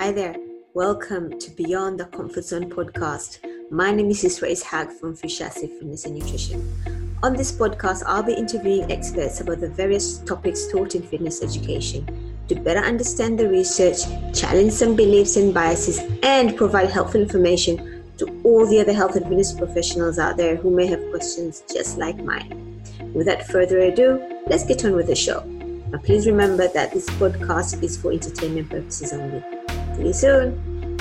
Hi 0.00 0.12
there. 0.12 0.34
Welcome 0.72 1.38
to 1.40 1.50
Beyond 1.50 2.00
the 2.00 2.06
Comfort 2.06 2.46
Zone 2.46 2.70
podcast. 2.70 3.40
My 3.70 3.92
name 3.92 4.08
is 4.08 4.24
Yusra 4.24 4.50
Ishaq 4.50 4.98
from 4.98 5.14
Fushasi 5.14 5.78
Fitness 5.78 6.06
and 6.06 6.18
Nutrition. 6.18 7.14
On 7.22 7.36
this 7.36 7.52
podcast, 7.52 8.04
I'll 8.06 8.22
be 8.22 8.32
interviewing 8.32 8.90
experts 8.90 9.42
about 9.42 9.60
the 9.60 9.68
various 9.68 10.16
topics 10.20 10.68
taught 10.72 10.94
in 10.94 11.02
fitness 11.02 11.42
education 11.42 12.34
to 12.48 12.54
better 12.54 12.80
understand 12.80 13.38
the 13.38 13.50
research, 13.50 13.98
challenge 14.32 14.72
some 14.72 14.96
beliefs 14.96 15.36
and 15.36 15.52
biases, 15.52 15.98
and 16.22 16.56
provide 16.56 16.88
helpful 16.88 17.20
information 17.20 18.02
to 18.16 18.40
all 18.42 18.66
the 18.66 18.80
other 18.80 18.94
health 18.94 19.16
and 19.16 19.26
fitness 19.26 19.52
professionals 19.52 20.18
out 20.18 20.38
there 20.38 20.56
who 20.56 20.70
may 20.70 20.86
have 20.86 21.10
questions 21.10 21.62
just 21.70 21.98
like 21.98 22.16
mine. 22.24 22.82
Without 23.12 23.42
further 23.42 23.80
ado, 23.80 24.40
let's 24.46 24.64
get 24.64 24.82
on 24.86 24.92
with 24.92 25.08
the 25.08 25.14
show. 25.14 25.44
Now, 25.90 25.98
please 25.98 26.26
remember 26.26 26.68
that 26.68 26.94
this 26.94 27.10
podcast 27.10 27.82
is 27.82 27.98
for 27.98 28.12
entertainment 28.12 28.70
purposes 28.70 29.12
only. 29.12 29.59
See 29.96 30.06
you 30.06 30.12
soon. 30.12 30.98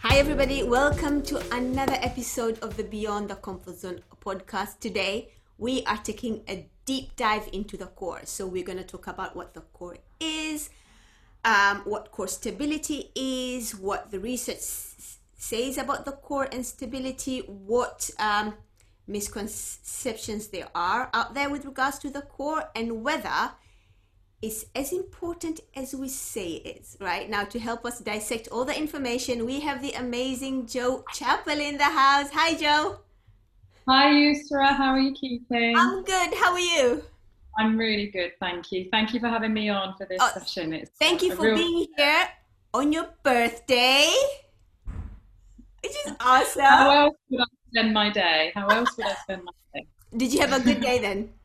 Hi, 0.00 0.18
everybody. 0.18 0.62
Welcome 0.62 1.22
to 1.22 1.38
another 1.54 1.94
episode 2.00 2.58
of 2.60 2.76
the 2.76 2.84
Beyond 2.84 3.30
the 3.30 3.36
Comfort 3.36 3.78
Zone 3.78 4.00
podcast. 4.24 4.80
Today, 4.80 5.30
we 5.58 5.84
are 5.86 5.96
taking 5.96 6.42
a 6.48 6.68
deep 6.84 7.16
dive 7.16 7.48
into 7.52 7.76
the 7.76 7.86
core. 7.86 8.20
So, 8.24 8.46
we're 8.46 8.64
going 8.64 8.78
to 8.78 8.84
talk 8.84 9.06
about 9.06 9.34
what 9.34 9.54
the 9.54 9.62
core 9.72 9.96
is, 10.20 10.70
um, 11.44 11.78
what 11.84 12.12
core 12.12 12.28
stability 12.28 13.10
is, 13.14 13.74
what 13.74 14.10
the 14.10 14.20
research 14.20 14.56
s- 14.58 15.18
says 15.36 15.78
about 15.78 16.04
the 16.04 16.12
core 16.12 16.48
and 16.52 16.64
stability, 16.64 17.40
what 17.40 18.10
um, 18.18 18.54
misconceptions 19.06 20.48
there 20.48 20.68
are 20.74 21.10
out 21.12 21.34
there 21.34 21.50
with 21.50 21.64
regards 21.64 21.98
to 22.00 22.10
the 22.10 22.22
core, 22.22 22.64
and 22.74 23.02
whether 23.04 23.52
it's 24.42 24.66
as 24.74 24.92
important 24.92 25.60
as 25.74 25.94
we 25.94 26.08
say 26.08 26.48
it 26.54 26.80
is. 26.80 26.96
Right 27.00 27.28
now, 27.30 27.44
to 27.44 27.58
help 27.58 27.84
us 27.86 28.00
dissect 28.00 28.48
all 28.52 28.64
the 28.64 28.76
information, 28.78 29.46
we 29.46 29.60
have 29.60 29.80
the 29.82 29.92
amazing 29.92 30.66
Joe 30.66 31.04
Chapel 31.14 31.58
in 31.58 31.78
the 31.78 31.84
house. 31.84 32.28
Hi, 32.32 32.54
Joe. 32.54 32.98
Hi, 33.88 34.10
Yusra. 34.12 34.74
How 34.76 34.90
are 34.92 34.98
you 34.98 35.12
keeping? 35.14 35.76
I'm 35.76 36.02
good. 36.04 36.34
How 36.34 36.52
are 36.52 36.58
you? 36.58 37.02
I'm 37.58 37.78
really 37.78 38.08
good, 38.08 38.32
thank 38.40 38.72
you. 38.72 38.88
Thank 38.90 39.14
you 39.14 39.20
for 39.20 39.28
having 39.28 39.52
me 39.54 39.68
on 39.68 39.94
for 39.96 40.06
this 40.06 40.18
Oh, 40.20 40.30
session. 40.38 40.72
It's 40.72 40.90
Thank 40.98 41.22
you 41.22 41.36
for 41.36 41.42
real- 41.42 41.54
being 41.56 41.86
here 41.96 42.28
on 42.74 42.92
your 42.92 43.06
birthday, 43.22 44.10
which 45.82 45.92
is 46.04 46.12
How 46.20 46.42
awesome. 46.42 46.62
else 46.64 47.16
would 47.30 47.40
I 47.42 47.44
spend 47.74 47.92
my 47.92 48.10
day? 48.10 48.52
How 48.54 48.68
else 48.68 48.96
would 48.96 49.06
I 49.06 49.14
spend 49.14 49.42
my 49.44 49.52
day? 49.74 49.86
Did 50.16 50.32
you 50.32 50.40
have 50.40 50.52
a 50.52 50.60
good 50.60 50.80
day 50.80 50.98
then? 51.00 51.30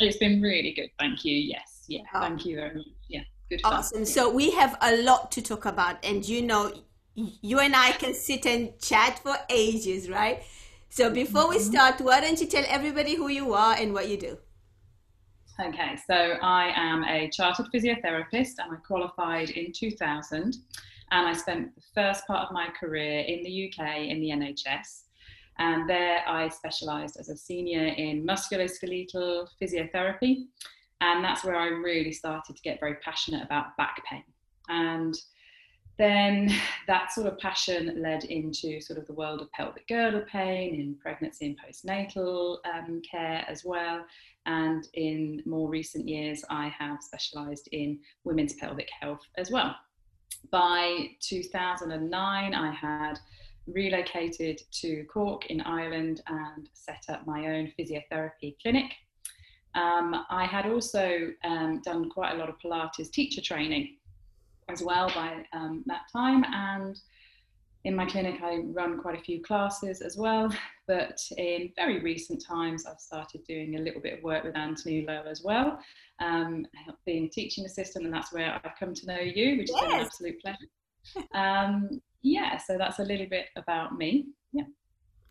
It's 0.00 0.16
been 0.16 0.42
really 0.42 0.72
good, 0.72 0.90
thank 0.98 1.24
you. 1.24 1.36
Yes, 1.36 1.84
yeah, 1.86 2.02
Oh. 2.12 2.20
thank 2.20 2.44
you 2.44 2.56
very 2.56 2.74
much. 2.74 2.86
Yeah, 3.08 3.22
good 3.48 3.60
fun. 3.60 3.74
Awesome. 3.74 4.04
So 4.04 4.28
we 4.28 4.50
have 4.50 4.76
a 4.80 4.96
lot 4.96 5.30
to 5.32 5.40
talk 5.40 5.66
about, 5.66 6.04
and 6.04 6.28
you 6.28 6.42
know, 6.42 6.72
you 7.14 7.60
and 7.60 7.76
I 7.76 7.92
can 7.92 8.12
sit 8.12 8.44
and 8.44 8.76
chat 8.80 9.20
for 9.20 9.36
ages, 9.48 10.10
right? 10.10 10.42
So 10.90 11.10
before 11.10 11.48
we 11.48 11.58
mm-hmm. 11.58 11.72
start, 11.72 12.00
why 12.00 12.20
don't 12.20 12.40
you 12.40 12.48
tell 12.48 12.64
everybody 12.66 13.14
who 13.14 13.28
you 13.28 13.54
are 13.54 13.76
and 13.76 13.94
what 13.94 14.08
you 14.08 14.16
do? 14.16 14.36
Okay, 15.60 15.96
so 16.08 16.14
I 16.42 16.72
am 16.74 17.04
a 17.04 17.30
chartered 17.30 17.66
physiotherapist 17.72 18.54
and 18.58 18.72
I 18.72 18.76
qualified 18.84 19.50
in 19.50 19.72
2000. 19.72 20.56
And 21.12 21.28
I 21.28 21.32
spent 21.34 21.72
the 21.76 21.82
first 21.94 22.26
part 22.26 22.48
of 22.48 22.52
my 22.52 22.66
career 22.80 23.20
in 23.20 23.44
the 23.44 23.54
UK 23.68 24.08
in 24.10 24.20
the 24.20 24.30
NHS. 24.30 25.03
And 25.58 25.88
there 25.88 26.20
I 26.26 26.48
specialised 26.48 27.16
as 27.18 27.28
a 27.28 27.36
senior 27.36 27.86
in 27.86 28.26
musculoskeletal 28.26 29.48
physiotherapy. 29.60 30.46
And 31.00 31.24
that's 31.24 31.44
where 31.44 31.56
I 31.56 31.66
really 31.66 32.12
started 32.12 32.56
to 32.56 32.62
get 32.62 32.80
very 32.80 32.96
passionate 32.96 33.44
about 33.44 33.76
back 33.76 34.02
pain. 34.04 34.24
And 34.68 35.14
then 35.96 36.50
that 36.86 37.12
sort 37.12 37.26
of 37.26 37.38
passion 37.38 38.02
led 38.02 38.24
into 38.24 38.80
sort 38.80 38.98
of 38.98 39.06
the 39.06 39.12
world 39.12 39.40
of 39.40 39.50
pelvic 39.52 39.86
girdle 39.88 40.24
pain 40.30 40.74
in 40.74 40.96
pregnancy 41.00 41.46
and 41.46 41.58
postnatal 41.58 42.58
um, 42.66 43.00
care 43.08 43.44
as 43.48 43.64
well. 43.64 44.04
And 44.46 44.86
in 44.94 45.42
more 45.46 45.68
recent 45.68 46.08
years, 46.08 46.44
I 46.50 46.68
have 46.78 47.02
specialised 47.02 47.68
in 47.72 47.98
women's 48.24 48.54
pelvic 48.54 48.88
health 49.00 49.22
as 49.36 49.50
well. 49.50 49.74
By 50.50 51.10
2009, 51.20 52.54
I 52.54 52.70
had 52.72 53.18
relocated 53.66 54.60
to 54.72 55.04
Cork 55.04 55.46
in 55.46 55.60
Ireland 55.60 56.22
and 56.28 56.68
set 56.74 57.04
up 57.08 57.26
my 57.26 57.46
own 57.46 57.72
physiotherapy 57.78 58.56
clinic. 58.60 58.92
Um, 59.74 60.24
I 60.30 60.44
had 60.44 60.66
also 60.66 61.32
um, 61.44 61.80
done 61.84 62.08
quite 62.10 62.34
a 62.34 62.38
lot 62.38 62.48
of 62.48 62.56
Pilates 62.64 63.10
teacher 63.10 63.40
training 63.40 63.96
as 64.68 64.82
well 64.82 65.08
by 65.14 65.44
um, 65.52 65.82
that 65.86 66.02
time. 66.12 66.44
And 66.52 66.98
in 67.84 67.94
my 67.94 68.06
clinic, 68.06 68.40
I 68.42 68.58
run 68.72 68.98
quite 68.98 69.18
a 69.18 69.22
few 69.22 69.42
classes 69.42 70.00
as 70.00 70.16
well. 70.16 70.52
But 70.86 71.18
in 71.38 71.72
very 71.76 72.00
recent 72.00 72.44
times, 72.44 72.84
I've 72.84 73.00
started 73.00 73.42
doing 73.48 73.76
a 73.76 73.78
little 73.80 74.02
bit 74.02 74.18
of 74.18 74.22
work 74.22 74.44
with 74.44 74.54
Anthony 74.54 75.06
Lowe 75.08 75.24
as 75.26 75.42
well, 75.42 75.78
um, 76.20 76.66
being 77.06 77.24
a 77.24 77.28
teaching 77.30 77.64
assistant, 77.64 78.04
and 78.04 78.12
that's 78.12 78.34
where 78.34 78.60
I've 78.62 78.78
come 78.78 78.92
to 78.92 79.06
know 79.06 79.18
you, 79.18 79.56
which 79.56 79.70
has 79.70 79.80
been 79.80 79.92
an 79.92 80.00
absolute 80.04 80.42
pleasure. 80.42 80.68
Yeah, 82.24 82.56
so 82.56 82.78
that's 82.78 82.98
a 82.98 83.04
little 83.04 83.26
bit 83.26 83.46
about 83.54 83.96
me. 83.96 84.24
Yeah. 84.52 84.64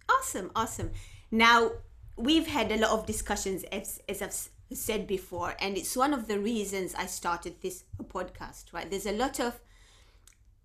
Awesome, 0.09 0.51
awesome. 0.55 0.91
Now, 1.31 1.71
we've 2.15 2.45
had 2.45 2.71
a 2.71 2.77
lot 2.77 2.91
of 2.91 3.07
discussions, 3.07 3.63
as, 3.71 3.99
as 4.07 4.21
I've 4.21 4.77
said 4.77 5.07
before, 5.07 5.55
and 5.59 5.75
it's 5.75 5.97
one 5.97 6.13
of 6.13 6.27
the 6.27 6.39
reasons 6.39 6.93
I 6.93 7.07
started 7.07 7.55
this 7.61 7.83
podcast, 8.03 8.73
right? 8.73 8.87
There's 8.87 9.07
a 9.07 9.11
lot 9.11 9.39
of 9.39 9.59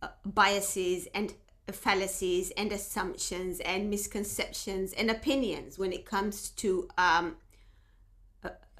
uh, 0.02 0.08
biases 0.26 1.08
and 1.14 1.32
fallacies 1.72 2.50
and 2.58 2.72
assumptions 2.72 3.60
and 3.60 3.88
misconceptions 3.88 4.92
and 4.92 5.10
opinions 5.10 5.78
when 5.78 5.92
it 5.94 6.04
comes 6.04 6.50
to 6.50 6.88
um, 6.98 7.36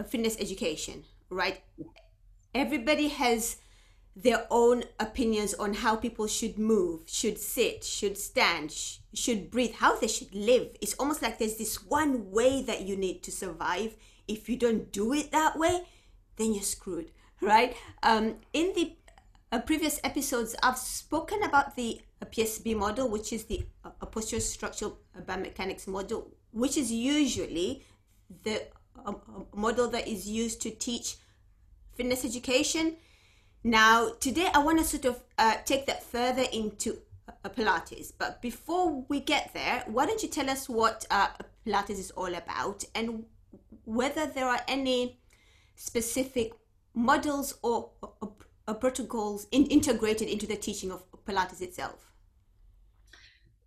fitness 0.07 0.37
education, 0.39 1.05
right? 1.31 1.63
Everybody 2.55 3.09
has 3.09 3.57
their 4.23 4.47
own 4.51 4.83
opinions 4.99 5.55
on 5.55 5.75
how 5.75 5.95
people 5.95 6.27
should 6.27 6.59
move, 6.59 7.03
should 7.07 7.39
sit, 7.39 7.85
should 7.85 8.19
stand, 8.19 8.73
sh- 8.73 8.99
should 9.15 9.49
breathe, 9.49 9.75
how 9.75 9.97
they 9.97 10.09
should 10.09 10.35
live. 10.35 10.77
It's 10.81 10.95
almost 10.95 11.23
like 11.23 11.39
there's 11.39 11.57
this 11.57 11.85
one 11.85 12.33
way 12.33 12.63
that 12.63 12.83
you 12.83 12.97
need 12.97 13.23
to 13.25 13.33
survive. 13.33 13.95
If 14.27 14.49
you 14.49 14.57
don't 14.57 14.91
do 14.91 15.13
it 15.13 15.31
that 15.31 15.57
way, 15.57 15.85
then 16.37 16.53
you're 16.53 16.65
screwed, 16.65 17.13
right? 17.41 17.77
Um, 18.03 18.37
in 18.53 18.73
the 18.75 18.97
uh, 19.53 19.61
previous 19.61 20.01
episodes, 20.03 20.57
I've 20.65 20.79
spoken 20.79 21.45
about 21.45 21.77
the 21.77 22.01
uh, 22.21 22.27
PSB 22.27 22.77
model, 22.77 23.09
which 23.09 23.33
is 23.33 23.45
the 23.45 23.65
uh, 23.85 23.91
postural 24.07 24.41
structural 24.41 24.99
biomechanics 25.17 25.87
model, 25.87 26.33
which 26.51 26.77
is 26.77 26.91
usually 26.91 27.85
the 28.43 28.63
uh, 29.07 29.11
uh, 29.11 29.13
model 29.55 29.89
that 29.91 30.09
is 30.09 30.29
used 30.29 30.61
to 30.63 30.71
teach 30.71 31.17
fitness 31.95 32.25
education. 32.25 32.97
Now, 33.65 34.11
today 34.21 34.49
I 34.55 34.59
want 34.59 34.79
to 34.79 34.85
sort 34.85 35.05
of 35.05 35.23
uh, 35.37 35.55
take 35.65 35.87
that 35.87 36.03
further 36.03 36.45
into 36.53 36.99
uh, 37.45 37.49
Pilates. 37.49 38.13
But 38.17 38.41
before 38.41 39.05
we 39.09 39.21
get 39.21 39.53
there, 39.53 39.83
why 39.87 40.07
don't 40.07 40.23
you 40.23 40.29
tell 40.29 40.49
us 40.49 40.69
what 40.69 41.05
uh, 41.11 41.29
Pilates 41.67 41.99
is 41.99 42.11
all 42.13 42.35
about 42.35 42.85
and 42.95 43.25
whether 43.85 44.27
there 44.27 44.47
are 44.47 44.61
any 44.69 45.19
specific 45.75 46.53
models 46.95 47.59
or, 47.63 47.91
protocols 48.81 49.47
in, 49.51 49.65
integrated 49.67 50.29
into 50.29 50.47
the 50.47 50.57
teaching 50.57 50.93
of 50.93 51.03
Pilates 51.27 51.63
itself? 51.63 52.13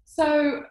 So, 0.06 0.64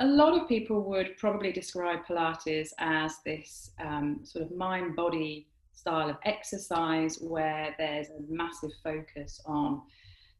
a 0.00 0.06
lot 0.06 0.40
of 0.40 0.48
people 0.48 0.82
would 0.84 1.16
probably 1.16 1.52
describe 1.52 2.06
Pilates 2.06 2.70
as 2.78 3.16
this 3.24 3.72
um, 3.80 4.20
sort 4.22 4.44
of 4.44 4.56
mind 4.56 4.94
body 4.94 5.48
style 5.88 6.10
of 6.10 6.16
exercise 6.24 7.18
where 7.20 7.74
there's 7.78 8.08
a 8.08 8.20
massive 8.28 8.70
focus 8.84 9.40
on 9.46 9.80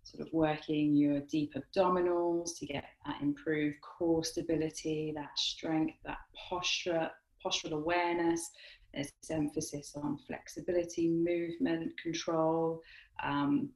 sort 0.02 0.26
of 0.26 0.32
working 0.32 0.94
your 0.94 1.20
deep 1.20 1.54
abdominals 1.54 2.58
to 2.58 2.66
get 2.66 2.84
that 3.06 3.20
improved 3.22 3.76
core 3.80 4.24
stability, 4.24 5.12
that 5.14 5.30
strength, 5.36 5.94
that 6.04 6.18
posture, 6.48 7.10
postural 7.44 7.72
awareness. 7.72 8.50
There's 8.92 9.12
emphasis 9.30 9.94
on 9.96 10.18
flexibility, 10.26 11.08
movement, 11.08 11.92
control. 12.02 12.82
Um, 13.22 13.70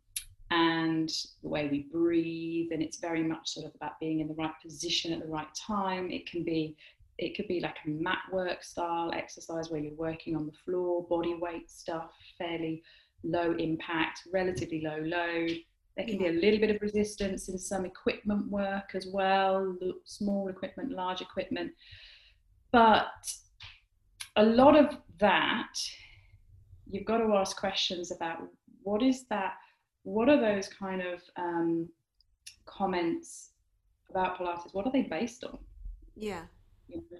and 0.50 1.08
the 1.42 1.48
way 1.48 1.68
we 1.70 1.86
breathe 1.90 2.70
and 2.72 2.82
it's 2.82 2.98
very 2.98 3.22
much 3.22 3.48
sort 3.48 3.64
of 3.64 3.74
about 3.74 3.98
being 3.98 4.20
in 4.20 4.28
the 4.28 4.34
right 4.34 4.52
position 4.62 5.10
at 5.14 5.20
the 5.20 5.26
right 5.26 5.48
time 5.54 6.10
it 6.10 6.30
can 6.30 6.44
be 6.44 6.76
it 7.22 7.36
could 7.36 7.48
be 7.48 7.60
like 7.60 7.76
a 7.86 7.90
mat 7.90 8.18
work 8.32 8.62
style 8.62 9.10
exercise 9.14 9.70
where 9.70 9.80
you're 9.80 9.94
working 9.94 10.36
on 10.36 10.46
the 10.46 10.52
floor 10.64 11.06
body 11.08 11.34
weight 11.40 11.70
stuff 11.70 12.10
fairly 12.38 12.82
low 13.24 13.54
impact 13.58 14.20
relatively 14.32 14.82
low 14.82 14.98
load 14.98 15.56
there 15.96 16.06
can 16.06 16.18
be 16.18 16.26
a 16.26 16.32
little 16.32 16.58
bit 16.58 16.74
of 16.74 16.80
resistance 16.80 17.48
in 17.48 17.58
some 17.58 17.84
equipment 17.84 18.50
work 18.50 18.90
as 18.94 19.06
well 19.12 19.76
small 20.04 20.48
equipment 20.48 20.90
large 20.90 21.20
equipment 21.20 21.70
but 22.72 23.08
a 24.36 24.42
lot 24.42 24.76
of 24.76 24.96
that, 25.20 25.72
you've 26.90 27.04
got 27.04 27.18
to 27.18 27.34
ask 27.34 27.56
questions 27.56 28.10
about 28.10 28.38
what 28.82 29.02
is 29.02 29.24
that, 29.28 29.54
what 30.04 30.28
are 30.28 30.40
those 30.40 30.68
kind 30.68 31.02
of 31.02 31.20
um, 31.36 31.88
comments 32.66 33.50
about 34.10 34.38
Pilates, 34.38 34.72
what 34.72 34.86
are 34.86 34.92
they 34.92 35.02
based 35.02 35.44
on? 35.44 35.58
Yeah. 36.16 36.42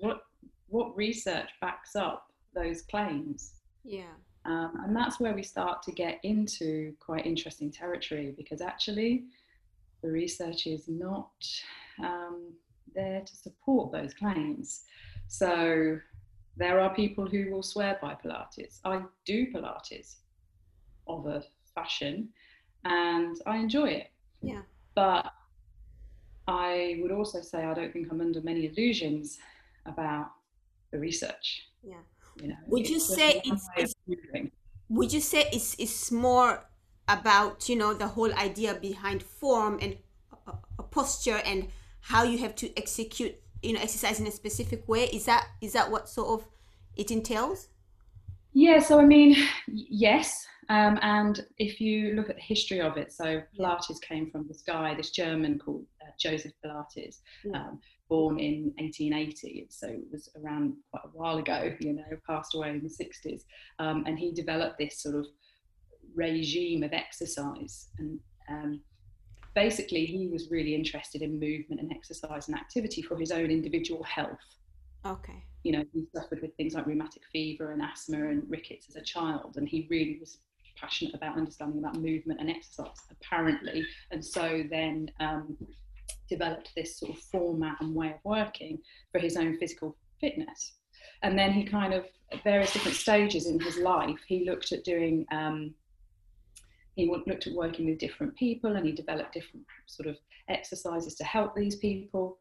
What, 0.01 0.23
what 0.69 0.97
research 0.97 1.51
backs 1.61 1.97
up 1.97 2.27
those 2.55 2.83
claims? 2.83 3.55
Yeah. 3.85 4.15
Um, 4.45 4.73
and 4.85 4.97
that's 4.97 5.21
where 5.21 5.35
we 5.35 5.43
start 5.43 5.83
to 5.85 5.93
get 5.93 6.19
into 6.25 6.95
quite 6.99 7.27
interesting 7.27 7.71
territory 7.71 8.35
because 8.37 8.61
actually 8.61 9.25
the 10.03 10.11
research 10.11 10.67
is 10.67 10.89
not 10.89 11.31
um, 12.03 12.53
there 12.95 13.21
to 13.21 13.37
support 13.37 13.93
those 13.93 14.13
claims. 14.15 14.83
So 15.29 15.99
there 16.57 16.81
are 16.81 16.95
people 16.95 17.27
who 17.27 17.51
will 17.51 17.63
swear 17.63 17.99
by 18.03 18.15
Pilates. 18.15 18.81
I 18.85 19.03
do 19.25 19.47
Pilates 19.53 20.17
of 21.07 21.27
a 21.27 21.45
fashion 21.75 22.29
and 22.85 23.41
I 23.47 23.59
enjoy 23.59 23.89
it. 23.89 24.11
Yeah. 24.43 24.63
But 24.95 25.33
I 26.49 26.99
would 27.01 27.13
also 27.13 27.41
say 27.41 27.65
I 27.65 27.75
don't 27.75 27.93
think 27.93 28.09
I'm 28.11 28.21
under 28.21 28.41
many 28.41 28.67
illusions 28.67 29.39
about 29.87 30.31
the 30.91 30.99
research. 30.99 31.63
Yeah. 31.83 31.97
You 32.41 32.49
know, 32.49 32.57
would 32.67 32.89
you 32.89 32.99
say 32.99 33.43
it's, 33.45 33.69
it's 33.77 33.95
would 34.89 35.13
you 35.13 35.21
say 35.21 35.49
it's 35.53 35.75
it's 35.79 36.11
more 36.11 36.65
about 37.09 37.69
you 37.69 37.77
know 37.77 37.93
the 37.93 38.09
whole 38.09 38.33
idea 38.35 38.75
behind 38.75 39.23
form 39.23 39.79
and 39.83 39.99
a, 40.47 40.53
a 40.79 40.83
posture 40.83 41.43
and 41.45 41.69
how 42.01 42.23
you 42.23 42.39
have 42.39 42.55
to 42.57 42.77
execute 42.79 43.35
you 43.63 43.75
know 43.75 43.81
exercise 43.81 44.19
in 44.19 44.27
a 44.27 44.31
specific 44.31 44.89
way? 44.89 45.05
Is 45.05 45.27
that 45.27 45.47
is 45.61 45.75
that 45.75 45.91
what 45.91 46.09
sort 46.09 46.41
of 46.41 46.49
it 46.97 47.11
entails? 47.11 47.69
Yeah 48.55 48.81
so 48.81 49.01
i 49.01 49.05
mean 49.05 49.37
yes 49.67 50.47
um, 50.69 50.99
and 51.03 51.45
if 51.59 51.81
you 51.81 52.15
look 52.15 52.31
at 52.31 52.37
the 52.37 52.43
history 52.43 52.81
of 52.81 52.97
it 52.97 53.13
so 53.13 53.43
pilates 53.59 54.01
came 54.03 54.31
from 54.31 54.47
this 54.47 54.63
guy 54.63 54.95
this 54.95 55.11
german 55.11 55.59
called 55.59 55.87
uh, 56.03 56.11
joseph 56.19 56.53
pilates 56.65 57.21
um, 57.55 57.81
born 58.13 58.39
in 58.39 58.65
1880 58.77 59.69
so 59.71 59.87
it 59.87 60.05
was 60.13 60.29
around 60.37 60.75
quite 60.91 61.05
a 61.05 61.09
while 61.15 61.39
ago 61.39 61.75
you 61.81 61.95
know 61.95 62.05
passed 62.27 62.55
away 62.55 62.69
in 62.69 62.83
the 62.83 62.89
60s 62.89 63.45
um, 63.79 64.05
and 64.07 64.19
he 64.19 64.33
developed 64.33 64.77
this 64.79 65.01
sort 65.01 65.15
of 65.15 65.25
regime 66.15 66.83
of 66.83 66.93
exercise 66.93 67.89
and 67.99 68.21
um, 68.51 68.81
basically 69.55 70.05
he 70.05 70.29
was 70.29 70.51
really 70.51 70.75
interested 70.75 71.23
in 71.23 71.39
movement 71.39 71.81
and 71.81 71.91
exercise 71.91 72.49
and 72.49 72.57
activity 72.57 73.03
for 73.03 73.19
his 73.19 73.31
own 73.31 73.51
individual 73.51 74.03
health. 74.03 74.39
Okay. 75.05 75.45
You 75.63 75.73
know, 75.73 75.85
he 75.93 76.07
suffered 76.15 76.41
with 76.43 76.55
things 76.57 76.75
like 76.75 76.87
rheumatic 76.87 77.23
fever 77.33 77.73
and 77.73 77.83
asthma 77.83 78.29
and 78.29 78.49
rickets 78.49 78.87
as 78.89 78.97
a 78.97 79.03
child, 79.03 79.55
and 79.57 79.69
he 79.69 79.87
really 79.91 80.19
was 80.19 80.39
passionate 80.77 81.15
about 81.15 81.37
understanding 81.37 81.79
about 81.79 81.97
movement 81.97 82.41
and 82.41 82.51
exercise, 82.51 82.97
apparently, 83.11 83.85
and 84.11 84.25
so 84.25 84.63
then 84.71 85.11
um, 85.21 85.57
developed 86.29 86.71
this 86.77 86.99
sort 86.99 87.13
of 87.13 87.19
format 87.19 87.77
and 87.81 87.95
way 87.95 88.09
of 88.09 88.21
working 88.25 88.79
for 89.11 89.19
his 89.19 89.37
own 89.37 89.59
physical 89.59 89.97
fitness. 90.21 90.75
And 91.23 91.39
then 91.39 91.53
he 91.53 91.65
kind 91.65 91.95
of, 91.95 92.05
at 92.33 92.43
various 92.43 92.73
different 92.73 92.97
stages 92.97 93.47
in 93.47 93.61
his 93.61 93.79
life, 93.79 94.19
he 94.27 94.45
looked 94.45 94.73
at 94.73 94.85
doing 94.85 95.27
um, 95.31 95.75
he 96.95 97.11
looked 97.27 97.47
at 97.47 97.55
working 97.55 97.87
with 97.87 97.99
different 97.99 98.35
people 98.37 98.77
and 98.77 98.85
he 98.85 98.93
developed 98.93 99.33
different 99.33 99.65
sort 99.87 100.09
of 100.09 100.17
exercises 100.49 101.15
to 101.15 101.25
help 101.25 101.55
these 101.55 101.77
people, 101.77 102.39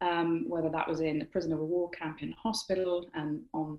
um, 0.00 0.44
whether 0.48 0.68
that 0.70 0.88
was 0.88 1.00
in 1.00 1.22
a 1.22 1.26
prisoner 1.26 1.54
of 1.54 1.60
a 1.60 1.64
war 1.64 1.88
camp 1.90 2.22
in 2.22 2.32
hospital 2.32 3.08
and 3.14 3.42
on, 3.54 3.78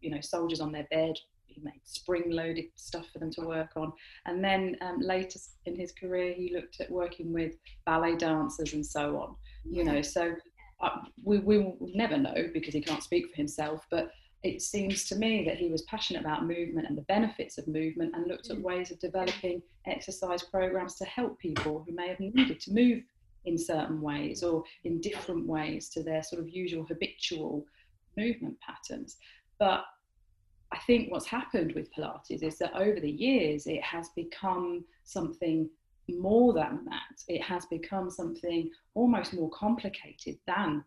you 0.00 0.10
know, 0.10 0.20
soldiers 0.20 0.60
on 0.60 0.70
their 0.70 0.86
bed. 0.90 1.14
Made 1.62 1.80
spring 1.84 2.30
loaded 2.30 2.66
stuff 2.76 3.06
for 3.12 3.18
them 3.18 3.30
to 3.32 3.42
work 3.42 3.70
on. 3.76 3.92
And 4.26 4.42
then 4.42 4.76
um, 4.80 5.00
later 5.00 5.38
in 5.66 5.76
his 5.76 5.92
career, 5.92 6.32
he 6.34 6.52
looked 6.54 6.80
at 6.80 6.90
working 6.90 7.32
with 7.32 7.54
ballet 7.86 8.16
dancers 8.16 8.72
and 8.74 8.84
so 8.84 9.18
on, 9.18 9.36
you 9.64 9.84
know. 9.84 10.02
So 10.02 10.34
uh, 10.80 10.90
we, 11.24 11.38
we 11.38 11.58
will 11.58 11.76
never 11.80 12.16
know 12.16 12.48
because 12.52 12.74
he 12.74 12.80
can't 12.80 13.02
speak 13.02 13.30
for 13.30 13.36
himself, 13.36 13.86
but 13.90 14.10
it 14.44 14.62
seems 14.62 15.04
to 15.06 15.16
me 15.16 15.44
that 15.44 15.56
he 15.56 15.68
was 15.68 15.82
passionate 15.82 16.20
about 16.20 16.46
movement 16.46 16.86
and 16.88 16.96
the 16.96 17.02
benefits 17.02 17.58
of 17.58 17.66
movement 17.66 18.14
and 18.14 18.28
looked 18.28 18.50
at 18.50 18.58
mm. 18.58 18.62
ways 18.62 18.90
of 18.90 19.00
developing 19.00 19.60
exercise 19.86 20.42
programs 20.44 20.94
to 20.96 21.04
help 21.06 21.38
people 21.40 21.84
who 21.86 21.94
may 21.94 22.08
have 22.08 22.20
needed 22.20 22.60
to 22.60 22.72
move 22.72 23.02
in 23.46 23.58
certain 23.58 24.00
ways 24.00 24.42
or 24.42 24.62
in 24.84 25.00
different 25.00 25.46
ways 25.46 25.88
to 25.88 26.02
their 26.02 26.22
sort 26.22 26.40
of 26.40 26.48
usual 26.48 26.84
habitual 26.84 27.64
movement 28.16 28.56
patterns. 28.60 29.16
But 29.58 29.84
I 30.78 30.80
think 30.86 31.10
what's 31.10 31.26
happened 31.26 31.72
with 31.74 31.92
Pilates 31.92 32.42
is 32.42 32.58
that 32.58 32.72
over 32.74 33.00
the 33.00 33.10
years 33.10 33.66
it 33.66 33.82
has 33.82 34.10
become 34.14 34.84
something 35.02 35.68
more 36.08 36.52
than 36.52 36.84
that. 36.84 37.22
It 37.26 37.42
has 37.42 37.66
become 37.66 38.10
something 38.10 38.70
almost 38.94 39.34
more 39.34 39.50
complicated 39.50 40.38
than 40.46 40.84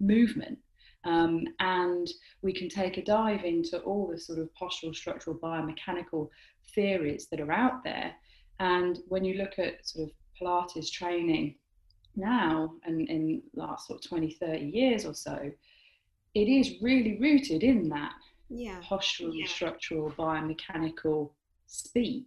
movement 0.00 0.58
um, 1.04 1.44
and 1.60 2.08
we 2.42 2.52
can 2.52 2.68
take 2.68 2.96
a 2.96 3.04
dive 3.04 3.44
into 3.44 3.78
all 3.80 4.08
the 4.08 4.18
sort 4.18 4.38
of 4.38 4.48
postural, 4.60 4.94
structural, 4.94 5.36
biomechanical 5.36 6.28
theories 6.74 7.28
that 7.30 7.40
are 7.40 7.52
out 7.52 7.84
there. 7.84 8.12
And 8.58 8.98
when 9.06 9.24
you 9.24 9.34
look 9.34 9.58
at 9.58 9.86
sort 9.86 10.08
of 10.08 10.14
Pilates 10.40 10.90
training 10.90 11.56
now 12.16 12.72
and 12.84 13.08
in 13.08 13.42
last 13.54 13.86
sort 13.86 14.04
of 14.04 14.08
20, 14.08 14.32
30 14.32 14.64
years 14.64 15.04
or 15.04 15.14
so, 15.14 15.50
it 16.34 16.48
is 16.48 16.82
really 16.82 17.18
rooted 17.20 17.62
in 17.62 17.88
that 17.90 18.14
yeah. 18.48 18.80
postural, 18.88 19.32
yeah. 19.32 19.46
structural, 19.46 20.10
biomechanical 20.12 21.30
speak. 21.66 22.26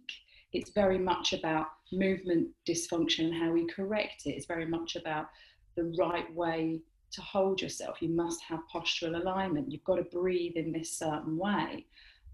It's 0.52 0.70
very 0.70 0.98
much 0.98 1.32
about 1.32 1.66
movement 1.92 2.48
dysfunction 2.68 3.26
and 3.26 3.34
how 3.34 3.52
we 3.52 3.66
correct 3.66 4.26
it. 4.26 4.30
It's 4.30 4.46
very 4.46 4.66
much 4.66 4.96
about 4.96 5.28
the 5.76 5.94
right 5.98 6.32
way 6.34 6.80
to 7.12 7.20
hold 7.20 7.60
yourself. 7.60 8.00
You 8.00 8.10
must 8.10 8.42
have 8.42 8.60
postural 8.72 9.20
alignment. 9.20 9.70
You've 9.70 9.84
got 9.84 9.96
to 9.96 10.04
breathe 10.04 10.56
in 10.56 10.72
this 10.72 10.92
certain 10.92 11.36
way. 11.36 11.86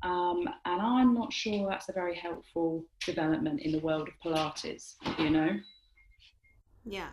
Um, 0.03 0.49
and 0.65 0.81
I'm 0.81 1.15
not 1.15 1.33
sure 1.33 1.69
that's 1.69 1.88
a 1.88 1.93
very 1.93 2.15
helpful 2.15 2.85
development 3.05 3.61
in 3.61 3.73
the 3.73 3.79
world 3.79 4.09
of 4.09 4.15
Pilates, 4.23 4.94
you 5.19 5.31
know? 5.31 5.59
Yeah. 6.85 7.09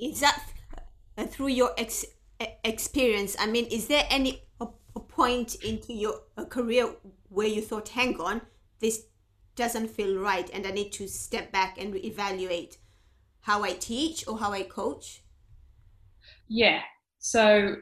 Is 0.00 0.20
that 0.20 0.42
uh, 1.16 1.26
through 1.26 1.48
your 1.48 1.72
ex- 1.78 2.06
experience? 2.64 3.36
I 3.38 3.46
mean, 3.46 3.66
is 3.66 3.86
there 3.86 4.04
any 4.10 4.42
point 5.08 5.56
into 5.56 5.92
your 5.92 6.20
career 6.48 6.88
where 7.28 7.46
you 7.46 7.62
thought, 7.62 7.88
hang 7.88 8.20
on, 8.20 8.40
this 8.80 9.06
doesn't 9.56 9.88
feel 9.88 10.18
right 10.18 10.50
and 10.52 10.66
I 10.66 10.70
need 10.70 10.90
to 10.92 11.06
step 11.08 11.52
back 11.52 11.78
and 11.78 11.94
evaluate 11.96 12.78
how 13.42 13.62
I 13.62 13.72
teach 13.72 14.26
or 14.26 14.38
how 14.38 14.52
I 14.52 14.62
coach? 14.62 15.22
Yeah. 16.48 16.80
So, 17.18 17.76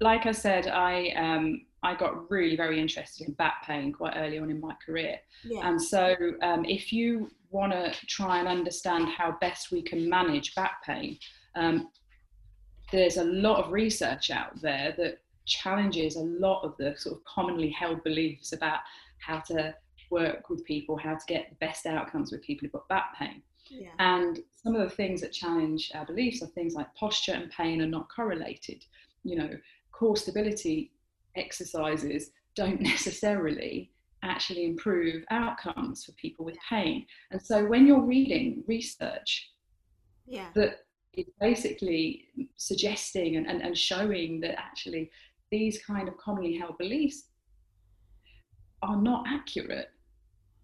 like 0.00 0.26
I 0.26 0.32
said, 0.32 0.68
I 0.68 1.10
um, 1.16 1.62
I 1.82 1.94
got 1.94 2.30
really 2.30 2.56
very 2.56 2.80
interested 2.80 3.26
in 3.26 3.34
back 3.34 3.66
pain 3.66 3.92
quite 3.92 4.14
early 4.16 4.38
on 4.38 4.50
in 4.50 4.60
my 4.60 4.74
career, 4.84 5.16
yeah. 5.44 5.68
and 5.68 5.80
so 5.80 6.14
um, 6.42 6.64
if 6.64 6.92
you 6.92 7.30
want 7.50 7.72
to 7.72 7.92
try 8.06 8.38
and 8.38 8.48
understand 8.48 9.08
how 9.08 9.36
best 9.40 9.70
we 9.70 9.82
can 9.82 10.08
manage 10.08 10.54
back 10.54 10.82
pain, 10.84 11.18
um, 11.56 11.90
there's 12.92 13.16
a 13.16 13.24
lot 13.24 13.64
of 13.64 13.72
research 13.72 14.30
out 14.30 14.60
there 14.60 14.94
that 14.98 15.18
challenges 15.46 16.16
a 16.16 16.20
lot 16.20 16.62
of 16.62 16.76
the 16.78 16.94
sort 16.96 17.16
of 17.16 17.24
commonly 17.24 17.70
held 17.70 18.02
beliefs 18.04 18.52
about 18.52 18.80
how 19.18 19.40
to 19.40 19.74
work 20.10 20.50
with 20.50 20.64
people, 20.64 20.96
how 20.96 21.14
to 21.14 21.24
get 21.28 21.50
the 21.50 21.56
best 21.56 21.86
outcomes 21.86 22.32
with 22.32 22.42
people 22.42 22.66
who've 22.66 22.72
got 22.72 22.88
back 22.88 23.16
pain. 23.18 23.42
Yeah. 23.68 23.90
And 23.98 24.40
some 24.62 24.74
of 24.74 24.88
the 24.88 24.94
things 24.94 25.20
that 25.20 25.32
challenge 25.32 25.92
our 25.94 26.04
beliefs 26.04 26.42
are 26.42 26.46
things 26.46 26.74
like 26.74 26.92
posture 26.94 27.32
and 27.32 27.50
pain 27.50 27.80
are 27.80 27.86
not 27.86 28.08
correlated. 28.14 28.84
You 29.22 29.36
know, 29.36 29.50
core 29.92 30.16
stability 30.16 30.92
exercises 31.36 32.30
don't 32.56 32.80
necessarily 32.92 33.92
actually 34.22 34.64
improve 34.64 35.24
outcomes 35.30 36.04
for 36.04 36.12
people 36.12 36.44
with 36.44 36.56
pain. 36.68 37.06
And 37.30 37.40
so 37.40 37.64
when 37.64 37.86
you're 37.86 38.02
reading 38.02 38.62
research 38.66 39.50
yeah. 40.26 40.48
that 40.54 40.80
is 41.14 41.26
basically 41.40 42.26
suggesting 42.56 43.36
and, 43.36 43.46
and, 43.46 43.62
and 43.62 43.76
showing 43.76 44.40
that 44.40 44.58
actually 44.58 45.10
these 45.50 45.82
kind 45.84 46.08
of 46.08 46.16
commonly 46.16 46.56
held 46.56 46.78
beliefs 46.78 47.24
are 48.82 48.96
not 48.96 49.26
accurate, 49.28 49.90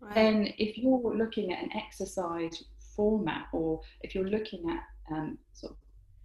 right. 0.01 0.15
then 0.15 0.53
if 0.59 0.79
you're 0.79 1.17
looking 1.17 1.53
at 1.53 1.63
an 1.63 1.71
exercise 1.77 2.65
format 2.95 3.47
or 3.53 3.81
if 4.03 4.15
you're 4.15 4.29
looking 4.29 4.71
at 4.71 4.83
um, 5.15 5.37
sort 5.53 5.73
of 5.73 5.79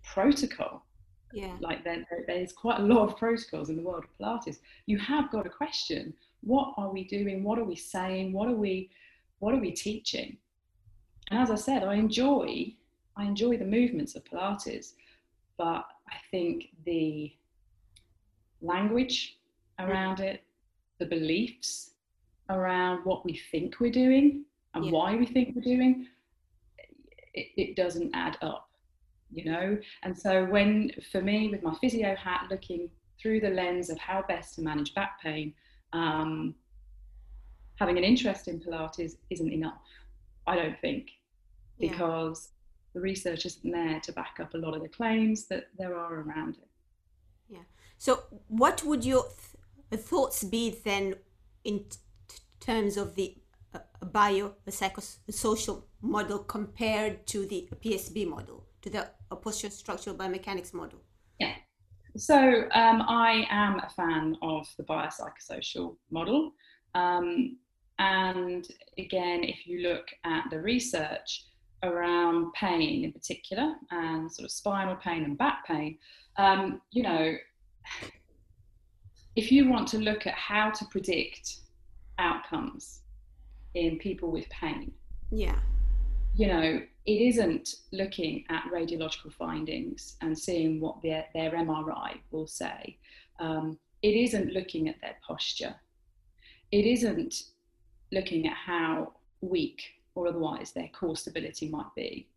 protocol 0.04 0.86
yeah. 1.34 1.56
like 1.60 1.84
there, 1.84 2.06
there's 2.28 2.54
quite 2.54 2.80
a 2.80 2.84
lot 2.84 3.08
of 3.08 3.18
protocols 3.18 3.70
in 3.70 3.76
the 3.76 3.82
world 3.82 4.04
of 4.04 4.10
pilates 4.20 4.58
you 4.86 4.98
have 4.98 5.32
got 5.32 5.44
to 5.44 5.50
question 5.50 6.14
what 6.42 6.74
are 6.78 6.92
we 6.92 7.04
doing 7.06 7.44
what 7.44 7.60
are 7.60 7.64
we 7.64 7.76
saying 7.76 8.34
what 8.34 8.48
are 8.48 8.56
we 8.56 8.90
what 9.40 9.56
are 9.56 9.60
we 9.60 9.72
teaching? 9.72 10.38
And 11.30 11.40
as 11.40 11.52
i 11.52 11.56
said 11.56 11.84
i 11.84 11.96
enjoy 11.96 12.74
i 13.18 13.26
enjoy 13.26 13.58
the 13.58 13.66
movements 13.66 14.16
of 14.16 14.24
pilates 14.24 14.94
but 15.58 15.86
i 16.10 16.16
think 16.32 16.70
the 16.86 17.32
language 18.62 19.38
around 19.80 20.20
it, 20.20 20.44
the 21.00 21.06
beliefs 21.06 21.92
around 22.50 23.04
what 23.06 23.26
we 23.26 23.40
think 23.52 23.80
we're 23.80 23.92
doing 23.92 24.46
and 24.74 24.86
yeah. 24.86 24.92
why 24.92 25.16
we 25.16 25.26
think 25.26 25.56
we're 25.56 25.62
doing, 25.62 26.08
it, 27.34 27.48
it 27.58 27.76
doesn't 27.76 28.12
add 28.14 28.38
up, 28.42 28.70
you 29.32 29.46
know? 29.46 29.78
And 30.04 30.18
so, 30.18 30.46
when 30.46 30.92
for 31.12 31.22
me, 31.22 31.50
with 31.50 31.64
my 31.64 31.74
physio 31.82 32.16
hat, 32.16 32.48
looking 32.50 32.90
through 33.22 33.42
the 33.42 33.50
lens 33.50 33.90
of 33.90 33.98
how 33.98 34.24
best 34.28 34.56
to 34.56 34.62
manage 34.62 34.94
back 34.94 35.22
pain, 35.22 35.54
um, 35.94 36.56
having 37.76 37.98
an 37.98 38.04
interest 38.04 38.48
in 38.48 38.60
Pilates 38.60 39.14
isn't 39.30 39.52
enough, 39.52 39.82
I 40.48 40.56
don't 40.56 40.80
think, 40.82 41.10
because 41.80 42.50
yeah. 42.52 42.61
The 42.94 43.02
research 43.02 43.46
isn't 43.46 43.72
there 43.72 44.00
to 44.02 44.12
back 44.12 44.38
up 44.40 44.54
a 44.54 44.58
lot 44.58 44.76
of 44.76 44.82
the 44.82 44.90
claims 44.90 45.48
that 45.48 45.68
there 45.78 45.98
are 45.98 46.22
around 46.22 46.56
it. 46.56 46.68
Yeah. 47.50 47.64
So, 47.98 48.24
what 48.48 48.84
would 48.84 49.06
your 49.06 49.26
th- 49.90 50.04
thoughts 50.04 50.44
be 50.44 50.76
then 50.84 51.16
in 51.64 51.86
t- 51.90 52.38
terms 52.60 52.98
of 52.98 53.16
the 53.16 53.36
uh, 53.74 53.80
bio 54.06 54.56
psychosocial 54.68 55.84
model 56.02 56.40
compared 56.40 57.26
to 57.28 57.46
the 57.46 57.70
PSB 57.84 58.28
model, 58.28 58.66
to 58.82 58.90
the 58.90 59.08
posture 59.42 59.70
structural 59.70 60.16
biomechanics 60.16 60.74
model? 60.74 61.00
Yeah. 61.40 61.54
So 62.18 62.64
um, 62.74 63.04
I 63.08 63.46
am 63.50 63.80
a 63.80 63.90
fan 63.90 64.36
of 64.42 64.68
the 64.78 64.84
biopsychosocial 64.84 65.96
model. 66.10 66.52
Um, 66.94 67.58
and 68.00 68.68
again, 68.98 69.44
if 69.44 69.66
you 69.66 69.88
look 69.88 70.08
at 70.26 70.46
the 70.50 70.60
research 70.60 71.46
around 71.84 72.54
pain 72.54 73.04
in 73.04 73.12
particular, 73.12 73.76
and 73.92 74.32
sort 74.32 74.46
of 74.46 74.52
spinal 74.52 74.96
pain 74.96 75.24
and 75.24 75.38
back 75.38 75.66
pain, 75.66 75.98
um, 76.38 76.82
you 76.92 77.04
know, 77.04 77.36
if 79.36 79.52
you 79.52 79.70
want 79.70 79.88
to 79.90 79.98
look 79.98 80.28
at 80.28 80.34
how 80.34 80.70
to 80.70 80.86
predict 80.86 81.58
outcomes 82.20 83.02
in 83.74 83.98
people 83.98 84.32
with 84.32 84.48
pain, 84.50 84.92
yeah, 85.32 85.58
you 86.36 86.48
know, 86.48 86.82
it 87.06 87.12
isn't 87.12 87.76
looking 87.92 88.46
at 88.50 88.64
radiological 88.72 89.34
findings 89.34 90.18
and 90.22 90.38
seeing 90.38 90.80
what 90.80 91.02
their, 91.02 91.26
their 91.34 91.52
MRI 91.52 92.20
will 92.32 92.48
say. 92.48 92.98
Um, 93.40 93.80
it 94.02 94.16
isn't 94.16 94.54
looking 94.54 94.88
at 94.88 95.00
their 95.02 95.16
posture. 95.26 95.76
It 96.72 96.86
isn't 96.86 97.44
looking 98.12 98.48
at 98.48 98.54
how 98.54 99.14
weak 99.42 99.82
or 100.22 100.28
otherwise 100.28 100.72
their 100.72 100.90
core 100.90 101.16
stability 101.16 101.70
might 101.70 101.94
be. 101.96 102.28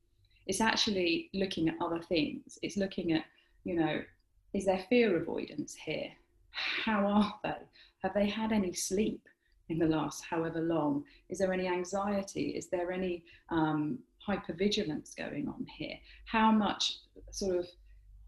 It's 0.47 0.61
actually 0.61 1.31
looking 1.35 1.69
at 1.69 1.77
other 1.81 2.01
things. 2.01 2.59
It's 2.63 2.77
looking 2.77 3.13
at, 3.13 3.25
you 3.65 3.77
know, 3.77 4.03
is 4.53 4.65
there 4.67 4.85
fear 4.89 5.17
avoidance 5.17 5.75
here? 5.75 6.11
How 6.51 7.07
are 7.07 7.35
they? 7.43 7.67
Have 8.03 8.15
they 8.15 8.29
had 8.29 8.53
any 8.53 8.73
sleep 8.73 9.29
in 9.69 9.79
the 9.79 9.87
last 9.87 10.25
however 10.25 10.61
long? 10.61 11.05
Is 11.29 11.39
there 11.39 11.53
any 11.53 11.67
anxiety? 11.67 12.51
Is 12.51 12.69
there 12.69 12.93
any 12.93 13.25
um, 13.51 13.99
hypervigilance 14.27 15.17
going 15.17 15.49
on 15.49 15.67
here? 15.77 15.97
How 16.27 16.53
much 16.53 16.99
sort 17.31 17.57
of, 17.57 17.67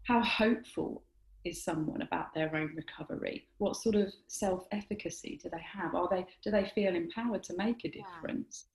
how 0.03 0.21
hopeful 0.21 1.03
is 1.45 1.63
someone 1.63 2.01
about 2.01 2.33
their 2.33 2.55
own 2.55 2.73
recovery? 2.75 3.47
What 3.59 3.75
sort 3.75 3.95
of 3.95 4.11
self-efficacy 4.27 5.39
do 5.41 5.49
they 5.49 5.61
have? 5.61 5.95
Are 5.95 6.09
they 6.09 6.25
do 6.43 6.51
they 6.51 6.71
feel 6.75 6.95
empowered 6.95 7.43
to 7.43 7.55
make 7.57 7.85
a 7.85 7.89
difference? 7.89 8.65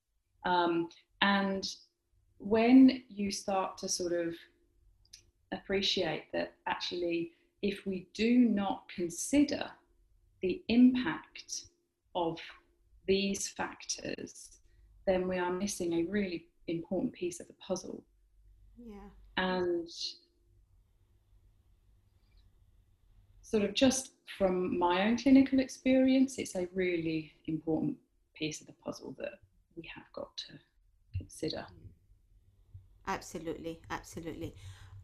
Um, 0.45 0.89
and 1.21 1.65
when 2.39 3.05
you 3.09 3.31
start 3.31 3.79
to 3.79 3.89
sort 3.89 4.13
of 4.13 4.35
appreciate 5.53 6.25
that 6.33 6.55
actually, 6.67 7.33
if 7.63 7.87
we 7.87 8.09
do 8.15 8.39
not 8.39 8.85
consider 8.95 9.71
the 10.41 10.63
impact 10.69 11.67
of 12.15 12.39
these 13.07 13.49
factors, 13.49 14.59
then 15.07 15.29
we 15.29 15.39
are 15.39 15.53
missing 15.53 15.93
a 15.93 16.11
really 16.11 16.47
important 16.67 17.13
piece 17.13 17.41
of 17.41 17.47
the 17.47 17.55
puzzle. 17.55 18.03
Yeah. 18.85 19.09
And 19.37 19.89
sort 23.43 23.65
of 23.65 23.75
just 23.75 24.13
from 24.39 24.79
my 24.79 25.03
own 25.03 25.19
clinical 25.19 25.61
experience, 25.61 26.39
it's 26.39 26.57
a 26.57 26.67
really 26.75 27.33
important 27.47 27.97
piece 28.35 28.61
of 28.61 28.67
the 28.67 28.73
puzzle 28.85 29.15
that 29.19 29.35
we 29.77 29.91
have 29.95 30.05
got 30.13 30.37
to 30.37 30.59
consider. 31.17 31.67
Absolutely, 33.07 33.81
absolutely. 33.91 34.55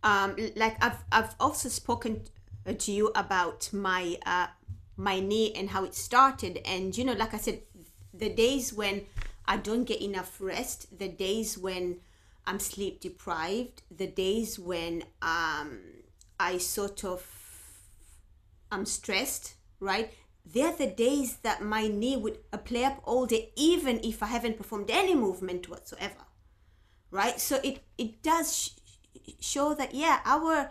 Um, 0.03 0.37
like 0.57 0.83
I've 0.83 1.03
I've 1.11 1.35
also 1.41 1.69
spoken 1.69 2.23
to 2.77 2.93
you 2.93 3.11
about 3.15 3.73
my 3.73 4.19
uh, 4.25 4.47
my 4.97 5.21
knee 5.21 5.53
and 5.55 5.71
how 5.71 5.85
it 5.85 5.95
started, 5.95 6.61
and 6.65 6.97
you 6.97 7.05
know, 7.05 7.15
like 7.15 7.35
I 7.35 7.39
said, 7.39 7.63
the 8.15 8.29
days 8.29 8.73
when 8.73 9.07
I 9.47 9.57
don't 9.57 9.85
get 9.85 10.01
enough 10.01 10.41
rest, 10.41 10.97
the 10.97 11.09
days 11.09 11.59
when 11.59 11.99
I'm 12.47 12.61
sleep 12.61 13.01
deprived, 13.01 13.83
the 13.91 14.07
days 14.07 14.59
when 14.59 15.03
um, 15.23 15.81
I 16.39 16.59
sort 16.59 17.05
of 17.05 17.27
I'm 18.71 18.87
stressed, 18.87 19.55
right? 19.81 20.13
They're 20.53 20.73
the 20.77 20.87
days 20.87 21.39
that 21.39 21.63
my 21.63 21.89
knee 21.89 22.17
would 22.17 22.39
uh, 22.53 22.59
play 22.59 22.85
up 22.85 23.03
all 23.05 23.27
day, 23.27 23.53
even 23.57 24.01
if 24.03 24.23
I 24.23 24.27
haven't 24.27 24.57
performed 24.57 24.91
any 24.91 25.15
movement 25.15 25.69
whatsoever, 25.69 26.25
right? 27.11 27.41
So 27.41 27.57
it 27.65 27.83
it 27.99 28.23
does 28.23 28.49
sh- 28.57 29.33
show 29.41 29.75
that 29.75 29.95
yeah, 29.95 30.21
our 30.25 30.71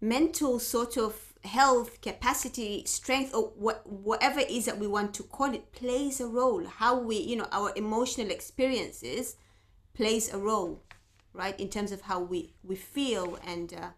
mental 0.00 0.58
sort 0.58 0.96
of 0.96 1.34
health, 1.44 2.00
capacity, 2.02 2.84
strength, 2.86 3.34
or 3.34 3.52
what, 3.56 3.86
whatever 3.86 4.40
it 4.40 4.50
is 4.50 4.66
that 4.66 4.78
we 4.78 4.86
want 4.86 5.14
to 5.14 5.22
call 5.22 5.54
it, 5.54 5.72
plays 5.72 6.20
a 6.20 6.26
role. 6.26 6.64
How 6.66 6.98
we, 6.98 7.16
you 7.18 7.36
know, 7.36 7.48
our 7.52 7.72
emotional 7.76 8.30
experiences 8.30 9.36
plays 9.94 10.32
a 10.32 10.38
role, 10.38 10.82
right, 11.34 11.58
in 11.60 11.68
terms 11.68 11.92
of 11.92 12.02
how 12.02 12.20
we 12.20 12.54
we 12.62 12.76
feel 12.76 13.38
and. 13.46 13.72
Uh, 13.74 13.90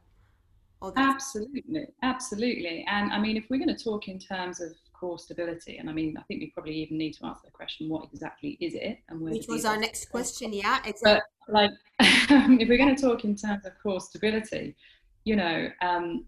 all 0.81 0.91
that. 0.93 1.15
Absolutely, 1.15 1.87
absolutely. 2.03 2.85
And 2.89 3.13
I 3.13 3.19
mean, 3.19 3.37
if 3.37 3.45
we're 3.49 3.59
going 3.59 3.75
to 3.75 3.85
talk 3.85 4.09
in 4.09 4.19
terms 4.19 4.61
of 4.61 4.75
core 5.03 5.19
stability, 5.19 5.79
and 5.79 5.91
I 5.91 5.93
mean, 5.93 6.17
I 6.17 6.23
think 6.23 6.41
we 6.41 6.51
probably 6.51 6.75
even 6.77 6.97
need 6.97 7.15
to 7.15 7.27
answer 7.27 7.43
the 7.45 7.51
question: 7.51 7.89
what 7.89 8.09
exactly 8.13 8.57
is 8.61 8.75
it? 8.75 8.99
And 9.09 9.21
where 9.21 9.33
which 9.33 9.49
was 9.49 9.65
our 9.65 9.77
next 9.77 10.11
question? 10.11 10.53
Yeah, 10.53 10.79
exactly. 10.85 11.21
But 11.47 11.53
like, 11.53 11.71
if 11.99 12.69
we're 12.69 12.79
going 12.79 12.95
to 12.95 13.03
talk 13.03 13.25
in 13.25 13.35
terms 13.35 13.67
of 13.67 13.73
core 13.83 14.01
stability, 14.01 14.77
you 15.25 15.35
know, 15.35 15.69
um, 15.81 16.25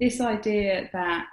this 0.00 0.20
idea 0.20 0.90
that 0.92 1.26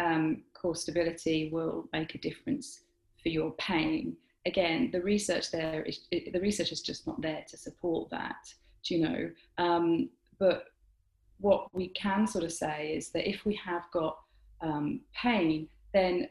um, 0.00 0.42
core 0.52 0.74
stability 0.74 1.48
will 1.52 1.88
make 1.92 2.16
a 2.16 2.18
difference 2.18 2.80
for 3.22 3.28
your 3.28 3.52
pain 3.52 4.16
again 4.46 4.90
the 4.92 5.00
research 5.00 5.50
there 5.50 5.82
is 5.84 6.00
it, 6.10 6.30
the 6.32 6.40
research 6.40 6.72
is 6.72 6.82
just 6.82 7.06
not 7.06 7.18
there 7.22 7.42
to 7.48 7.56
support 7.56 8.10
that 8.10 8.36
do 8.82 8.94
you 8.94 9.00
know 9.00 9.30
um, 9.56 10.10
but 10.38 10.64
what 11.40 11.74
we 11.74 11.88
can 11.88 12.26
sort 12.26 12.44
of 12.44 12.52
say 12.52 12.92
is 12.96 13.10
that 13.10 13.28
if 13.28 13.44
we 13.44 13.54
have 13.54 13.84
got 13.92 14.18
um, 14.64 15.00
pain 15.14 15.68
then 15.92 16.28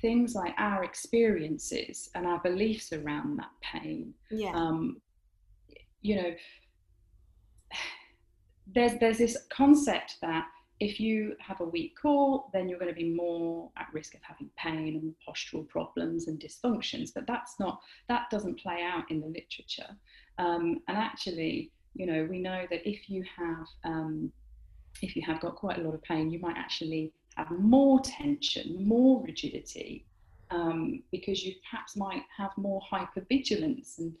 things 0.00 0.34
like 0.34 0.54
our 0.58 0.84
experiences 0.84 2.10
and 2.14 2.26
our 2.26 2.40
beliefs 2.40 2.92
around 2.92 3.38
that 3.38 3.50
pain 3.62 4.12
yeah. 4.30 4.52
um, 4.54 5.00
you 6.02 6.16
know 6.16 6.34
there's 8.74 8.92
there's 9.00 9.18
this 9.18 9.36
concept 9.50 10.16
that 10.20 10.46
if 10.80 10.98
you 10.98 11.36
have 11.40 11.60
a 11.60 11.64
weak 11.64 11.94
core, 12.00 12.44
then 12.52 12.68
you're 12.68 12.78
going 12.78 12.92
to 12.92 13.00
be 13.00 13.14
more 13.14 13.70
at 13.76 13.86
risk 13.92 14.14
of 14.14 14.20
having 14.22 14.50
pain 14.56 15.00
and 15.00 15.14
postural 15.26 15.68
problems 15.68 16.26
and 16.26 16.40
dysfunctions. 16.40 17.10
But 17.14 17.26
that's 17.26 17.60
not 17.60 17.80
that 18.08 18.28
doesn't 18.30 18.58
play 18.58 18.82
out 18.82 19.10
in 19.10 19.20
the 19.20 19.26
literature. 19.26 19.96
Um, 20.38 20.80
and 20.88 20.98
actually, 20.98 21.70
you 21.94 22.06
know, 22.06 22.26
we 22.28 22.40
know 22.40 22.66
that 22.70 22.88
if 22.88 23.08
you 23.08 23.24
have 23.36 23.66
um, 23.84 24.32
if 25.00 25.14
you 25.16 25.22
have 25.22 25.40
got 25.40 25.56
quite 25.56 25.78
a 25.78 25.82
lot 25.82 25.94
of 25.94 26.02
pain, 26.02 26.30
you 26.30 26.40
might 26.40 26.56
actually 26.56 27.12
have 27.36 27.50
more 27.50 28.00
tension, 28.00 28.86
more 28.86 29.22
rigidity, 29.22 30.06
um, 30.50 31.02
because 31.10 31.44
you 31.44 31.54
perhaps 31.68 31.96
might 31.96 32.22
have 32.36 32.50
more 32.56 32.80
hypervigilance 32.92 33.98
and 33.98 34.14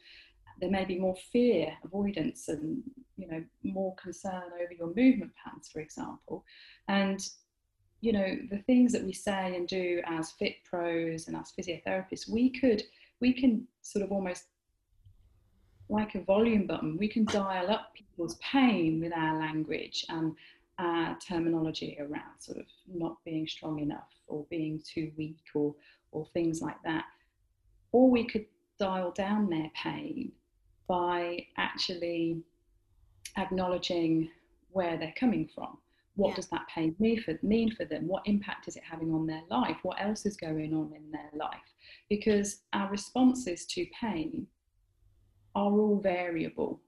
there 0.60 0.70
may 0.70 0.84
be 0.84 0.98
more 0.98 1.16
fear, 1.32 1.72
avoidance, 1.84 2.48
and 2.48 2.82
you 3.16 3.28
know 3.28 3.42
more 3.62 3.94
concern 3.96 4.44
over 4.54 4.72
your 4.72 4.88
movement 4.88 5.32
patterns, 5.42 5.68
for 5.68 5.80
example. 5.80 6.44
And 6.88 7.20
you 8.00 8.12
know 8.12 8.36
the 8.50 8.58
things 8.58 8.92
that 8.92 9.04
we 9.04 9.12
say 9.12 9.56
and 9.56 9.66
do 9.66 10.00
as 10.06 10.32
fit 10.32 10.56
pros 10.64 11.26
and 11.26 11.36
as 11.36 11.52
physiotherapists, 11.58 12.28
we 12.28 12.50
could 12.50 12.82
we 13.20 13.32
can 13.32 13.66
sort 13.82 14.04
of 14.04 14.12
almost 14.12 14.44
like 15.88 16.14
a 16.14 16.20
volume 16.22 16.66
button, 16.66 16.96
we 16.96 17.08
can 17.08 17.24
dial 17.26 17.70
up 17.70 17.92
people's 17.94 18.36
pain 18.36 19.00
with 19.00 19.12
our 19.14 19.38
language 19.38 20.04
and 20.08 20.34
our 20.78 21.16
terminology 21.18 21.96
around 22.00 22.38
sort 22.40 22.58
of 22.58 22.66
not 22.88 23.16
being 23.24 23.46
strong 23.46 23.78
enough 23.78 24.10
or 24.26 24.44
being 24.50 24.82
too 24.84 25.12
weak 25.16 25.38
or 25.54 25.74
or 26.10 26.26
things 26.32 26.62
like 26.62 26.80
that. 26.84 27.04
Or 27.92 28.10
we 28.10 28.24
could 28.24 28.46
dial 28.78 29.10
down 29.12 29.48
their 29.50 29.70
pain 29.74 30.32
by 30.86 31.46
actually 31.56 32.42
acknowledging 33.36 34.30
where 34.70 34.96
they're 34.96 35.14
coming 35.16 35.48
from, 35.54 35.78
what 36.16 36.30
Yeah. 36.30 36.34
does 36.36 36.48
that 36.50 36.66
pain 36.68 36.94
mean 36.98 37.20
for, 37.20 37.38
mean 37.42 37.70
for 37.70 37.84
them? 37.84 38.06
What 38.06 38.26
impact 38.26 38.68
is 38.68 38.76
it 38.76 38.82
having 38.84 39.12
on 39.12 39.26
their 39.26 39.42
life? 39.48 39.78
What 39.82 40.00
else 40.00 40.26
is 40.26 40.36
going 40.36 40.72
on 40.74 40.92
in 40.92 41.10
their 41.10 41.30
life? 41.34 41.74
Because 42.08 42.62
our 42.72 42.90
responses 42.90 43.66
to 43.66 43.86
pain 44.00 44.46
are 45.54 45.72
all 45.72 45.98
variable, 45.98 46.80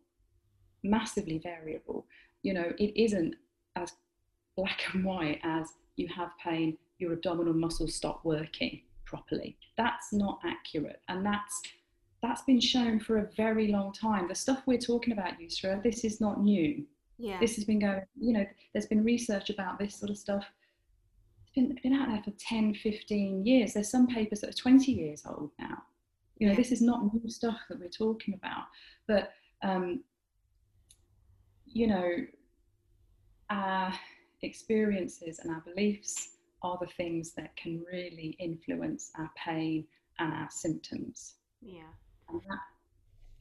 massively 0.83 1.39
variable. 1.39 2.07
You 2.43 2.55
know, 2.55 2.73
it 2.79 2.97
isn't 3.01 3.35
as 3.77 3.93
black 4.57 4.83
and 4.93 5.05
white 5.05 5.41
as 5.45 5.69
you 5.97 6.09
have 6.09 6.31
pain, 6.43 6.77
your 6.99 7.13
abdominal 7.13 7.55
muscles 7.55 7.95
stop 7.95 8.25
working 8.25 8.81
properly. 9.05 9.57
That's 9.77 10.13
not 10.13 10.41
accurate, 10.45 11.01
and 11.09 11.25
that's 11.25 11.63
that's 12.23 12.43
been 12.43 12.61
shown 12.61 12.99
for 12.99 13.19
a 13.19 13.29
very 13.37 13.69
long 13.69 13.93
time. 13.93 14.27
The 14.27 14.35
stuff 14.35 14.63
we're 14.67 14.79
talking 14.79 15.13
about, 15.13 15.39
Yusra, 15.39 15.83
this 15.83 16.03
is 16.03 16.21
not 16.21 16.43
new. 16.43 16.85
Yeah. 17.19 17.39
This 17.39 17.55
has 17.57 17.65
been 17.65 17.79
going, 17.79 18.01
you 18.19 18.33
know, 18.33 18.45
there's 18.73 18.87
been 18.87 19.05
research 19.05 19.51
about 19.51 19.79
this 19.79 19.95
sort 19.97 20.11
of 20.11 20.17
stuff. 20.19 20.45
It's 21.43 21.51
been, 21.55 21.79
been 21.83 21.93
out 21.93 22.09
there 22.09 22.23
for 22.25 22.33
10, 22.39 22.75
15 22.75 23.47
years. 23.47 23.75
There's 23.75 23.91
some 23.91 24.07
papers 24.07 24.41
that 24.41 24.51
are 24.51 24.55
20 24.55 24.93
years 24.93 25.25
old 25.27 25.51
now. 25.59 25.83
You 26.39 26.47
know, 26.47 26.53
Yeah. 26.53 26.57
this 26.57 26.73
is 26.73 26.81
not 26.83 27.13
new 27.15 27.29
stuff 27.31 27.61
that 27.69 27.79
we're 27.79 27.89
talking 27.89 28.35
about. 28.35 28.65
But, 29.07 29.31
um, 29.63 30.03
you 31.67 31.87
know, 31.87 32.27
our 33.51 33.93
experiences 34.43 35.41
and 35.41 35.53
our 35.53 35.63
beliefs 35.63 36.31
are 36.63 36.79
the 36.81 36.87
things 36.87 37.33
that 37.33 37.55
can 37.57 37.85
really 37.91 38.37
influence 38.39 39.11
our 39.19 39.31
pain 39.37 39.87
and 40.19 40.33
our 40.33 40.49
symptoms. 40.51 41.35
yeah. 41.61 41.83
And 42.29 42.41
that 42.49 42.59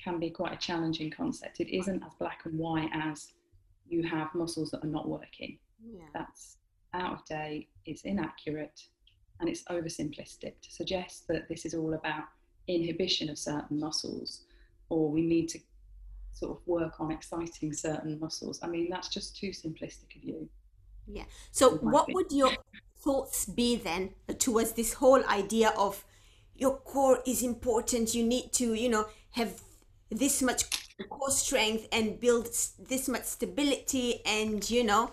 can 0.03 0.19
be 0.19 0.29
quite 0.29 0.53
a 0.53 0.57
challenging 0.57 1.09
concept. 1.09 1.59
It 1.59 1.75
isn't 1.75 2.03
as 2.03 2.11
black 2.19 2.41
and 2.45 2.59
white 2.59 2.91
as 2.93 3.31
you 3.87 4.03
have 4.03 4.35
muscles 4.35 4.69
that 4.71 4.83
are 4.83 4.87
not 4.87 5.07
working. 5.07 5.57
Yeah. 5.83 6.05
That's 6.13 6.57
out 6.93 7.13
of 7.13 7.25
date, 7.25 7.69
it's 7.85 8.03
inaccurate, 8.03 8.79
and 9.39 9.49
it's 9.49 9.63
oversimplistic 9.63 10.53
to 10.61 10.71
suggest 10.71 11.27
that 11.27 11.49
this 11.49 11.65
is 11.65 11.73
all 11.73 11.93
about 11.95 12.25
inhibition 12.67 13.29
of 13.29 13.37
certain 13.37 13.79
muscles 13.79 14.45
or 14.89 15.09
we 15.09 15.21
need 15.21 15.47
to 15.49 15.59
sort 16.35 16.51
of 16.57 16.67
work 16.67 16.99
on 16.99 17.11
exciting 17.11 17.73
certain 17.73 18.19
muscles. 18.19 18.59
I 18.61 18.67
mean, 18.67 18.89
that's 18.89 19.07
just 19.07 19.35
too 19.37 19.49
simplistic 19.49 20.15
of 20.15 20.23
you. 20.23 20.49
Yeah. 21.07 21.23
So, 21.51 21.77
what 21.77 22.03
opinion. 22.03 22.15
would 22.15 22.31
your 22.31 22.51
thoughts 22.97 23.45
be 23.45 23.75
then 23.77 24.15
towards 24.39 24.73
this 24.73 24.93
whole 24.93 25.23
idea 25.25 25.69
of 25.77 26.03
your 26.55 26.77
core 26.77 27.19
is 27.25 27.41
important? 27.43 28.13
You 28.13 28.23
need 28.25 28.51
to, 28.53 28.73
you 28.73 28.89
know, 28.89 29.07
have 29.31 29.61
this 30.09 30.41
much 30.41 30.63
core 31.09 31.31
strength 31.31 31.87
and 31.91 32.19
build 32.19 32.47
this 32.79 33.07
much 33.07 33.23
stability, 33.25 34.21
and 34.25 34.69
you 34.69 34.83
know, 34.83 35.11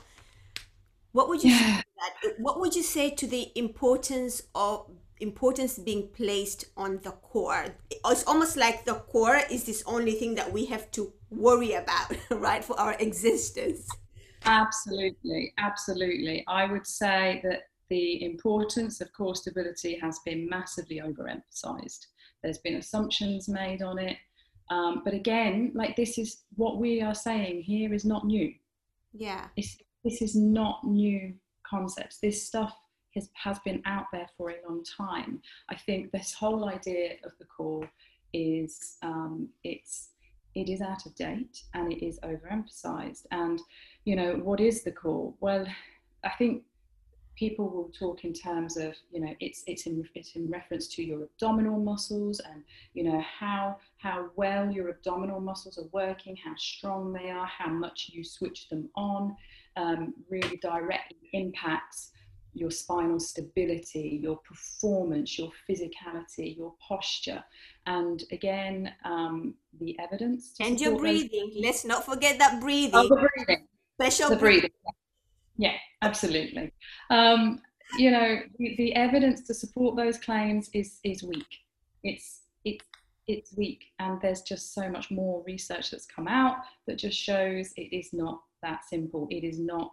what 1.13 1.29
would 1.29 1.45
you 1.45 1.51
say 1.51 1.67
Yeah. 1.67 1.83
to 1.83 1.85
that? 1.99 2.41
What 2.41 2.61
would 2.61 2.75
you 2.75 2.83
say 2.83 3.11
to 3.11 3.27
the 3.27 3.53
importance 3.57 4.43
of 4.55 4.91
importance 5.23 5.79
being 5.79 6.09
placed 6.09 6.67
on 6.77 7.01
the 7.03 7.13
core? 7.13 7.67
It's 7.91 8.25
almost 8.25 8.57
like 8.57 8.85
the 8.85 8.95
core 8.95 9.41
is 9.51 9.65
this 9.65 9.83
only 9.87 10.13
thing 10.13 10.35
that 10.35 10.53
we 10.53 10.67
have 10.67 10.91
to 10.93 11.13
worry 11.31 11.75
about, 11.75 12.13
right, 12.31 12.65
for 12.65 12.79
our 12.79 12.95
existence. 13.01 13.89
Absolutely, 14.45 15.55
absolutely. 15.59 16.45
I 16.49 16.67
would 16.71 16.87
say 16.87 17.41
that 17.45 17.69
the 17.89 18.25
importance 18.25 19.01
of 19.01 19.13
core 19.13 19.35
stability 19.35 19.99
has 20.01 20.19
been 20.25 20.49
massively 20.49 21.01
overemphasized. 21.01 22.07
There's 22.43 22.59
been 22.59 22.77
assumptions 22.77 23.49
made 23.49 23.83
on 23.83 23.99
it. 23.99 24.17
Um, 24.71 25.03
but 25.05 25.15
again, 25.15 25.73
like 25.75 25.97
this 25.97 26.19
is 26.19 26.45
what 26.57 26.79
we 26.79 27.03
are 27.03 27.15
saying 27.15 27.63
here 27.63 27.93
is 27.93 28.05
not 28.05 28.27
new. 28.27 28.53
Yeah. 29.13 29.49
This, 29.57 29.77
this 30.05 30.23
is 30.23 30.35
not 30.35 30.85
new 30.85 31.35
concepts. 31.67 32.19
This 32.19 32.47
stuff 32.47 32.75
has, 33.15 33.31
has 33.35 33.59
been 33.61 33.83
out 33.85 34.07
there 34.13 34.29
for 34.37 34.51
a 34.51 34.69
long 34.69 34.85
time. 34.85 35.41
I 35.69 35.77
think 35.77 36.11
this 36.11 36.33
whole 36.33 36.69
idea 36.69 37.15
of 37.25 37.33
the 37.39 37.45
core 37.45 37.89
is 38.33 38.97
um, 39.03 39.49
it's 39.65 40.09
it 40.55 40.69
is 40.69 40.83
out 40.83 41.07
of 41.07 41.15
date 41.15 41.63
and 41.75 41.91
it 41.93 42.05
is 42.05 42.21
overemphasized. 42.21 43.27
And 43.31 43.61
you 44.05 44.17
know 44.17 44.35
what 44.35 44.61
is 44.61 44.83
the 44.83 44.93
core? 44.93 45.35
Well, 45.41 45.67
I 46.25 46.31
think 46.31 46.63
people 47.35 47.69
will 47.71 47.91
talk 47.99 48.25
in 48.25 48.33
terms 48.33 48.77
of 48.77 48.95
you 49.11 49.21
know 49.21 49.35
it's 49.41 49.65
it's 49.67 49.87
in 49.87 50.07
it's 50.15 50.37
in 50.37 50.51
reference 50.51 50.87
to 50.87 51.03
your 51.03 51.23
abdominal 51.23 51.79
muscles 51.79 52.41
and 52.41 52.63
you 52.95 53.03
know 53.05 53.23
how 53.41 53.77
how 53.97 54.29
well 54.37 54.71
your 54.71 54.91
abdominal 54.91 55.41
muscles 55.41 55.79
are 55.79 55.89
working 55.93 56.37
how 56.37 56.55
strong 56.57 57.13
they 57.13 57.31
are 57.31 57.47
how 57.47 57.71
much 57.71 58.11
you 58.13 58.23
switch 58.23 58.69
them 58.69 58.89
on 58.97 59.35
um, 59.77 60.15
really 60.29 60.59
directly 60.59 61.17
impacts 61.33 62.13
your 62.55 62.71
spinal 62.71 63.19
stability 63.19 64.21
your 64.23 64.37
performance 64.39 65.39
your 65.39 65.51
physicality 65.69 66.57
your 66.57 66.75
posture 66.87 67.43
and 67.87 68.25
again 68.31 68.93
um, 69.05 69.55
the 69.81 69.99
evidence 69.99 70.53
to 70.55 70.65
And 70.65 70.81
your 70.81 70.93
those- 70.93 71.01
breathing. 71.01 71.53
Let's 71.57 71.85
not 71.85 72.05
forget 72.05 72.39
that 72.39 72.61
breathing. 72.61 72.93
oh, 72.95 73.09
the 73.09 73.17
breathing 73.37 73.67
Special 74.01 74.31
the 74.31 74.37
breathing. 74.37 74.61
breathing. 74.61 74.71
Yeah, 75.59 75.77
absolutely. 76.03 76.73
Um, 77.11 77.61
you 77.99 78.11
know, 78.11 78.41
the, 78.59 78.75
the 78.77 78.95
evidence 78.95 79.47
to 79.47 79.55
support 79.55 79.97
those 79.97 80.19
claims 80.19 80.69
is 80.73 80.99
is 81.05 81.23
weak. 81.23 81.47
It's 82.03 82.41
it's 82.65 82.85
it's 83.29 83.55
weak, 83.57 83.85
and 83.99 84.21
there's 84.21 84.41
just 84.43 84.75
so 84.75 84.89
much 84.89 85.11
more 85.11 85.43
research 85.47 85.91
that's 85.91 86.07
come 86.07 86.27
out 86.27 86.57
that 86.87 86.99
just 86.99 87.19
shows 87.19 87.73
it 87.77 87.95
is 87.97 88.13
not 88.13 88.41
that 88.63 88.85
simple. 88.89 89.27
It 89.31 89.45
is 89.45 89.59
not 89.61 89.93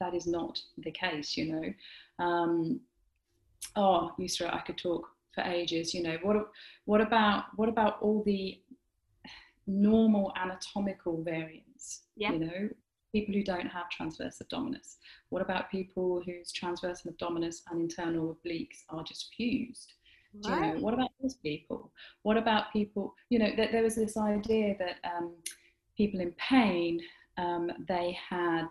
that 0.00 0.14
is 0.14 0.26
not 0.26 0.58
the 0.78 0.90
case. 0.90 1.36
You 1.36 1.52
know. 1.52 2.24
Um, 2.24 2.80
oh, 3.76 4.12
Yusra, 4.18 4.52
I 4.54 4.60
could 4.60 4.78
talk 4.78 5.08
for 5.34 5.42
ages. 5.42 5.94
You 5.94 6.02
know, 6.02 6.18
what 6.22 6.36
what 6.84 7.00
about 7.00 7.44
what 7.56 7.68
about 7.68 8.00
all 8.00 8.22
the 8.24 8.60
normal 9.66 10.32
anatomical 10.36 11.22
variants? 11.22 12.02
Yeah. 12.16 12.32
You 12.32 12.38
know, 12.38 12.68
people 13.12 13.34
who 13.34 13.42
don't 13.42 13.66
have 13.66 13.88
transverse 13.90 14.40
abdominis? 14.42 14.96
What 15.30 15.42
about 15.42 15.70
people 15.70 16.22
whose 16.24 16.52
transverse 16.52 17.02
abdominis 17.02 17.62
and 17.70 17.80
internal 17.80 18.36
obliques 18.36 18.82
are 18.88 19.02
just 19.04 19.32
fused? 19.36 19.94
Do 20.42 20.50
you 20.50 20.60
know, 20.60 20.74
what 20.80 20.94
about 20.94 21.10
those 21.22 21.36
people? 21.36 21.90
What 22.22 22.36
about 22.36 22.70
people, 22.72 23.14
you 23.30 23.38
know, 23.38 23.50
that 23.56 23.72
there 23.72 23.82
was 23.82 23.96
this 23.96 24.16
idea 24.16 24.76
that 24.78 24.96
um, 25.02 25.32
people 25.96 26.20
in 26.20 26.32
pain, 26.32 27.00
um, 27.38 27.70
they 27.88 28.16
had 28.28 28.66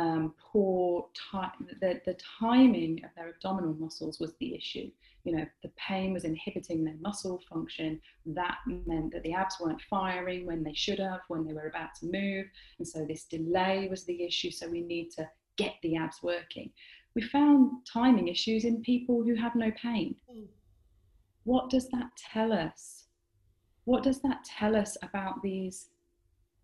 um, 0.00 0.34
poor 0.40 1.08
time, 1.30 1.68
the, 1.80 2.00
the 2.06 2.16
timing 2.40 3.04
of 3.04 3.10
their 3.14 3.28
abdominal 3.28 3.74
muscles 3.74 4.18
was 4.18 4.32
the 4.40 4.54
issue. 4.54 4.90
You 5.24 5.36
know, 5.36 5.46
the 5.62 5.70
pain 5.76 6.14
was 6.14 6.24
inhibiting 6.24 6.82
their 6.82 6.96
muscle 7.02 7.42
function. 7.50 8.00
That 8.24 8.56
meant 8.66 9.12
that 9.12 9.22
the 9.22 9.34
abs 9.34 9.56
weren't 9.60 9.82
firing 9.90 10.46
when 10.46 10.64
they 10.64 10.72
should 10.72 10.98
have, 10.98 11.20
when 11.28 11.44
they 11.44 11.52
were 11.52 11.66
about 11.66 11.94
to 12.00 12.06
move. 12.06 12.46
And 12.78 12.88
so 12.88 13.04
this 13.04 13.24
delay 13.24 13.88
was 13.90 14.04
the 14.04 14.24
issue. 14.24 14.50
So 14.50 14.70
we 14.70 14.80
need 14.80 15.10
to 15.18 15.28
get 15.56 15.74
the 15.82 15.96
abs 15.96 16.22
working. 16.22 16.70
We 17.14 17.20
found 17.20 17.72
timing 17.92 18.28
issues 18.28 18.64
in 18.64 18.80
people 18.80 19.22
who 19.22 19.34
have 19.34 19.54
no 19.54 19.70
pain. 19.72 20.16
Mm. 20.32 20.46
What 21.44 21.68
does 21.68 21.90
that 21.90 22.08
tell 22.16 22.52
us? 22.52 23.04
What 23.84 24.02
does 24.02 24.22
that 24.22 24.44
tell 24.44 24.74
us 24.74 24.96
about 25.02 25.42
these 25.42 25.88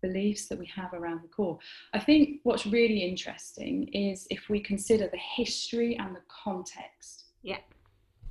beliefs 0.01 0.47
that 0.47 0.59
we 0.59 0.65
have 0.67 0.93
around 0.93 1.21
the 1.23 1.27
core? 1.27 1.57
I 1.93 1.99
think 1.99 2.39
what's 2.43 2.65
really 2.65 3.03
interesting 3.03 3.87
is 3.89 4.27
if 4.29 4.49
we 4.49 4.59
consider 4.59 5.07
the 5.11 5.19
history 5.35 5.97
and 5.97 6.15
the 6.15 6.21
context. 6.27 7.25
Yeah. 7.43 7.59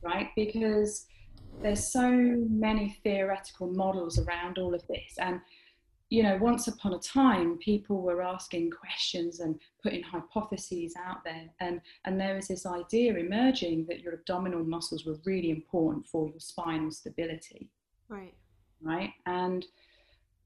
Right? 0.02 0.28
Because 0.36 1.06
there's 1.62 1.92
so 1.92 2.10
many 2.10 2.98
theoretical 3.02 3.68
models 3.68 4.18
around 4.18 4.58
all 4.58 4.74
of 4.74 4.86
this. 4.88 5.14
And, 5.18 5.40
you 6.10 6.22
know, 6.22 6.36
once 6.40 6.68
upon 6.68 6.92
a 6.94 6.98
time, 6.98 7.56
people 7.58 8.02
were 8.02 8.22
asking 8.22 8.70
questions 8.70 9.40
and 9.40 9.58
putting 9.82 10.02
hypotheses 10.02 10.94
out 11.02 11.24
there. 11.24 11.48
And, 11.60 11.80
and 12.04 12.20
there 12.20 12.36
was 12.36 12.48
this 12.48 12.66
idea 12.66 13.14
emerging 13.16 13.86
that 13.88 14.00
your 14.00 14.14
abdominal 14.14 14.64
muscles 14.64 15.04
were 15.04 15.16
really 15.24 15.50
important 15.50 16.06
for 16.06 16.28
your 16.28 16.40
spinal 16.40 16.90
stability 16.90 17.70
Right. 18.08 18.34
right? 18.82 19.12
And 19.26 19.64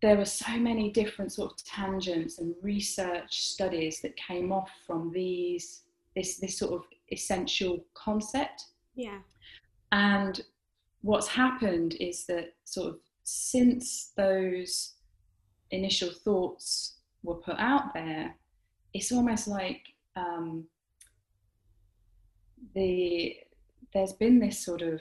there 0.02 0.16
were 0.16 0.24
so 0.24 0.56
many 0.56 0.90
different 0.90 1.32
sort 1.32 1.52
of 1.52 1.64
tangents 1.64 2.38
and 2.38 2.54
research 2.62 3.42
studies 3.42 4.00
that 4.00 4.16
came 4.16 4.50
off 4.50 4.70
from 4.86 5.12
these 5.12 5.82
this 6.16 6.38
this 6.38 6.58
sort 6.58 6.72
of 6.72 6.82
essential 7.12 7.84
concept. 7.94 8.64
Yeah. 8.94 9.18
And 9.92 10.40
what's 11.02 11.28
happened 11.28 11.96
is 12.00 12.26
that 12.26 12.54
sort 12.64 12.88
of 12.88 13.00
since 13.24 14.12
those 14.16 14.94
initial 15.70 16.10
thoughts 16.10 16.98
were 17.22 17.36
put 17.36 17.58
out 17.58 17.94
there, 17.94 18.34
it's 18.94 19.12
almost 19.12 19.48
like 19.48 19.82
um, 20.16 20.64
the 22.74 23.36
there's 23.92 24.12
been 24.12 24.38
this 24.38 24.64
sort 24.64 24.82
of 24.82 25.00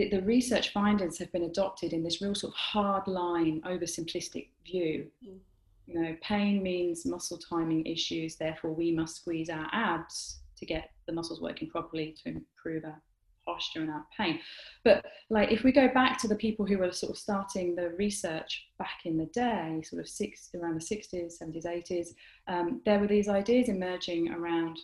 the, 0.00 0.08
the 0.08 0.22
research 0.22 0.72
findings 0.72 1.18
have 1.18 1.30
been 1.30 1.42
adopted 1.42 1.92
in 1.92 2.02
this 2.02 2.22
real 2.22 2.34
sort 2.34 2.54
of 2.54 2.56
hard 2.56 3.06
line, 3.06 3.60
oversimplistic 3.66 4.48
view. 4.64 5.06
Mm. 5.22 5.38
you 5.86 6.00
know, 6.00 6.16
pain 6.22 6.62
means 6.62 7.04
muscle 7.04 7.38
timing 7.38 7.84
issues, 7.84 8.36
therefore 8.36 8.72
we 8.72 8.92
must 8.92 9.16
squeeze 9.16 9.50
our 9.50 9.68
abs 9.72 10.40
to 10.56 10.64
get 10.64 10.90
the 11.06 11.12
muscles 11.12 11.40
working 11.42 11.68
properly 11.68 12.14
to 12.22 12.30
improve 12.30 12.84
our 12.84 13.00
posture 13.44 13.80
and 13.80 13.90
our 13.90 14.06
pain. 14.16 14.40
But 14.84 15.04
like 15.28 15.52
if 15.52 15.64
we 15.64 15.72
go 15.72 15.88
back 15.88 16.16
to 16.18 16.28
the 16.28 16.36
people 16.36 16.64
who 16.64 16.78
were 16.78 16.92
sort 16.92 17.10
of 17.10 17.18
starting 17.18 17.74
the 17.74 17.90
research 17.90 18.68
back 18.78 19.00
in 19.04 19.18
the 19.18 19.26
day, 19.26 19.82
sort 19.84 20.00
of 20.00 20.08
six 20.08 20.48
around 20.54 20.80
the 20.80 20.96
60s, 20.96 21.42
70s, 21.42 21.66
80s, 21.66 22.08
um, 22.48 22.80
there 22.86 23.00
were 23.00 23.06
these 23.06 23.28
ideas 23.28 23.68
emerging 23.68 24.32
around 24.32 24.78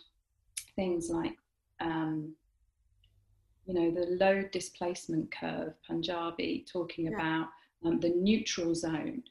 things 0.75 1.09
like 1.09 1.37
um, 1.79 2.35
you 3.67 3.73
know 3.73 3.91
the 3.91 4.15
load 4.15 4.49
displacement 4.51 5.29
curve 5.31 5.73
Panjabi 5.89 6.65
talking 6.71 7.05
yeah. 7.05 7.13
about 7.13 7.49
um, 7.85 7.99
the 7.99 8.09
neutral 8.09 8.73
zone 8.73 9.21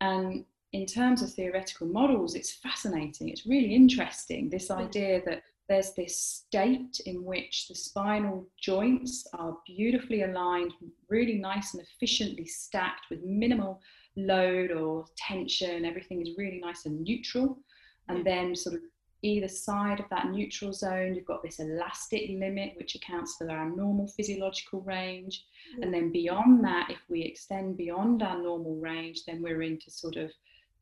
and 0.00 0.44
in 0.74 0.86
terms 0.86 1.22
of 1.22 1.32
theoretical 1.32 1.86
models, 1.86 2.34
it's 2.34 2.52
fascinating. 2.52 3.28
It's 3.28 3.46
really 3.46 3.76
interesting. 3.76 4.50
This 4.50 4.72
idea 4.72 5.22
that 5.24 5.42
there's 5.68 5.92
this 5.92 6.18
state 6.18 7.00
in 7.06 7.24
which 7.24 7.68
the 7.68 7.76
spinal 7.76 8.48
joints 8.60 9.24
are 9.34 9.56
beautifully 9.66 10.22
aligned, 10.22 10.72
really 11.08 11.38
nice 11.38 11.74
and 11.74 11.82
efficiently 11.82 12.44
stacked 12.44 13.06
with 13.08 13.22
minimal 13.22 13.80
load 14.16 14.72
or 14.72 15.06
tension. 15.16 15.84
Everything 15.84 16.20
is 16.20 16.36
really 16.36 16.58
nice 16.58 16.86
and 16.86 17.00
neutral. 17.02 17.56
And 18.08 18.26
then, 18.26 18.56
sort 18.56 18.74
of, 18.74 18.82
either 19.24 19.48
side 19.48 20.00
of 20.00 20.06
that 20.10 20.30
neutral 20.30 20.72
zone, 20.72 21.14
you've 21.14 21.24
got 21.24 21.42
this 21.42 21.58
elastic 21.58 22.28
limit, 22.28 22.74
which 22.76 22.94
accounts 22.94 23.36
for 23.36 23.50
our 23.50 23.68
normal 23.70 24.06
physiological 24.08 24.82
range. 24.82 25.44
And 25.80 25.92
then, 25.92 26.12
beyond 26.12 26.64
that, 26.64 26.90
if 26.90 26.98
we 27.08 27.22
extend 27.22 27.76
beyond 27.76 28.22
our 28.22 28.40
normal 28.40 28.76
range, 28.76 29.24
then 29.26 29.42
we're 29.42 29.62
into 29.62 29.90
sort 29.90 30.16
of 30.16 30.30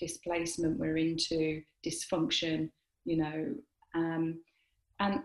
displacement, 0.00 0.78
we're 0.78 0.96
into 0.96 1.62
dysfunction, 1.87 2.68
you 3.05 3.16
know. 3.18 3.55
Um, 3.94 4.40
and 4.98 5.20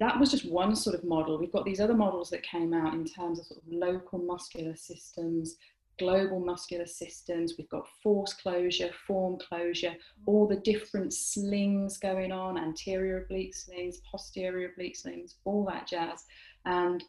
that 0.00 0.18
was 0.18 0.30
just 0.30 0.50
one 0.50 0.74
sort 0.74 0.96
of 0.96 1.04
model. 1.04 1.38
We've 1.38 1.52
got 1.52 1.64
these 1.64 1.80
other 1.80 1.94
models 1.94 2.30
that 2.30 2.42
came 2.42 2.74
out 2.74 2.94
in 2.94 3.04
terms 3.04 3.38
of, 3.38 3.46
sort 3.46 3.62
of 3.62 3.72
local 3.72 4.18
muscular 4.18 4.76
systems, 4.76 5.56
global 5.98 6.40
muscular 6.40 6.86
systems. 6.86 7.54
We've 7.56 7.68
got 7.68 7.88
force 8.02 8.34
closure, 8.34 8.90
form 9.06 9.38
closure, 9.38 9.94
all 10.26 10.46
the 10.46 10.60
different 10.60 11.12
slings 11.12 11.98
going 11.98 12.32
on, 12.32 12.58
anterior 12.58 13.24
oblique 13.24 13.54
slings, 13.54 14.00
posterior 14.10 14.70
oblique 14.70 14.96
slings, 14.96 15.36
all 15.44 15.64
that 15.66 15.86
jazz. 15.86 16.24
And 16.64 17.02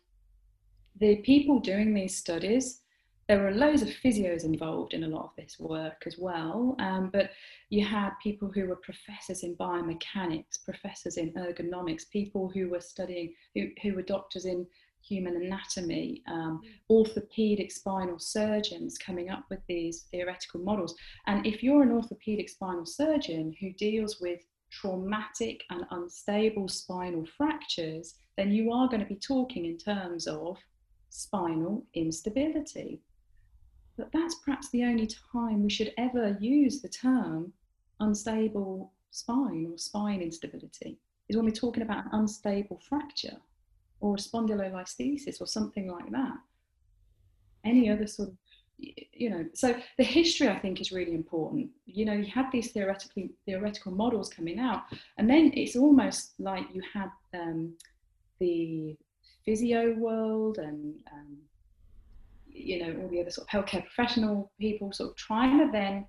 the 0.99 1.17
people 1.17 1.59
doing 1.59 1.93
these 1.93 2.17
studies 2.17 2.81
there 3.29 3.43
were 3.43 3.51
loads 3.51 3.83
of 3.83 3.89
physios 3.89 4.43
involved 4.43 4.95
in 4.95 5.03
a 5.03 5.07
lot 5.07 5.25
of 5.25 5.35
this 5.37 5.59
work 5.59 6.01
as 6.07 6.17
well, 6.17 6.75
um, 6.79 7.11
but 7.13 7.29
you 7.69 7.85
had 7.85 8.09
people 8.23 8.51
who 8.51 8.65
were 8.65 8.77
professors 8.77 9.43
in 9.43 9.55
biomechanics, 9.55 10.65
professors 10.65 11.17
in 11.17 11.31
ergonomics, 11.33 12.09
people 12.09 12.49
who 12.49 12.69
were 12.69 12.81
studying, 12.81 13.35
who, 13.53 13.67
who 13.83 13.93
were 13.93 14.01
doctors 14.01 14.45
in 14.45 14.65
human 15.09 15.35
anatomy, 15.35 16.21
um, 16.27 16.61
orthopedic 16.89 17.71
spinal 17.71 18.19
surgeons 18.19 18.97
coming 18.97 19.29
up 19.29 19.43
with 19.49 19.59
these 19.67 20.05
theoretical 20.11 20.59
models. 20.59 20.93
And 21.27 21.45
if 21.45 21.63
you're 21.63 21.83
an 21.83 21.91
orthopedic 21.91 22.49
spinal 22.49 22.85
surgeon 22.85 23.55
who 23.59 23.73
deals 23.73 24.21
with 24.21 24.41
traumatic 24.71 25.63
and 25.71 25.83
unstable 25.91 26.67
spinal 26.67 27.25
fractures, 27.37 28.15
then 28.37 28.51
you 28.51 28.71
are 28.71 28.87
going 28.87 29.01
to 29.01 29.13
be 29.13 29.15
talking 29.15 29.65
in 29.65 29.77
terms 29.77 30.27
of 30.27 30.57
spinal 31.09 31.85
instability. 31.95 33.01
But 33.97 34.11
that's 34.13 34.35
perhaps 34.35 34.69
the 34.69 34.83
only 34.83 35.09
time 35.33 35.63
we 35.63 35.69
should 35.69 35.91
ever 35.97 36.37
use 36.39 36.81
the 36.81 36.89
term 36.89 37.51
unstable 37.99 38.93
spine 39.11 39.67
or 39.71 39.77
spine 39.77 40.21
instability, 40.21 40.97
is 41.27 41.35
when 41.35 41.45
we're 41.45 41.51
talking 41.51 41.83
about 41.83 42.05
an 42.05 42.11
unstable 42.13 42.79
fracture 42.87 43.37
or 43.99 44.15
spondylolisthesis 44.15 45.41
or 45.41 45.47
something 45.47 45.87
like 45.87 46.09
that. 46.11 46.37
Any 47.65 47.89
other 47.89 48.07
sort 48.07 48.29
of 48.29 48.35
you 48.81 49.29
know 49.29 49.45
so 49.53 49.75
the 49.97 50.03
history 50.05 50.47
i 50.47 50.57
think 50.57 50.79
is 50.79 50.93
really 50.93 51.13
important 51.13 51.69
you 51.85 52.05
know 52.05 52.13
you 52.13 52.31
had 52.31 52.45
these 52.49 52.71
theoretically 52.71 53.29
theoretical 53.45 53.91
models 53.91 54.29
coming 54.29 54.57
out 54.57 54.83
and 55.17 55.29
then 55.29 55.51
it's 55.53 55.75
almost 55.75 56.31
like 56.39 56.63
you 56.73 56.81
had 56.93 57.09
um, 57.33 57.73
the 58.39 58.95
physio 59.43 59.93
world 59.95 60.59
and 60.59 60.95
um, 61.11 61.37
you 62.51 62.79
know, 62.79 63.01
all 63.01 63.07
the 63.09 63.21
other 63.21 63.31
sort 63.31 63.47
of 63.47 63.65
healthcare 63.65 63.85
professional 63.85 64.51
people 64.59 64.91
sort 64.91 65.11
of 65.11 65.15
trying 65.15 65.59
to 65.59 65.71
then 65.71 66.05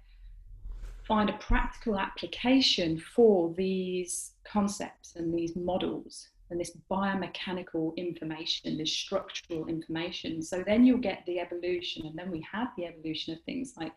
find 1.06 1.30
a 1.30 1.34
practical 1.34 1.98
application 1.98 2.98
for 2.98 3.52
these 3.56 4.32
concepts 4.44 5.16
and 5.16 5.34
these 5.34 5.56
models 5.56 6.28
and 6.50 6.60
this 6.60 6.76
biomechanical 6.90 7.96
information, 7.96 8.76
this 8.76 8.92
structural 8.92 9.66
information. 9.66 10.42
So 10.42 10.62
then 10.66 10.84
you'll 10.84 10.98
get 10.98 11.24
the 11.26 11.40
evolution, 11.40 12.06
and 12.06 12.18
then 12.18 12.30
we 12.30 12.44
have 12.52 12.68
the 12.76 12.86
evolution 12.86 13.34
of 13.34 13.40
things 13.42 13.74
like 13.76 13.92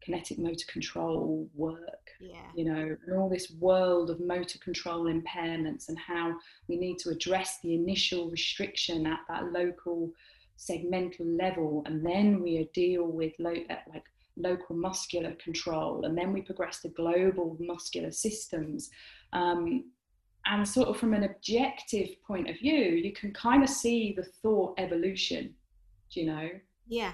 kinetic 0.00 0.38
motor 0.38 0.66
control 0.66 1.48
work, 1.54 2.10
yeah. 2.20 2.36
you 2.54 2.64
know, 2.64 2.96
and 3.06 3.18
all 3.18 3.28
this 3.28 3.50
world 3.58 4.08
of 4.10 4.20
motor 4.20 4.58
control 4.58 5.04
impairments 5.04 5.88
and 5.88 5.98
how 5.98 6.34
we 6.68 6.76
need 6.76 6.98
to 6.98 7.10
address 7.10 7.58
the 7.62 7.74
initial 7.74 8.30
restriction 8.30 9.06
at 9.06 9.20
that 9.28 9.52
local 9.52 10.12
segmental 10.58 11.38
level, 11.38 11.82
and 11.86 12.04
then 12.04 12.40
we 12.42 12.68
deal 12.72 13.04
with 13.04 13.32
lo- 13.38 13.66
uh, 13.68 13.74
like 13.92 14.04
local 14.36 14.76
muscular 14.76 15.32
control, 15.42 16.04
and 16.04 16.16
then 16.16 16.32
we 16.32 16.40
progress 16.40 16.80
to 16.80 16.88
global 16.88 17.56
muscular 17.58 18.10
systems. 18.10 18.90
Um, 19.32 19.90
and 20.46 20.66
sort 20.66 20.88
of 20.88 20.96
from 20.96 21.12
an 21.12 21.24
objective 21.24 22.08
point 22.26 22.48
of 22.48 22.58
view, 22.58 22.74
you 22.74 23.12
can 23.12 23.32
kind 23.32 23.62
of 23.62 23.68
see 23.68 24.14
the 24.16 24.22
thought 24.22 24.74
evolution, 24.78 25.54
do 26.12 26.20
you 26.20 26.26
know? 26.26 26.48
Yeah. 26.86 27.12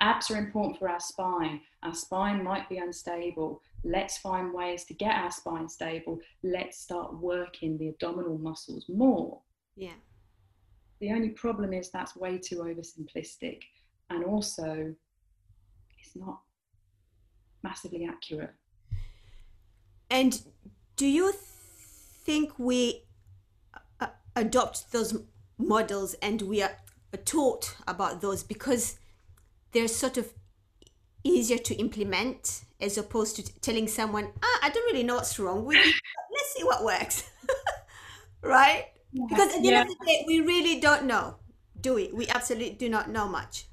Abs 0.00 0.30
are 0.30 0.36
important 0.36 0.78
for 0.78 0.88
our 0.88 1.00
spine. 1.00 1.60
Our 1.82 1.94
spine 1.94 2.42
might 2.42 2.68
be 2.68 2.78
unstable. 2.78 3.62
Let's 3.82 4.18
find 4.18 4.52
ways 4.52 4.84
to 4.84 4.94
get 4.94 5.14
our 5.14 5.30
spine 5.30 5.68
stable. 5.68 6.18
Let's 6.42 6.78
start 6.78 7.18
working 7.18 7.76
the 7.76 7.88
abdominal 7.88 8.38
muscles 8.38 8.86
more. 8.88 9.40
Yeah. 9.76 9.96
The 11.00 11.12
only 11.12 11.30
problem 11.30 11.72
is 11.72 11.90
that's 11.90 12.16
way 12.16 12.38
too 12.38 12.56
oversimplistic 12.56 13.60
and 14.10 14.24
also 14.24 14.94
it's 15.98 16.16
not 16.16 16.40
massively 17.62 18.06
accurate. 18.06 18.54
And 20.10 20.40
do 20.96 21.06
you 21.06 21.32
think 22.24 22.58
we 22.58 23.04
uh, 24.00 24.06
adopt 24.34 24.92
those 24.92 25.16
models 25.58 26.14
and 26.14 26.42
we 26.42 26.62
are 26.62 26.76
taught 27.24 27.76
about 27.86 28.20
those 28.20 28.42
because 28.42 28.98
they're 29.72 29.88
sort 29.88 30.16
of 30.16 30.32
easier 31.22 31.58
to 31.58 31.74
implement 31.76 32.64
as 32.80 32.98
opposed 32.98 33.36
to 33.36 33.60
telling 33.60 33.88
someone, 33.88 34.30
ah, 34.42 34.58
I 34.62 34.70
don't 34.70 34.84
really 34.86 35.02
know 35.02 35.16
what's 35.16 35.38
wrong 35.38 35.64
with 35.64 35.76
you. 35.76 35.92
Let's 36.32 36.54
see 36.56 36.64
what 36.64 36.84
works. 36.84 37.30
right? 38.42 38.86
Because 39.12 39.54
at 39.54 39.62
the 39.62 39.68
yeah. 39.68 39.80
end 39.80 39.90
of 39.90 39.98
the 39.98 40.04
day, 40.04 40.24
we 40.26 40.40
really 40.40 40.80
don't 40.80 41.04
know, 41.04 41.36
do 41.80 41.94
we? 41.94 42.10
We 42.12 42.26
absolutely 42.28 42.74
do 42.74 42.88
not 42.88 43.10
know 43.10 43.28
much. 43.28 43.66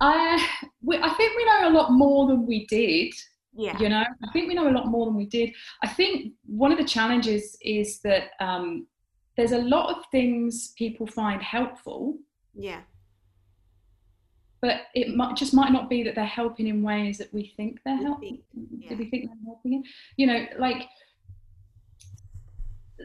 I, 0.00 0.44
we, 0.82 0.98
I 0.98 1.08
think 1.14 1.36
we 1.36 1.44
know 1.44 1.68
a 1.68 1.70
lot 1.70 1.92
more 1.92 2.26
than 2.26 2.46
we 2.46 2.66
did. 2.66 3.14
Yeah. 3.56 3.78
You 3.78 3.88
know, 3.88 4.02
I 4.02 4.32
think 4.32 4.48
we 4.48 4.54
know 4.54 4.68
a 4.68 4.70
lot 4.70 4.88
more 4.88 5.06
than 5.06 5.14
we 5.14 5.26
did. 5.26 5.52
I 5.82 5.88
think 5.88 6.32
one 6.44 6.72
of 6.72 6.78
the 6.78 6.84
challenges 6.84 7.56
is 7.62 8.00
that 8.00 8.30
um, 8.40 8.86
there's 9.36 9.52
a 9.52 9.58
lot 9.58 9.96
of 9.96 10.04
things 10.10 10.72
people 10.76 11.06
find 11.06 11.42
helpful. 11.42 12.16
Yeah. 12.54 12.80
But 14.60 14.82
it 14.94 15.14
might, 15.14 15.36
just 15.36 15.54
might 15.54 15.72
not 15.72 15.90
be 15.90 16.02
that 16.02 16.14
they're 16.14 16.24
helping 16.24 16.68
in 16.68 16.82
ways 16.82 17.18
that 17.18 17.32
we 17.32 17.52
think 17.56 17.80
they're 17.84 17.96
helping. 17.96 18.40
Yeah. 18.78 18.90
Do 18.90 18.96
we 18.96 19.10
think 19.10 19.26
they're 19.26 19.46
helping? 19.46 19.74
In? 19.74 19.84
You 20.16 20.26
know, 20.26 20.46
like 20.58 20.88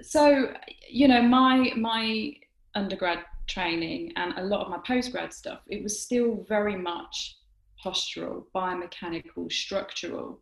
so 0.01 0.53
you 0.89 1.07
know 1.07 1.21
my 1.21 1.71
my 1.75 2.33
undergrad 2.75 3.19
training 3.47 4.13
and 4.15 4.33
a 4.37 4.43
lot 4.43 4.61
of 4.61 4.69
my 4.69 4.77
postgrad 4.77 5.33
stuff 5.33 5.61
it 5.67 5.81
was 5.81 6.01
still 6.01 6.45
very 6.47 6.75
much 6.75 7.37
postural 7.83 8.43
biomechanical 8.55 9.51
structural 9.51 10.39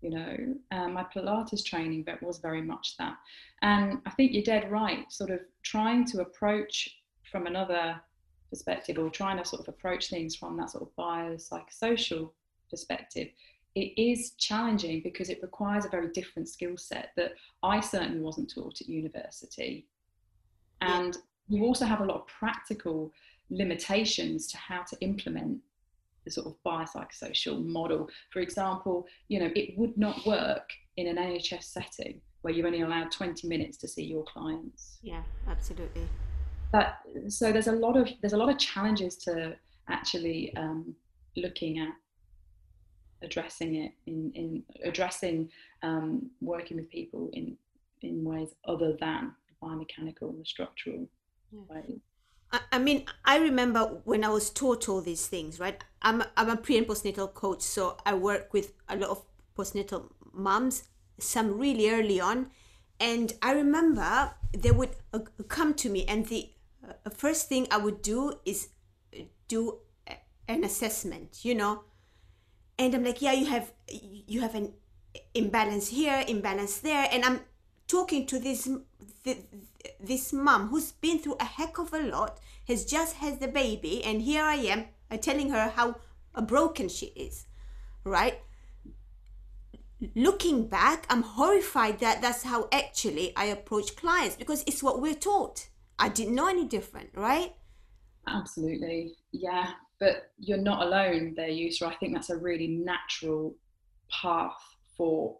you 0.00 0.10
know 0.10 0.36
um, 0.70 0.92
my 0.94 1.04
pilates 1.04 1.64
training 1.64 2.04
but 2.04 2.22
was 2.22 2.38
very 2.38 2.62
much 2.62 2.96
that 2.98 3.16
and 3.62 3.98
i 4.06 4.10
think 4.10 4.32
you're 4.32 4.42
dead 4.42 4.70
right 4.70 5.10
sort 5.10 5.30
of 5.30 5.40
trying 5.62 6.04
to 6.04 6.20
approach 6.20 6.88
from 7.30 7.46
another 7.46 8.00
perspective 8.48 8.96
or 8.98 9.10
trying 9.10 9.36
to 9.36 9.44
sort 9.44 9.60
of 9.60 9.68
approach 9.68 10.08
things 10.08 10.36
from 10.36 10.56
that 10.56 10.70
sort 10.70 10.82
of 10.82 10.96
biopsychosocial 10.96 12.30
perspective 12.70 13.28
it 13.78 14.00
is 14.00 14.32
challenging 14.32 15.00
because 15.02 15.30
it 15.30 15.40
requires 15.42 15.84
a 15.84 15.88
very 15.88 16.08
different 16.08 16.48
skill 16.48 16.76
set 16.76 17.10
that 17.16 17.32
I 17.62 17.80
certainly 17.80 18.20
wasn't 18.20 18.52
taught 18.52 18.80
at 18.80 18.88
university. 18.88 19.86
And 20.80 21.16
you 21.48 21.64
also 21.64 21.84
have 21.84 22.00
a 22.00 22.04
lot 22.04 22.20
of 22.20 22.26
practical 22.26 23.12
limitations 23.50 24.46
to 24.48 24.56
how 24.56 24.82
to 24.82 24.96
implement 25.00 25.58
the 26.28 26.42
sort 26.42 26.46
of 26.46 26.54
biopsychosocial 26.66 27.64
model. 27.64 28.08
For 28.30 28.40
example, 28.40 29.06
you 29.28 29.40
know, 29.40 29.50
it 29.54 29.76
would 29.78 29.96
not 29.96 30.26
work 30.26 30.70
in 30.96 31.06
an 31.06 31.16
NHS 31.16 31.64
setting 31.64 32.20
where 32.42 32.52
you're 32.52 32.66
only 32.66 32.82
allowed 32.82 33.10
20 33.10 33.48
minutes 33.48 33.78
to 33.78 33.88
see 33.88 34.04
your 34.04 34.24
clients. 34.24 34.98
Yeah, 35.02 35.22
absolutely. 35.48 36.06
That 36.72 37.00
so 37.28 37.50
there's 37.50 37.66
a 37.66 37.72
lot 37.72 37.96
of 37.96 38.08
there's 38.20 38.34
a 38.34 38.36
lot 38.36 38.50
of 38.50 38.58
challenges 38.58 39.16
to 39.18 39.56
actually 39.88 40.54
um, 40.56 40.94
looking 41.34 41.78
at 41.78 41.94
addressing 43.22 43.76
it 43.76 43.92
in 44.06 44.30
in 44.34 44.62
addressing 44.84 45.48
um, 45.82 46.30
working 46.42 46.76
with 46.76 46.90
people 46.90 47.30
in 47.32 47.56
in 48.02 48.22
ways 48.22 48.54
other 48.66 48.96
than 49.00 49.32
the 49.48 49.66
biomechanical 49.66 50.28
and 50.28 50.40
the 50.40 50.44
structural 50.44 51.08
yeah. 51.52 51.60
ways. 51.70 52.00
I 52.50 52.78
mean, 52.78 53.04
I 53.24 53.38
remember 53.38 54.00
when 54.04 54.24
I 54.24 54.30
was 54.30 54.48
taught 54.50 54.88
all 54.88 55.02
these 55.02 55.26
things, 55.26 55.60
right? 55.60 55.82
I'm, 56.00 56.22
I'm 56.36 56.48
a 56.48 56.56
pre 56.56 56.78
and 56.78 56.86
postnatal 56.86 57.32
coach, 57.34 57.60
so 57.60 57.98
I 58.06 58.14
work 58.14 58.52
with 58.54 58.72
a 58.88 58.96
lot 58.96 59.10
of 59.10 59.22
postnatal 59.56 60.10
moms, 60.32 60.84
some 61.18 61.58
really 61.58 61.90
early 61.90 62.20
on. 62.20 62.50
And 63.00 63.32
I 63.42 63.52
remember 63.52 64.32
they 64.56 64.70
would 64.70 64.96
uh, 65.12 65.20
come 65.48 65.74
to 65.74 65.90
me, 65.90 66.06
and 66.06 66.26
the 66.26 66.50
uh, 66.82 67.10
first 67.10 67.48
thing 67.48 67.66
I 67.70 67.76
would 67.76 68.00
do 68.00 68.34
is 68.46 68.68
do 69.46 69.78
an 70.48 70.64
assessment, 70.64 71.44
you 71.44 71.54
know. 71.54 71.84
And 72.78 72.94
I'm 72.94 73.04
like, 73.04 73.20
yeah, 73.20 73.32
you 73.32 73.46
have 73.46 73.72
you 73.90 74.40
have 74.40 74.54
an 74.54 74.72
imbalance 75.34 75.88
here, 75.88 76.24
imbalance 76.26 76.78
there, 76.78 77.08
and 77.12 77.24
I'm 77.24 77.40
talking 77.88 78.26
to 78.26 78.38
this 78.38 78.68
this 80.00 80.32
mom 80.32 80.68
who's 80.68 80.92
been 80.92 81.18
through 81.18 81.36
a 81.40 81.44
heck 81.44 81.78
of 81.78 81.92
a 81.92 82.00
lot, 82.00 82.38
has 82.66 82.84
just 82.84 83.16
had 83.16 83.40
the 83.40 83.48
baby, 83.48 84.04
and 84.04 84.22
here 84.22 84.42
I 84.42 84.56
am 84.56 84.86
uh, 85.10 85.16
telling 85.16 85.50
her 85.50 85.72
how 85.74 85.96
uh, 86.34 86.42
broken 86.42 86.88
she 86.88 87.06
is, 87.06 87.46
right? 88.04 88.40
Looking 90.14 90.68
back, 90.68 91.06
I'm 91.10 91.22
horrified 91.22 91.98
that 92.00 92.22
that's 92.22 92.44
how 92.44 92.68
actually 92.70 93.34
I 93.36 93.46
approach 93.46 93.96
clients 93.96 94.36
because 94.36 94.62
it's 94.66 94.82
what 94.82 95.00
we're 95.00 95.14
taught. 95.14 95.68
I 95.98 96.08
didn't 96.08 96.36
know 96.36 96.46
any 96.48 96.66
different, 96.66 97.10
right? 97.14 97.54
Absolutely, 98.28 99.14
yeah. 99.32 99.70
But 99.98 100.30
you're 100.38 100.58
not 100.58 100.86
alone 100.86 101.34
there, 101.36 101.48
Yusra. 101.48 101.88
I 101.88 101.94
think 101.94 102.14
that's 102.14 102.30
a 102.30 102.36
really 102.36 102.68
natural 102.68 103.56
path 104.10 104.76
for 104.96 105.38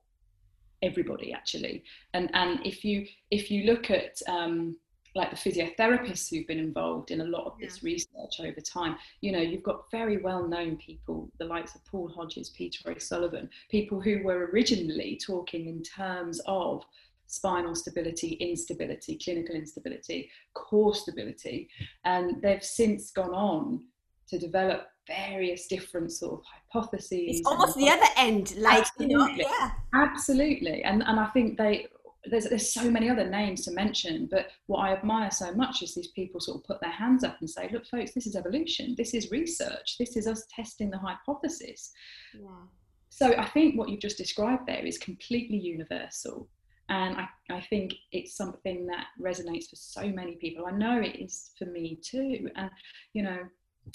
everybody 0.82 1.32
actually 1.32 1.82
and 2.14 2.30
and 2.34 2.60
if 2.64 2.84
you 2.84 3.06
if 3.30 3.50
you 3.50 3.64
look 3.64 3.90
at 3.90 4.20
um, 4.28 4.76
like 5.14 5.30
the 5.30 5.36
physiotherapists 5.36 6.30
who've 6.30 6.46
been 6.46 6.58
involved 6.58 7.10
in 7.10 7.22
a 7.22 7.24
lot 7.24 7.46
of 7.46 7.54
yeah. 7.58 7.66
this 7.66 7.82
research 7.82 8.40
over 8.40 8.60
time 8.60 8.96
you 9.20 9.32
know 9.32 9.40
you've 9.40 9.62
got 9.62 9.90
very 9.90 10.18
well 10.18 10.46
known 10.46 10.76
people 10.76 11.30
the 11.38 11.44
likes 11.44 11.74
of 11.74 11.84
paul 11.84 12.08
hodges 12.08 12.50
peter 12.50 12.90
o'sullivan 12.90 13.48
people 13.70 14.00
who 14.00 14.22
were 14.22 14.50
originally 14.52 15.18
talking 15.24 15.66
in 15.66 15.82
terms 15.82 16.40
of 16.46 16.84
spinal 17.26 17.74
stability 17.74 18.34
instability 18.34 19.18
clinical 19.22 19.54
instability 19.54 20.30
core 20.54 20.94
stability 20.94 21.68
and 22.04 22.40
they've 22.40 22.64
since 22.64 23.10
gone 23.10 23.34
on 23.34 23.84
to 24.28 24.38
develop 24.38 24.88
various 25.08 25.66
different 25.66 26.12
sort 26.12 26.40
of 26.40 26.44
hypotheses. 26.72 27.38
It's 27.40 27.46
almost 27.46 27.76
the 27.76 27.88
other 27.88 28.06
end, 28.16 28.54
like 28.56 28.80
absolutely. 28.80 29.12
you 29.12 29.18
know, 29.18 29.28
yeah. 29.36 29.70
Absolutely, 29.94 30.84
and 30.84 31.02
and 31.02 31.18
I 31.18 31.26
think 31.28 31.58
they 31.58 31.88
there's 32.30 32.44
there's 32.44 32.72
so 32.72 32.90
many 32.90 33.08
other 33.08 33.28
names 33.28 33.64
to 33.64 33.72
mention, 33.72 34.28
but 34.30 34.48
what 34.66 34.80
I 34.80 34.92
admire 34.92 35.30
so 35.30 35.52
much 35.54 35.82
is 35.82 35.94
these 35.94 36.08
people 36.08 36.40
sort 36.40 36.58
of 36.58 36.64
put 36.64 36.80
their 36.80 36.90
hands 36.90 37.24
up 37.24 37.38
and 37.40 37.48
say, 37.48 37.68
look, 37.72 37.86
folks, 37.86 38.12
this 38.12 38.26
is 38.26 38.36
evolution, 38.36 38.94
this 38.96 39.14
is 39.14 39.30
research, 39.30 39.96
this 39.98 40.16
is 40.16 40.26
us 40.26 40.46
testing 40.54 40.90
the 40.90 40.98
hypothesis. 40.98 41.92
Yeah. 42.34 42.66
So 43.10 43.34
I 43.36 43.46
think 43.46 43.76
what 43.76 43.88
you've 43.88 44.00
just 44.00 44.18
described 44.18 44.66
there 44.66 44.84
is 44.84 44.98
completely 44.98 45.58
universal. 45.58 46.48
And 46.90 47.16
I, 47.16 47.28
I 47.50 47.60
think 47.60 47.94
it's 48.12 48.36
something 48.36 48.86
that 48.86 49.06
resonates 49.20 49.68
for 49.68 49.76
so 49.76 50.08
many 50.08 50.36
people. 50.36 50.66
I 50.66 50.70
know 50.70 51.00
it 51.00 51.16
is 51.16 51.50
for 51.58 51.66
me 51.66 52.00
too. 52.02 52.48
And, 52.56 52.70
you 53.12 53.22
know, 53.22 53.40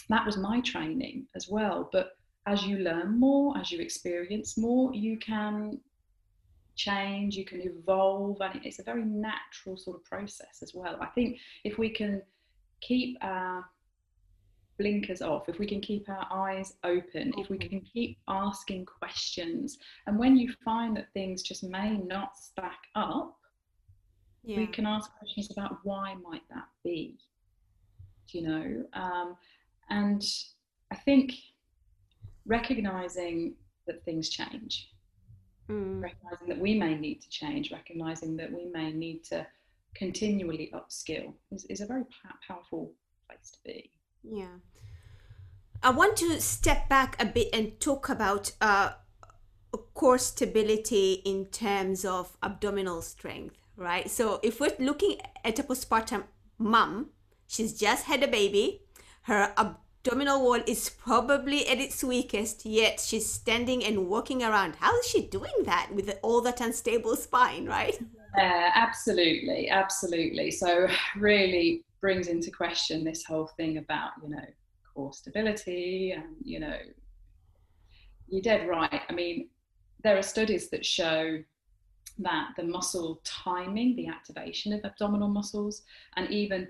that 0.09 0.25
was 0.25 0.37
my 0.37 0.61
training 0.61 1.27
as 1.35 1.47
well. 1.49 1.89
But 1.91 2.17
as 2.45 2.65
you 2.65 2.77
learn 2.77 3.19
more, 3.19 3.57
as 3.57 3.71
you 3.71 3.79
experience 3.79 4.57
more, 4.57 4.93
you 4.93 5.17
can 5.17 5.79
change, 6.75 7.35
you 7.35 7.45
can 7.45 7.61
evolve, 7.61 8.41
and 8.41 8.59
it's 8.65 8.79
a 8.79 8.83
very 8.83 9.03
natural 9.03 9.77
sort 9.77 9.97
of 9.97 10.03
process 10.03 10.61
as 10.61 10.73
well. 10.73 10.97
I 11.01 11.07
think 11.07 11.37
if 11.63 11.77
we 11.77 11.89
can 11.89 12.21
keep 12.81 13.17
our 13.21 13.65
blinkers 14.77 15.21
off, 15.21 15.47
if 15.47 15.59
we 15.59 15.67
can 15.67 15.79
keep 15.81 16.09
our 16.09 16.27
eyes 16.31 16.73
open, 16.83 17.33
if 17.37 17.49
we 17.49 17.57
can 17.57 17.81
keep 17.81 18.17
asking 18.27 18.85
questions, 18.85 19.77
and 20.07 20.17
when 20.17 20.35
you 20.35 20.53
find 20.65 20.97
that 20.97 21.13
things 21.13 21.43
just 21.43 21.63
may 21.63 21.97
not 21.97 22.37
stack 22.37 22.79
up, 22.95 23.37
yeah. 24.43 24.57
we 24.57 24.67
can 24.67 24.85
ask 24.85 25.11
questions 25.17 25.51
about 25.51 25.77
why 25.83 26.15
might 26.15 26.43
that 26.49 26.67
be. 26.83 27.17
You 28.29 28.41
know, 28.41 28.83
um, 28.93 29.35
and 29.89 30.23
I 30.91 30.95
think 30.95 31.33
recognizing 32.45 33.55
that 33.87 34.03
things 34.05 34.29
change, 34.29 34.89
mm. 35.69 36.01
recognizing 36.01 36.47
that 36.47 36.59
we 36.59 36.77
may 36.77 36.95
need 36.95 37.21
to 37.21 37.29
change, 37.29 37.71
recognizing 37.71 38.37
that 38.37 38.51
we 38.51 38.65
may 38.65 38.91
need 38.91 39.23
to 39.25 39.45
continually 39.95 40.71
upskill 40.73 41.33
is, 41.51 41.65
is 41.65 41.81
a 41.81 41.85
very 41.85 42.03
powerful 42.47 42.93
place 43.27 43.51
to 43.51 43.57
be. 43.65 43.91
Yeah. 44.23 44.57
I 45.81 45.89
want 45.89 46.15
to 46.17 46.39
step 46.39 46.87
back 46.87 47.21
a 47.21 47.25
bit 47.25 47.49
and 47.53 47.79
talk 47.79 48.07
about 48.07 48.53
uh, 48.61 48.93
core 49.93 50.17
stability 50.17 51.21
in 51.25 51.45
terms 51.47 52.05
of 52.05 52.37
abdominal 52.41 53.01
strength, 53.01 53.57
right? 53.75 54.09
So 54.09 54.39
if 54.43 54.59
we're 54.59 54.75
looking 54.79 55.17
at 55.43 55.59
a 55.59 55.63
postpartum 55.63 56.23
mom, 56.57 57.09
she's 57.47 57.77
just 57.77 58.05
had 58.05 58.23
a 58.23 58.27
baby, 58.27 58.81
her 59.23 59.53
abdominal 59.57 60.41
wall 60.41 60.61
is 60.67 60.89
probably 60.89 61.67
at 61.67 61.79
its 61.79 62.03
weakest, 62.03 62.65
yet 62.65 62.99
she's 62.99 63.31
standing 63.31 63.83
and 63.83 64.07
walking 64.07 64.43
around. 64.43 64.75
How 64.75 64.97
is 64.99 65.07
she 65.07 65.27
doing 65.27 65.63
that 65.63 65.89
with 65.93 66.17
all 66.21 66.41
that 66.41 66.61
unstable 66.61 67.15
spine, 67.15 67.65
right? 67.65 67.97
Yeah, 68.37 68.71
absolutely, 68.75 69.69
absolutely. 69.69 70.51
So, 70.51 70.87
really 71.15 71.83
brings 72.01 72.27
into 72.27 72.51
question 72.51 73.03
this 73.03 73.23
whole 73.23 73.47
thing 73.55 73.77
about, 73.77 74.11
you 74.21 74.29
know, 74.29 74.45
core 74.93 75.13
stability 75.13 76.11
and, 76.11 76.35
you 76.43 76.59
know, 76.59 76.77
you're 78.27 78.41
dead 78.41 78.67
right. 78.67 79.01
I 79.07 79.13
mean, 79.13 79.47
there 80.03 80.17
are 80.17 80.23
studies 80.23 80.69
that 80.71 80.85
show 80.85 81.39
that 82.19 82.49
the 82.57 82.63
muscle 82.63 83.21
timing, 83.23 83.95
the 83.95 84.07
activation 84.07 84.73
of 84.73 84.81
abdominal 84.83 85.29
muscles, 85.29 85.83
and 86.17 86.29
even 86.29 86.67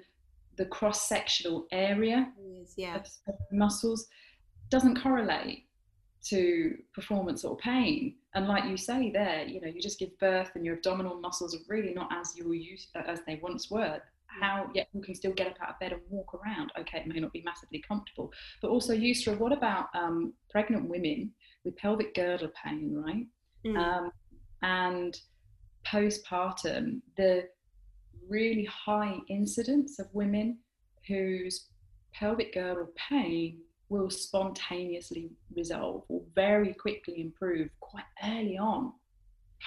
the 0.57 0.65
cross 0.65 1.07
sectional 1.07 1.67
area 1.71 2.31
yeah. 2.77 2.95
of, 2.95 3.05
of 3.27 3.35
muscles 3.51 4.07
doesn't 4.69 5.01
correlate 5.01 5.65
to 6.25 6.77
performance 6.93 7.43
or 7.43 7.57
pain. 7.57 8.15
And 8.33 8.47
like 8.47 8.65
you 8.65 8.77
say 8.77 9.11
there, 9.11 9.45
you 9.45 9.59
know, 9.61 9.67
you 9.67 9.81
just 9.81 9.99
give 9.99 10.17
birth 10.19 10.51
and 10.55 10.65
your 10.65 10.75
abdominal 10.75 11.19
muscles 11.19 11.53
are 11.55 11.59
really 11.67 11.93
not 11.93 12.09
as 12.11 12.35
you 12.35 12.51
used 12.53 12.89
as 12.95 13.19
they 13.27 13.39
once 13.41 13.69
were. 13.69 14.01
How 14.27 14.69
yet 14.73 14.87
you 14.93 15.01
can 15.01 15.13
still 15.13 15.33
get 15.33 15.47
up 15.47 15.57
out 15.61 15.69
of 15.71 15.79
bed 15.79 15.91
and 15.91 16.01
walk 16.09 16.33
around. 16.33 16.71
Okay, 16.79 16.99
it 16.99 17.07
may 17.07 17.19
not 17.19 17.33
be 17.33 17.43
massively 17.43 17.83
comfortable, 17.87 18.31
but 18.61 18.69
also 18.69 18.93
Yusra, 18.95 19.37
what 19.37 19.51
about 19.51 19.87
um, 19.93 20.33
pregnant 20.49 20.89
women 20.89 21.31
with 21.63 21.77
pelvic 21.77 22.15
girdle 22.15 22.49
pain, 22.63 22.95
right? 22.95 23.27
Mm. 23.65 23.77
Um, 23.77 24.11
and 24.63 25.15
postpartum, 25.85 27.01
the 27.15 27.47
really 28.27 28.65
high 28.65 29.17
incidence 29.29 29.99
of 29.99 30.07
women 30.13 30.57
whose 31.07 31.67
pelvic 32.13 32.53
girdle 32.53 32.89
pain 32.95 33.59
will 33.89 34.09
spontaneously 34.09 35.31
resolve 35.55 36.03
or 36.07 36.21
very 36.33 36.73
quickly 36.73 37.21
improve 37.21 37.69
quite 37.79 38.05
early 38.23 38.57
on 38.57 38.91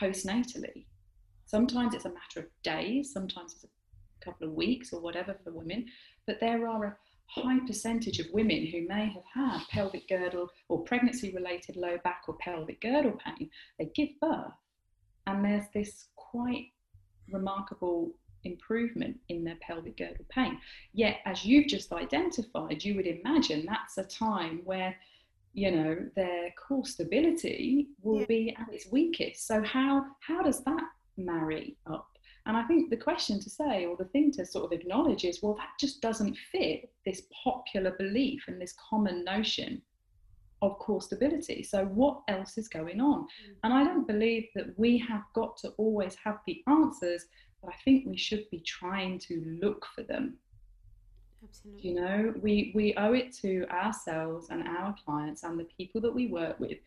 postnatally. 0.01 0.87
Sometimes 1.45 1.95
it's 1.95 2.07
a 2.07 2.13
matter 2.13 2.41
of 2.41 2.47
days, 2.63 3.13
sometimes 3.13 3.55
it's 3.55 3.65
a 3.65 4.25
couple 4.25 4.49
of 4.49 4.55
weeks 4.55 4.93
or 4.93 5.01
whatever 5.01 5.37
for 5.45 5.53
women, 5.53 5.87
but 6.27 6.41
there 6.41 6.67
are 6.67 6.85
a 6.85 6.97
high 7.29 7.59
percentage 7.67 8.19
of 8.19 8.27
women 8.33 8.67
who 8.67 8.87
may 8.89 9.07
have 9.07 9.23
had 9.33 9.61
pelvic 9.71 10.09
girdle 10.09 10.49
or 10.69 10.83
pregnancy 10.83 11.33
related 11.33 11.77
low 11.77 11.99
back 12.03 12.23
or 12.27 12.37
pelvic 12.41 12.81
girdle 12.81 13.19
pain. 13.25 13.49
They 13.79 13.91
give 13.95 14.09
birth, 14.21 14.53
and 15.27 15.45
there's 15.45 15.67
this 15.73 16.09
quite 16.17 16.67
remarkable 17.31 18.13
improvement 18.47 19.19
in 19.29 19.45
their 19.45 19.57
pelvic 19.61 19.99
girdle 19.99 20.25
pain. 20.31 20.59
Yet, 20.93 21.19
as 21.27 21.45
you've 21.45 21.69
just 21.69 21.93
identified, 21.93 22.85
you 22.85 22.97
would 22.97 23.07
imagine 23.07 23.67
that's 23.67 23.99
a 23.99 24.05
time 24.05 24.63
where 24.65 24.97
you 25.53 25.71
know 25.71 25.97
their 26.17 26.53
core 26.59 26.85
stability 26.85 27.89
will 28.03 28.21
yeah. 28.21 28.27
be 28.27 28.57
at 28.59 28.73
its 28.73 28.87
weakest. 28.91 29.47
So 29.47 29.63
how 29.63 30.07
how 30.21 30.43
does 30.43 30.63
that 30.65 30.85
marry 31.17 31.77
up? 31.87 32.09
And 32.47 32.57
I 32.57 32.63
think 32.63 32.91
the 32.91 32.97
question 32.97 33.41
to 33.41 33.51
say, 33.51 33.87
or 33.87 33.97
the 33.97 34.05
thing 34.05 34.31
to 34.33 34.47
sort 34.47 34.67
of 34.67 34.79
acknowledge, 34.79 35.25
is 35.25 35.43
well, 35.43 35.55
that 35.55 35.71
just 35.81 36.01
doesn't 36.01 36.37
fit 36.53 36.91
this 37.05 37.23
popular 37.45 37.93
belief 37.99 38.45
and 38.47 38.61
this 38.61 38.75
common 38.89 39.25
notion 39.25 39.83
of 40.63 40.79
core 40.79 41.03
stability. 41.03 41.63
So, 41.63 41.87
what 41.87 42.23
else 42.29 42.57
is 42.57 42.69
going 42.69 43.01
on? 43.01 43.23
Mm. 43.23 43.55
And 43.65 43.73
I 43.73 43.85
don't 43.85 44.07
believe 44.07 44.47
that 44.55 44.79
we 44.79 44.97
have 44.99 45.23
got 45.35 45.57
to 45.59 45.71
always 45.71 46.17
have 46.23 46.39
the 46.47 46.63
answers, 46.69 47.25
but 47.67 47.75
I 47.75 47.77
think 47.85 48.07
we 48.07 48.17
should 48.17 48.49
be 48.51 48.61
trying 48.61 49.19
to 49.19 49.59
look 49.61 49.87
for 49.95 50.03
them. 50.03 50.39
Absolutely. 51.43 51.91
You 51.91 51.95
know, 52.01 52.35
we, 52.41 52.73
we 52.75 52.95
owe 52.95 53.13
it 53.13 53.35
to 53.43 53.67
ourselves 53.71 54.49
and 54.51 54.67
our 54.67 54.95
clients 55.05 55.43
and 55.43 55.61
the 55.61 55.69
people 55.77 56.01
that 56.01 56.15
we 56.15 56.29
work 56.29 56.59
with 56.59 56.79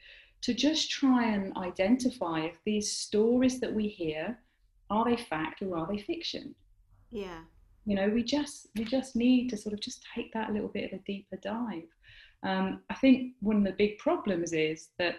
to 0.41 0.53
just 0.53 0.89
try 0.89 1.25
and 1.25 1.55
identify 1.57 2.41
if 2.41 2.55
these 2.65 2.91
stories 2.91 3.59
that 3.59 3.73
we 3.73 3.87
hear 3.87 4.39
are 4.89 5.05
they 5.05 5.17
fact 5.17 5.61
or 5.61 5.77
are 5.77 5.87
they 5.87 5.99
fiction 5.99 6.55
yeah 7.11 7.39
you 7.85 7.95
know 7.95 8.09
we 8.09 8.23
just 8.23 8.67
we 8.77 8.83
just 8.83 9.15
need 9.15 9.49
to 9.49 9.57
sort 9.57 9.73
of 9.73 9.79
just 9.81 10.05
take 10.15 10.31
that 10.33 10.49
a 10.49 10.53
little 10.53 10.69
bit 10.69 10.91
of 10.91 10.99
a 10.99 11.03
deeper 11.03 11.37
dive 11.37 11.83
um, 12.43 12.81
i 12.89 12.95
think 12.95 13.33
one 13.41 13.57
of 13.57 13.63
the 13.63 13.75
big 13.77 13.97
problems 13.97 14.53
is 14.53 14.89
that 14.97 15.15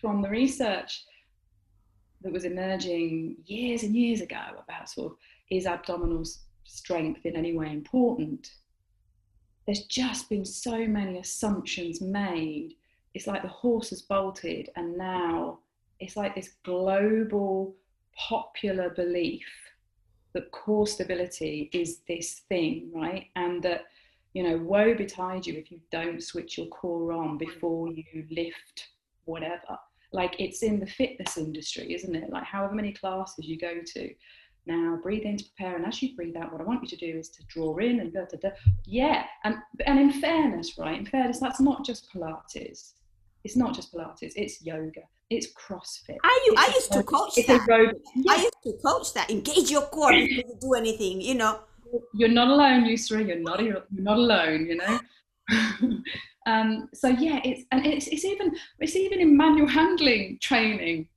from 0.00 0.22
the 0.22 0.28
research 0.28 1.04
that 2.26 2.32
was 2.32 2.44
emerging 2.44 3.36
years 3.44 3.84
and 3.84 3.94
years 3.94 4.20
ago 4.20 4.40
about 4.58 4.90
sort 4.90 5.12
of 5.12 5.18
is 5.48 5.64
abdominal 5.64 6.24
strength 6.64 7.24
in 7.24 7.36
any 7.36 7.56
way 7.56 7.70
important. 7.70 8.50
There's 9.64 9.84
just 9.84 10.28
been 10.28 10.44
so 10.44 10.86
many 10.88 11.18
assumptions 11.18 12.00
made. 12.00 12.74
It's 13.14 13.28
like 13.28 13.42
the 13.42 13.48
horse 13.48 13.90
has 13.90 14.02
bolted 14.02 14.70
and 14.74 14.98
now 14.98 15.60
it's 16.00 16.16
like 16.16 16.34
this 16.34 16.50
global 16.64 17.76
popular 18.28 18.90
belief 18.90 19.46
that 20.34 20.50
core 20.50 20.88
stability 20.88 21.70
is 21.72 22.00
this 22.08 22.40
thing 22.48 22.90
right? 22.92 23.28
And 23.36 23.62
that 23.62 23.84
you 24.32 24.42
know 24.42 24.58
woe 24.58 24.94
betide 24.96 25.46
you 25.46 25.54
if 25.54 25.70
you 25.70 25.78
don't 25.92 26.20
switch 26.20 26.58
your 26.58 26.66
core 26.66 27.12
on 27.12 27.38
before 27.38 27.88
you 27.88 28.26
lift 28.32 28.88
whatever 29.26 29.78
like 30.16 30.34
it's 30.38 30.62
in 30.62 30.80
the 30.80 30.86
fitness 30.86 31.36
industry 31.36 31.94
isn't 31.94 32.16
it 32.16 32.30
like 32.30 32.44
however 32.44 32.74
many 32.74 32.92
classes 32.92 33.46
you 33.46 33.58
go 33.58 33.74
to 33.86 34.10
now 34.66 34.98
breathe 35.02 35.22
in 35.22 35.36
to 35.36 35.44
prepare 35.44 35.76
and 35.76 35.86
as 35.86 36.02
you 36.02 36.16
breathe 36.16 36.36
out 36.36 36.50
what 36.50 36.60
i 36.60 36.64
want 36.64 36.82
you 36.82 36.88
to 36.88 36.96
do 36.96 37.18
is 37.18 37.28
to 37.28 37.44
draw 37.46 37.76
in 37.76 38.00
and 38.00 38.12
da, 38.12 38.22
da, 38.30 38.38
da. 38.48 38.50
yeah 38.84 39.24
and 39.44 39.56
and 39.86 39.98
in 39.98 40.10
fairness 40.10 40.76
right 40.78 40.98
in 40.98 41.06
fairness 41.06 41.38
that's 41.38 41.60
not 41.60 41.84
just 41.84 42.12
pilates 42.12 42.94
it's 43.46 43.54
not 43.54 43.74
just 43.76 43.94
Pilates, 43.94 44.32
it's 44.34 44.60
yoga, 44.60 45.02
it's 45.30 45.46
CrossFit. 45.54 46.16
I, 46.24 46.44
you, 46.46 46.54
I 46.58 46.66
used 46.74 46.90
to 46.90 47.02
coach 47.04 47.36
that. 47.46 47.94
Yeah. 48.16 48.32
I 48.32 48.36
used 48.38 48.62
to 48.64 48.72
coach 48.84 49.14
that. 49.14 49.30
Engage 49.30 49.70
your 49.70 49.82
core 49.82 50.10
before 50.10 50.44
you 50.48 50.58
do 50.60 50.74
anything, 50.74 51.20
you 51.20 51.36
know. 51.36 51.60
You're 52.12 52.28
not 52.28 52.48
alone, 52.48 52.86
Yusra. 52.86 53.24
You're 53.24 53.38
not, 53.38 53.62
you're 53.62 53.84
not 53.92 54.16
alone, 54.16 54.66
you 54.66 54.76
know. 54.78 54.98
um, 56.46 56.88
so 56.94 57.08
yeah, 57.08 57.40
it's 57.44 57.64
and 57.72 57.84
it's, 57.84 58.06
it's 58.06 58.24
even 58.24 58.54
it's 58.78 58.96
even 58.96 59.20
in 59.20 59.36
manual 59.36 59.66
handling 59.66 60.38
training. 60.40 61.08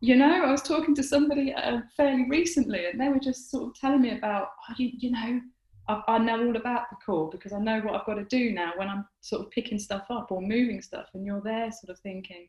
You 0.00 0.16
know, 0.16 0.44
I 0.44 0.50
was 0.50 0.62
talking 0.62 0.94
to 0.96 1.02
somebody 1.02 1.54
uh, 1.54 1.80
fairly 1.96 2.26
recently, 2.28 2.84
and 2.86 3.00
they 3.00 3.08
were 3.08 3.18
just 3.18 3.50
sort 3.50 3.68
of 3.70 3.80
telling 3.80 4.02
me 4.02 4.16
about, 4.16 4.48
oh, 4.68 4.74
you, 4.76 4.90
you 4.92 5.10
know, 5.10 5.40
I, 5.88 6.02
I, 6.06 6.18
know 6.18 6.46
all 6.46 6.56
about 6.56 6.90
the 6.90 6.96
core 7.04 7.30
because 7.30 7.54
I 7.54 7.58
know 7.58 7.80
what 7.80 7.94
I've 7.94 8.04
got 8.04 8.16
to 8.16 8.24
do 8.24 8.52
now 8.52 8.72
when 8.76 8.88
I'm 8.88 9.06
sort 9.22 9.46
of 9.46 9.50
picking 9.50 9.78
stuff 9.78 10.04
up 10.10 10.30
or 10.30 10.42
moving 10.42 10.82
stuff, 10.82 11.06
and 11.14 11.24
you're 11.24 11.40
there 11.40 11.72
sort 11.72 11.88
of 11.88 11.98
thinking, 12.00 12.48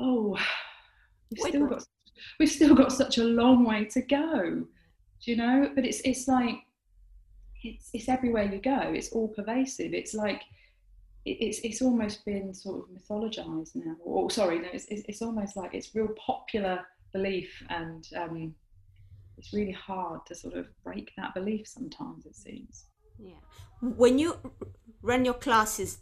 oh, 0.00 0.38
we've 1.30 1.48
still 1.48 1.66
got 1.66 1.84
we've 2.40 2.50
still 2.50 2.74
got 2.74 2.92
such 2.92 3.18
a 3.18 3.24
long 3.24 3.66
way 3.66 3.84
to 3.84 4.00
go, 4.00 4.64
you 5.20 5.36
know. 5.36 5.70
But 5.74 5.84
it's 5.84 6.00
it's 6.00 6.26
like 6.26 6.56
it's 7.62 7.90
it's 7.92 8.08
everywhere 8.08 8.50
you 8.50 8.62
go. 8.62 8.80
It's 8.94 9.10
all 9.10 9.28
pervasive. 9.28 9.92
It's 9.92 10.14
like 10.14 10.40
it's 11.24 11.60
it's 11.60 11.80
almost 11.82 12.24
been 12.24 12.52
sort 12.52 12.82
of 12.82 12.88
mythologized 12.90 13.74
now. 13.74 13.96
Or 14.04 14.30
sorry, 14.30 14.58
no, 14.58 14.68
it's 14.72 14.86
it's, 14.88 15.22
almost 15.22 15.56
like 15.56 15.74
it's 15.74 15.94
real 15.94 16.08
popular 16.26 16.86
belief 17.12 17.62
and 17.70 18.06
um, 18.16 18.54
it's 19.38 19.52
really 19.52 19.72
hard 19.72 20.20
to 20.26 20.34
sort 20.34 20.54
of 20.54 20.66
break 20.82 21.12
that 21.16 21.34
belief 21.34 21.66
sometimes 21.66 22.26
it 22.26 22.36
seems. 22.36 22.84
Yeah. 23.18 23.34
When 23.80 24.18
you 24.18 24.36
run 25.02 25.24
your 25.24 25.34
classes 25.34 25.98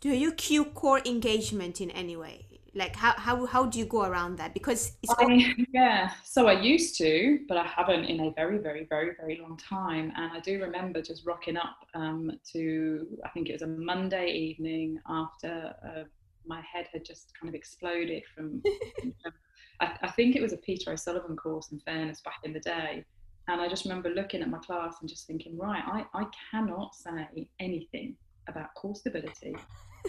do 0.00 0.10
you 0.10 0.32
cue 0.32 0.66
core 0.66 1.00
engagement 1.06 1.80
in 1.80 1.90
any 1.92 2.14
way 2.14 2.53
like 2.74 2.96
how, 2.96 3.14
how, 3.16 3.46
how 3.46 3.64
do 3.66 3.78
you 3.78 3.84
go 3.84 4.02
around 4.02 4.36
that? 4.38 4.54
Because 4.54 4.96
it's 5.02 5.14
I, 5.18 5.54
yeah 5.72 6.10
so 6.24 6.48
i 6.48 6.60
used 6.60 6.96
to 6.98 7.40
but 7.48 7.56
i 7.56 7.64
haven't 7.64 8.04
in 8.04 8.20
a 8.20 8.30
very 8.32 8.58
very 8.58 8.84
very 8.84 9.12
very 9.18 9.38
long 9.40 9.56
time. 9.56 10.12
And 10.16 10.32
i 10.32 10.40
do 10.40 10.60
remember 10.60 11.00
just 11.02 11.26
rocking 11.26 11.56
up 11.56 11.78
um, 11.94 12.32
to 12.52 13.06
i 13.24 13.28
think 13.30 13.48
it 13.48 13.52
was 13.52 13.62
a 13.62 13.66
monday 13.66 14.28
evening 14.32 14.98
after 15.08 15.74
uh, 15.84 16.04
my 16.46 16.60
head 16.60 16.88
had 16.92 17.04
just 17.04 17.32
kind 17.38 17.48
of 17.48 17.54
exploded 17.54 18.22
from 18.34 18.62
I, 19.80 19.96
I 20.02 20.10
think 20.10 20.36
it 20.36 20.42
was 20.42 20.52
a 20.52 20.56
Peter 20.58 20.92
O'Sullivan 20.92 21.36
course 21.36 21.72
in 21.72 21.80
fairness 21.80 22.20
back 22.20 22.40
in 22.44 22.52
the 22.52 22.60
day. 22.60 23.04
And 23.48 23.60
I 23.60 23.68
just 23.68 23.84
remember 23.84 24.08
looking 24.08 24.40
at 24.40 24.48
my 24.48 24.58
class 24.58 24.96
and 25.00 25.08
just 25.08 25.26
thinking, 25.26 25.58
right, 25.58 25.82
I, 25.84 26.04
I 26.18 26.26
cannot 26.50 26.94
say 26.94 27.48
anything 27.60 28.16
about 28.48 28.74
core 28.74 28.94
stability, 28.94 29.56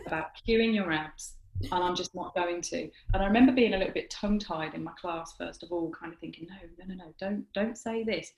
about 0.07 0.27
cueing 0.47 0.73
your 0.73 0.91
abs, 0.91 1.33
and 1.61 1.83
I'm 1.83 1.95
just 1.95 2.13
not 2.13 2.35
going 2.35 2.61
to. 2.61 2.89
And 3.13 3.23
I 3.23 3.25
remember 3.25 3.51
being 3.51 3.73
a 3.73 3.77
little 3.77 3.93
bit 3.93 4.09
tongue-tied 4.09 4.73
in 4.73 4.83
my 4.83 4.91
class 4.99 5.33
first 5.37 5.63
of 5.63 5.71
all, 5.71 5.91
kind 5.91 6.13
of 6.13 6.19
thinking, 6.19 6.47
no, 6.49 6.55
no, 6.79 6.95
no, 6.95 7.05
no, 7.05 7.13
don't 7.19 7.45
don't 7.53 7.77
say 7.77 8.03
this. 8.03 8.31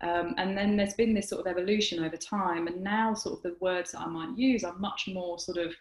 Um, 0.00 0.34
and 0.36 0.56
then 0.56 0.76
there's 0.76 0.94
been 0.94 1.12
this 1.12 1.28
sort 1.28 1.44
of 1.44 1.50
evolution 1.50 2.04
over 2.04 2.16
time, 2.16 2.68
and 2.68 2.82
now 2.82 3.14
sort 3.14 3.38
of 3.38 3.42
the 3.42 3.56
words 3.60 3.92
that 3.92 4.00
I 4.00 4.06
might 4.06 4.36
use 4.36 4.62
are 4.62 4.76
much 4.78 5.08
more 5.08 5.38
sort 5.38 5.58
of, 5.58 5.74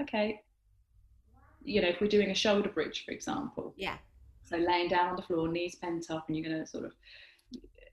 okay, 0.00 0.40
you 1.62 1.82
know, 1.82 1.88
if 1.88 2.00
we're 2.00 2.06
doing 2.06 2.30
a 2.30 2.34
shoulder 2.34 2.70
bridge, 2.70 3.04
for 3.04 3.12
example. 3.12 3.74
Yeah. 3.76 3.96
So 4.44 4.56
laying 4.56 4.88
down 4.88 5.08
on 5.08 5.16
the 5.16 5.22
floor, 5.22 5.48
knees 5.48 5.76
bent 5.76 6.10
up, 6.10 6.24
and 6.28 6.36
you're 6.36 6.48
going 6.48 6.62
to 6.62 6.66
sort 6.66 6.84
of, 6.84 6.92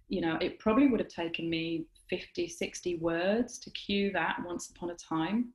you 0.08 0.22
know, 0.22 0.38
it 0.42 0.60
probably 0.60 0.88
would 0.88 1.00
have 1.00 1.10
taken 1.10 1.50
me 1.50 1.86
50, 2.10 2.48
60 2.48 2.98
words 2.98 3.58
to 3.60 3.70
cue 3.72 4.12
that 4.12 4.38
once 4.46 4.70
upon 4.70 4.92
a 4.92 4.96
time. 4.96 5.50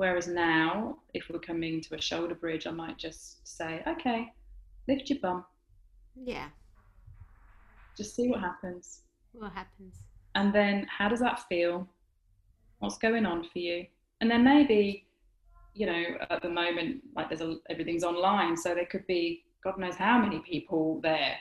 Whereas 0.00 0.26
now, 0.26 0.96
if 1.12 1.28
we're 1.28 1.40
coming 1.40 1.82
to 1.82 1.94
a 1.94 2.00
shoulder 2.00 2.34
bridge, 2.34 2.66
I 2.66 2.70
might 2.70 2.96
just 2.96 3.46
say, 3.46 3.82
okay, 3.86 4.32
lift 4.88 5.10
your 5.10 5.18
bum. 5.18 5.44
Yeah. 6.16 6.48
Just 7.98 8.16
see 8.16 8.26
what 8.26 8.40
happens. 8.40 9.02
What 9.32 9.52
happens? 9.52 9.96
And 10.36 10.54
then, 10.54 10.86
how 10.88 11.10
does 11.10 11.20
that 11.20 11.46
feel? 11.50 11.86
What's 12.78 12.96
going 12.96 13.26
on 13.26 13.44
for 13.44 13.58
you? 13.58 13.84
And 14.22 14.30
then 14.30 14.42
maybe 14.42 15.06
you 15.74 15.84
know, 15.84 16.02
at 16.30 16.40
the 16.40 16.48
moment, 16.48 17.02
like 17.14 17.28
there's 17.28 17.42
a, 17.42 17.56
everything's 17.68 18.02
online, 18.02 18.56
so 18.56 18.74
there 18.74 18.86
could 18.86 19.06
be 19.06 19.44
God 19.62 19.78
knows 19.78 19.96
how 19.96 20.18
many 20.18 20.38
people 20.38 20.98
there, 21.02 21.36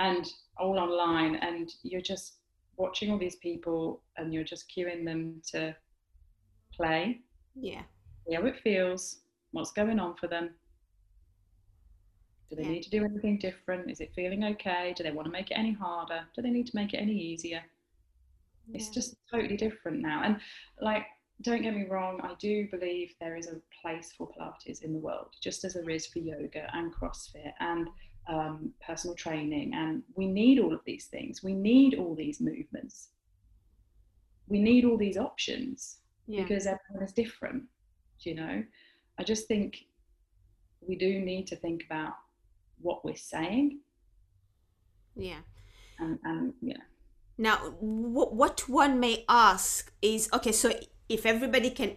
and 0.00 0.26
all 0.56 0.78
online, 0.78 1.36
and 1.36 1.70
you're 1.82 2.00
just 2.00 2.36
watching 2.78 3.10
all 3.10 3.18
these 3.18 3.36
people, 3.36 4.00
and 4.16 4.32
you're 4.32 4.44
just 4.44 4.64
cueing 4.74 5.04
them 5.04 5.42
to 5.52 5.76
play. 6.72 7.20
Yeah. 7.58 7.82
See 8.26 8.34
how 8.34 8.44
it 8.46 8.60
feels. 8.62 9.20
What's 9.52 9.72
going 9.72 9.98
on 9.98 10.16
for 10.16 10.26
them? 10.26 10.50
Do 12.50 12.56
they 12.56 12.62
yeah. 12.62 12.68
need 12.68 12.82
to 12.84 12.90
do 12.90 13.04
anything 13.04 13.38
different? 13.38 13.90
Is 13.90 14.00
it 14.00 14.12
feeling 14.14 14.44
okay? 14.44 14.94
Do 14.96 15.02
they 15.02 15.10
want 15.10 15.26
to 15.26 15.32
make 15.32 15.50
it 15.50 15.54
any 15.54 15.72
harder? 15.72 16.20
Do 16.34 16.42
they 16.42 16.50
need 16.50 16.66
to 16.66 16.76
make 16.76 16.94
it 16.94 16.98
any 16.98 17.16
easier? 17.16 17.62
Yeah. 18.68 18.76
It's 18.76 18.90
just 18.90 19.16
totally 19.32 19.56
different 19.56 20.00
now. 20.00 20.22
And 20.24 20.38
like 20.80 21.06
don't 21.42 21.62
get 21.62 21.74
me 21.74 21.86
wrong, 21.88 22.20
I 22.22 22.34
do 22.38 22.66
believe 22.70 23.14
there 23.20 23.36
is 23.36 23.48
a 23.48 23.60
place 23.82 24.12
for 24.16 24.28
Pilates 24.28 24.82
in 24.82 24.92
the 24.92 24.98
world, 24.98 25.34
just 25.42 25.64
as 25.64 25.74
there 25.74 25.90
is 25.90 26.06
for 26.06 26.18
yoga 26.18 26.68
and 26.72 26.94
CrossFit 26.94 27.52
and 27.60 27.88
um, 28.28 28.72
personal 28.84 29.14
training. 29.14 29.74
And 29.74 30.02
we 30.14 30.26
need 30.26 30.58
all 30.58 30.72
of 30.72 30.80
these 30.86 31.06
things. 31.06 31.42
We 31.42 31.52
need 31.52 31.94
all 31.98 32.14
these 32.14 32.40
movements. 32.40 33.10
We 34.48 34.60
need 34.60 34.84
all 34.84 34.96
these 34.96 35.18
options 35.18 35.98
yeah. 36.26 36.42
because 36.42 36.66
everyone 36.66 37.04
is 37.04 37.12
different. 37.12 37.64
You 38.20 38.34
know, 38.34 38.64
I 39.18 39.22
just 39.22 39.46
think 39.46 39.84
we 40.80 40.96
do 40.96 41.20
need 41.20 41.46
to 41.48 41.56
think 41.56 41.84
about 41.84 42.14
what 42.80 43.04
we're 43.04 43.16
saying. 43.16 43.80
Yeah. 45.14 45.40
And, 45.98 46.18
and 46.24 46.52
yeah. 46.60 46.82
Now, 47.38 47.56
what 47.80 48.68
one 48.68 48.98
may 48.98 49.24
ask 49.28 49.92
is 50.00 50.28
okay, 50.32 50.52
so 50.52 50.72
if 51.08 51.26
everybody 51.26 51.70
can 51.70 51.96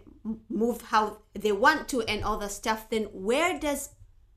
move 0.49 0.82
how 0.82 1.19
they 1.34 1.51
want 1.51 1.88
to 1.89 2.01
and 2.01 2.23
all 2.23 2.38
the 2.38 2.49
stuff, 2.49 2.89
then 2.89 3.03
where 3.05 3.57
does 3.57 3.89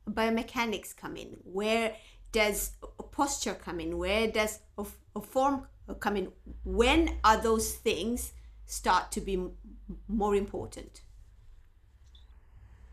biomechanics 0.09 0.97
come 0.97 1.17
in? 1.17 1.37
Where 1.45 1.95
does 2.31 2.73
posture 3.11 3.55
come 3.55 3.81
in? 3.81 3.99
Where 3.99 4.29
does 4.29 4.61
a, 4.79 4.85
form 5.21 5.67
come 6.01 6.17
in? 6.17 6.33
When 6.65 7.19
are 7.25 7.37
those 7.37 7.75
things 7.75 8.33
start 8.67 9.13
to 9.13 9.21
be 9.21 9.49
more 10.09 10.35
important? 10.35 11.03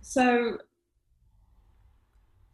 So, 0.01 0.57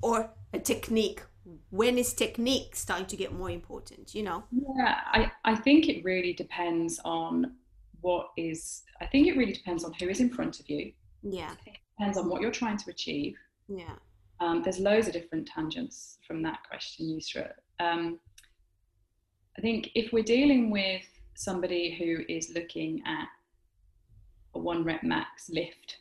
or 0.01 0.31
a 0.53 0.59
technique. 0.59 1.21
When 1.69 1.97
is 1.97 2.13
technique 2.13 2.75
starting 2.75 3.05
to 3.07 3.15
get 3.15 3.31
more 3.31 3.49
important? 3.51 4.15
You 4.15 4.23
know? 4.23 4.43
Yeah, 4.51 4.99
I, 5.11 5.31
I 5.43 5.55
think 5.55 5.87
it 5.89 6.03
really 6.03 6.33
depends 6.33 6.99
on 7.05 7.53
what 8.01 8.27
is 8.37 8.83
i 9.01 9.05
think 9.07 9.25
it 9.25 9.35
really 9.35 9.53
depends 9.53 9.83
on 9.83 9.91
who 9.99 10.07
is 10.09 10.19
in 10.19 10.29
front 10.29 10.59
of 10.59 10.69
you 10.69 10.91
Yeah. 11.23 11.53
it 11.65 11.77
depends 11.97 12.19
on 12.19 12.29
what 12.29 12.39
you're 12.39 12.51
trying 12.51 12.77
to 12.77 12.91
achieve 12.91 13.35
Yeah. 13.67 13.95
um, 14.39 14.61
there's 14.61 14.77
loads 14.79 15.07
of 15.07 15.13
different 15.13 15.47
tangents 15.47 16.19
from 16.27 16.43
that 16.43 16.59
question 16.69 17.07
yusra 17.07 17.53
um, 17.79 18.19
i 19.57 19.61
think 19.61 19.89
if 19.95 20.13
we're 20.13 20.23
dealing 20.37 20.69
with 20.69 21.01
somebody 21.33 21.95
who 21.97 22.23
is 22.31 22.51
looking 22.53 23.01
at 23.07 23.27
a 24.55 24.59
one 24.59 24.83
rep 24.83 25.03
max 25.03 25.49
lift 25.49 25.97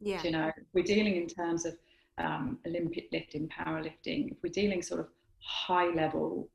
Yeah. 0.00 0.22
you 0.22 0.30
know, 0.32 0.50
we're 0.72 0.84
dealing 0.84 1.16
in 1.16 1.26
terms 1.28 1.64
of 1.64 1.74
um, 2.18 2.58
Olympic 2.66 3.08
lifting, 3.12 3.48
powerlifting, 3.48 4.32
if 4.32 4.38
we're 4.42 4.52
dealing 4.52 4.82
sort 4.82 5.00
of 5.00 5.08
high 5.40 5.86
level, 5.88 6.48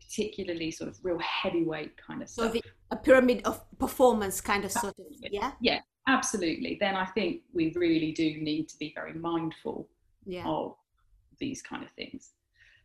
particularly 0.00 0.70
sort 0.70 0.88
of 0.90 0.98
real 1.02 1.18
heavyweight 1.18 1.96
kind 1.96 2.22
of 2.22 2.28
So 2.28 2.42
stuff, 2.42 2.52
the, 2.52 2.62
a 2.90 2.96
pyramid 2.96 3.42
of 3.44 3.60
performance 3.78 4.40
kind 4.40 4.64
of 4.64 4.70
sort 4.72 4.94
of. 4.98 5.06
Yeah? 5.30 5.52
Yeah. 5.60 5.80
absolutely, 6.06 6.76
then 6.80 6.94
I 6.96 7.06
think 7.06 7.42
we 7.52 7.72
really 7.76 8.12
do 8.12 8.36
need 8.40 8.68
to 8.68 8.76
be 8.78 8.92
very 8.94 9.14
mindful 9.14 9.88
Yeah. 10.26 10.46
of 10.46 10.76
these 11.38 11.62
kind 11.62 11.82
of 11.82 11.90
things. 11.92 12.32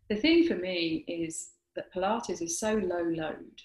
The 0.09 0.15
thing 0.15 0.47
for 0.47 0.55
me 0.55 1.03
is 1.07 1.51
that 1.75 1.93
Pilates 1.93 2.41
is 2.41 2.59
so 2.59 2.73
low 2.75 3.03
load. 3.03 3.61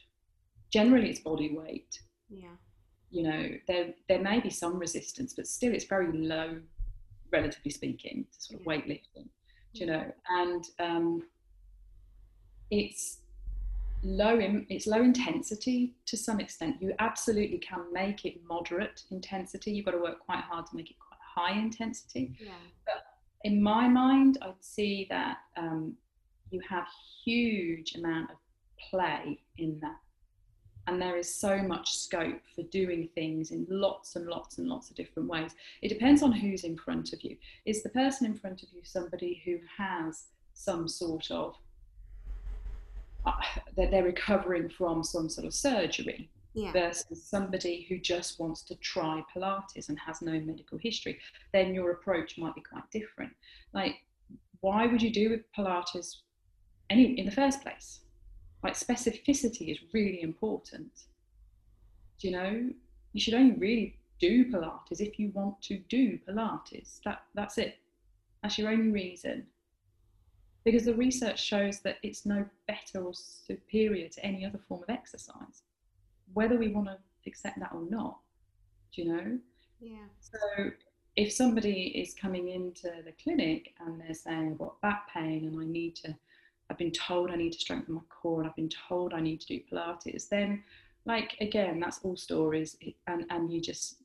Generally, 0.70 1.10
it's 1.10 1.20
body 1.20 1.54
weight. 1.54 2.00
Yeah. 2.28 2.56
You 3.12 3.22
know 3.22 3.48
there 3.68 3.94
there 4.08 4.20
may 4.20 4.40
be 4.40 4.50
some 4.50 4.78
resistance 4.78 5.34
but 5.34 5.46
still 5.46 5.72
it's 5.72 5.84
very 5.84 6.10
low 6.12 6.58
relatively 7.30 7.70
speaking 7.70 8.24
to 8.32 8.42
sort 8.42 8.60
of 8.60 8.66
Yeah. 8.66 8.72
weightlifting 8.72 9.28
you 9.74 9.86
know? 9.86 10.04
And 10.28 10.64
um, 10.80 11.22
it's 12.70 13.20
low 14.02 14.38
in, 14.38 14.66
it's 14.68 14.86
low 14.86 15.02
intensity 15.02 15.94
to 16.06 16.16
some 16.16 16.40
extent. 16.40 16.76
You 16.80 16.92
absolutely 16.98 17.56
can 17.58 17.90
make 17.90 18.26
it 18.26 18.34
moderate 18.46 19.02
intensity. 19.10 19.72
You've 19.72 19.86
got 19.86 19.92
to 19.92 19.98
work 19.98 20.20
quite 20.20 20.40
hard 20.40 20.66
to 20.66 20.76
make 20.76 20.90
it 20.90 20.96
quite 20.98 21.20
high 21.48 21.58
intensity. 21.58 22.36
Yeah. 22.38 22.50
But 22.84 23.04
in 23.44 23.60
my 23.60 23.88
mind 23.88 24.38
i'd 24.42 24.54
see 24.60 25.06
that 25.10 25.38
um, 25.56 25.94
you 26.50 26.60
have 26.68 26.86
huge 27.24 27.94
amount 27.96 28.30
of 28.30 28.36
play 28.90 29.40
in 29.58 29.78
that 29.80 29.96
and 30.86 31.00
there 31.00 31.16
is 31.16 31.32
so 31.32 31.58
much 31.58 31.96
scope 31.96 32.40
for 32.54 32.62
doing 32.64 33.08
things 33.14 33.50
in 33.52 33.66
lots 33.68 34.16
and 34.16 34.26
lots 34.26 34.58
and 34.58 34.68
lots 34.68 34.90
of 34.90 34.96
different 34.96 35.28
ways 35.28 35.52
it 35.82 35.88
depends 35.88 36.22
on 36.22 36.32
who's 36.32 36.64
in 36.64 36.76
front 36.76 37.12
of 37.12 37.22
you 37.22 37.36
is 37.64 37.82
the 37.82 37.88
person 37.90 38.26
in 38.26 38.34
front 38.34 38.62
of 38.62 38.68
you 38.72 38.80
somebody 38.84 39.40
who 39.44 39.58
has 39.78 40.26
some 40.54 40.86
sort 40.88 41.30
of 41.30 41.54
uh, 43.24 43.32
that 43.76 43.90
they're 43.90 44.02
recovering 44.04 44.68
from 44.68 45.02
some 45.04 45.28
sort 45.28 45.46
of 45.46 45.54
surgery 45.54 46.28
Yeah. 46.54 46.72
versus 46.72 47.22
somebody 47.22 47.86
who 47.88 47.98
just 47.98 48.40
wants 48.40 48.62
to 48.64 48.74
try 48.76 49.22
Pilates 49.34 49.88
and 49.88 49.98
has 50.00 50.20
no 50.20 50.38
medical 50.40 50.76
history, 50.76 51.18
then 51.52 51.72
your 51.74 51.92
approach 51.92 52.36
might 52.36 52.54
be 52.54 52.60
quite 52.60 52.90
different. 52.90 53.32
Like, 53.72 53.94
why 54.60 54.86
would 54.86 55.00
you 55.00 55.12
do 55.12 55.40
Pilates 55.56 56.16
any 56.90 57.18
in 57.18 57.24
the 57.26 57.32
first 57.32 57.62
place? 57.62 58.00
Like, 58.62 58.74
specificity 58.74 59.70
is 59.70 59.78
really 59.92 60.22
important. 60.22 60.90
Do 62.18 62.28
you 62.28 62.32
know? 62.32 62.70
You 63.12 63.20
should 63.20 63.34
only 63.34 63.56
really 63.56 63.98
do 64.20 64.50
Pilates 64.50 65.00
if 65.00 65.18
you 65.18 65.30
want 65.34 65.60
to 65.62 65.78
do 65.88 66.18
Pilates. 66.26 67.00
That 67.04 67.22
that's 67.34 67.58
it. 67.58 67.78
That's 68.42 68.58
your 68.58 68.70
only 68.70 68.90
reason. 68.90 69.46
Because 70.64 70.84
the 70.84 70.94
research 70.94 71.42
shows 71.42 71.80
that 71.80 71.98
it's 72.02 72.24
no 72.24 72.46
better 72.68 73.04
or 73.04 73.12
superior 73.14 74.08
to 74.08 74.24
any 74.24 74.46
other 74.46 74.60
form 74.68 74.82
of 74.84 74.90
exercise 74.90 75.62
whether 76.34 76.56
we 76.56 76.68
want 76.68 76.88
to 76.88 76.96
accept 77.26 77.58
that 77.60 77.72
or 77.72 77.82
not. 77.88 78.18
Do 78.94 79.02
you 79.02 79.12
know? 79.12 79.38
Yeah. 79.80 80.06
So 80.20 80.70
if 81.16 81.32
somebody 81.32 81.92
is 81.94 82.14
coming 82.14 82.48
into 82.48 82.90
the 83.04 83.12
clinic 83.22 83.74
and 83.80 84.00
they're 84.00 84.14
saying 84.14 84.52
I've 84.52 84.58
got 84.58 84.80
back 84.80 85.08
pain 85.12 85.46
and 85.46 85.60
I 85.60 85.64
need 85.64 85.96
to, 85.96 86.14
I've 86.70 86.78
been 86.78 86.92
told 86.92 87.30
I 87.30 87.36
need 87.36 87.52
to 87.52 87.58
strengthen 87.58 87.94
my 87.94 88.00
core 88.08 88.40
and 88.40 88.48
I've 88.48 88.56
been 88.56 88.70
told 88.88 89.12
I 89.12 89.20
need 89.20 89.40
to 89.42 89.46
do 89.46 89.60
Pilates, 89.70 90.28
then 90.28 90.62
like 91.04 91.36
again, 91.40 91.80
that's 91.80 92.00
all 92.02 92.16
stories 92.16 92.76
and, 93.06 93.26
and 93.30 93.52
you 93.52 93.60
just 93.60 93.96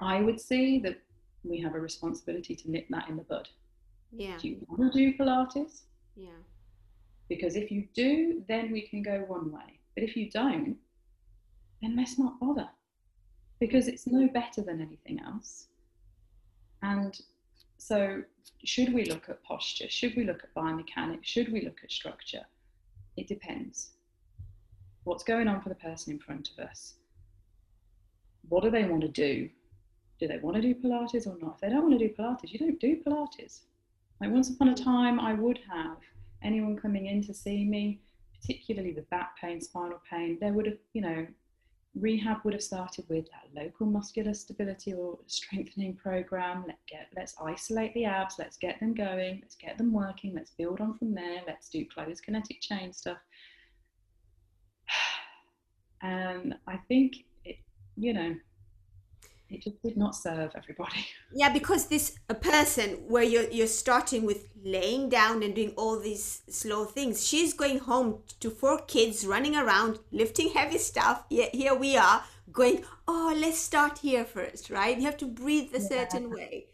I 0.00 0.20
would 0.20 0.40
say 0.40 0.78
that 0.80 1.00
we 1.44 1.60
have 1.60 1.74
a 1.74 1.80
responsibility 1.80 2.54
to 2.56 2.70
nip 2.70 2.86
that 2.90 3.08
in 3.08 3.16
the 3.16 3.22
bud. 3.22 3.48
Yeah. 4.12 4.36
Do 4.38 4.48
you 4.48 4.66
want 4.68 4.92
to 4.92 4.98
do 4.98 5.16
Pilates? 5.16 5.82
Yeah. 6.16 6.28
Because 7.28 7.56
if 7.56 7.70
you 7.70 7.88
do, 7.94 8.42
then 8.48 8.72
we 8.72 8.82
can 8.82 9.02
go 9.02 9.24
one 9.26 9.50
way. 9.50 9.80
But 9.94 10.04
if 10.04 10.16
you 10.16 10.30
don't, 10.30 10.76
then 11.80 11.96
let's 11.96 12.18
not 12.18 12.38
bother 12.38 12.68
because 13.58 13.88
it's 13.88 14.06
no 14.06 14.28
better 14.28 14.60
than 14.60 14.80
anything 14.80 15.20
else. 15.24 15.68
And 16.82 17.18
so, 17.84 18.22
should 18.64 18.94
we 18.94 19.06
look 19.06 19.28
at 19.28 19.42
posture? 19.42 19.90
Should 19.90 20.14
we 20.16 20.22
look 20.22 20.44
at 20.44 20.54
biomechanics? 20.54 21.24
Should 21.24 21.52
we 21.52 21.64
look 21.64 21.80
at 21.82 21.90
structure? 21.90 22.44
It 23.16 23.26
depends. 23.26 23.94
What's 25.02 25.24
going 25.24 25.48
on 25.48 25.60
for 25.60 25.68
the 25.68 25.74
person 25.74 26.12
in 26.12 26.20
front 26.20 26.50
of 26.52 26.64
us? 26.64 26.94
What 28.48 28.62
do 28.62 28.70
they 28.70 28.84
want 28.84 29.02
to 29.02 29.08
do? 29.08 29.50
Do 30.20 30.28
they 30.28 30.38
want 30.38 30.54
to 30.54 30.62
do 30.62 30.76
Pilates 30.76 31.26
or 31.26 31.36
not? 31.40 31.54
If 31.56 31.60
they 31.60 31.70
don't 31.70 31.82
want 31.82 31.98
to 31.98 32.06
do 32.06 32.14
Pilates, 32.14 32.52
you 32.52 32.60
don't 32.60 32.78
do 32.78 33.02
Pilates. 33.04 33.62
Like 34.20 34.30
once 34.30 34.48
upon 34.48 34.68
a 34.68 34.76
time, 34.76 35.18
I 35.18 35.34
would 35.34 35.58
have 35.68 35.96
anyone 36.40 36.76
coming 36.76 37.06
in 37.06 37.20
to 37.24 37.34
see 37.34 37.64
me, 37.64 38.00
particularly 38.40 38.92
with 38.92 39.10
back 39.10 39.36
pain, 39.40 39.60
spinal 39.60 40.00
pain, 40.08 40.38
there 40.40 40.52
would 40.52 40.66
have, 40.66 40.78
you 40.92 41.02
know, 41.02 41.26
rehab 41.94 42.38
would 42.44 42.54
have 42.54 42.62
started 42.62 43.04
with 43.08 43.26
that 43.26 43.48
local 43.54 43.86
muscular 43.86 44.34
stability 44.34 44.94
or 44.94 45.18
strengthening 45.26 45.94
program. 45.94 46.64
Let 46.66 46.78
get, 46.86 47.08
let's 47.16 47.34
isolate 47.42 47.92
the 47.94 48.04
abs, 48.04 48.36
let's 48.38 48.56
get 48.56 48.80
them 48.80 48.94
going, 48.94 49.40
let's 49.42 49.56
get 49.56 49.76
them 49.78 49.92
working, 49.92 50.34
let's 50.34 50.52
build 50.52 50.80
on 50.80 50.96
from 50.98 51.14
there, 51.14 51.42
let's 51.46 51.68
do 51.68 51.84
closed 51.86 52.22
kinetic 52.24 52.60
chain 52.60 52.92
stuff. 52.92 53.18
And 56.04 56.56
I 56.66 56.78
think 56.88 57.12
it, 57.44 57.58
you 57.96 58.12
know, 58.12 58.34
it 59.52 59.62
just 59.62 59.82
did 59.82 59.96
not 59.96 60.14
serve 60.14 60.50
everybody. 60.56 61.06
Yeah, 61.34 61.50
because 61.52 61.86
this 61.86 62.18
a 62.28 62.34
person 62.34 62.88
where 63.08 63.22
you're 63.22 63.48
you're 63.50 63.66
starting 63.66 64.26
with 64.26 64.48
laying 64.64 65.08
down 65.08 65.42
and 65.42 65.54
doing 65.54 65.72
all 65.76 65.98
these 65.98 66.42
slow 66.48 66.84
things. 66.84 67.26
She's 67.26 67.54
going 67.54 67.78
home 67.78 68.18
to 68.40 68.50
four 68.50 68.78
kids 68.78 69.26
running 69.26 69.56
around 69.56 69.98
lifting 70.10 70.50
heavy 70.50 70.78
stuff. 70.78 71.24
Yet 71.30 71.54
here 71.54 71.74
we 71.74 71.96
are 71.96 72.24
going. 72.52 72.84
Oh, 73.08 73.34
let's 73.36 73.58
start 73.58 73.98
here 73.98 74.24
first, 74.24 74.70
right? 74.70 74.96
You 74.98 75.06
have 75.06 75.16
to 75.18 75.26
breathe 75.26 75.74
a 75.74 75.80
certain 75.80 76.30
way. 76.30 76.66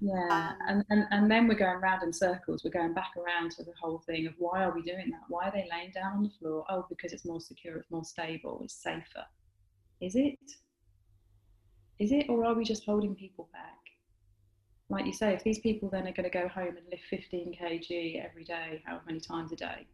Yeah, 0.00 0.28
uh, 0.30 0.52
and, 0.68 0.84
and, 0.90 1.06
and 1.10 1.30
then 1.30 1.48
we're 1.48 1.54
going 1.54 1.80
round 1.80 2.02
in 2.02 2.12
circles. 2.12 2.62
We're 2.62 2.70
going 2.70 2.92
back 2.92 3.12
around 3.16 3.50
to 3.52 3.64
the 3.64 3.72
whole 3.80 3.98
thing 4.06 4.26
of 4.26 4.34
why 4.38 4.62
are 4.64 4.74
we 4.74 4.82
doing 4.82 5.10
that? 5.10 5.22
Why 5.28 5.48
are 5.48 5.52
they 5.52 5.66
laying 5.70 5.92
down 5.92 6.18
on 6.18 6.22
the 6.22 6.30
floor? 6.38 6.64
Oh, 6.68 6.84
because 6.88 7.12
it's 7.12 7.24
more 7.24 7.40
secure, 7.40 7.78
it's 7.78 7.90
more 7.90 8.04
stable, 8.04 8.60
it's 8.62 8.74
safer. 8.74 9.24
Is 10.00 10.14
it? 10.14 10.38
Is 11.98 12.12
it, 12.12 12.26
or 12.28 12.44
are 12.44 12.54
we 12.54 12.64
just 12.64 12.84
holding 12.84 13.14
people 13.14 13.48
back? 13.52 13.76
Like 14.88 15.06
you 15.06 15.12
say, 15.12 15.32
if 15.32 15.42
these 15.42 15.58
people 15.58 15.88
then 15.88 16.06
are 16.06 16.12
going 16.12 16.30
to 16.30 16.30
go 16.30 16.46
home 16.48 16.76
and 16.76 16.86
lift 16.90 17.04
15 17.10 17.56
kg 17.60 18.24
every 18.24 18.44
day, 18.44 18.82
how 18.84 19.00
many 19.06 19.18
times 19.18 19.52
a 19.52 19.56
day? 19.56 19.86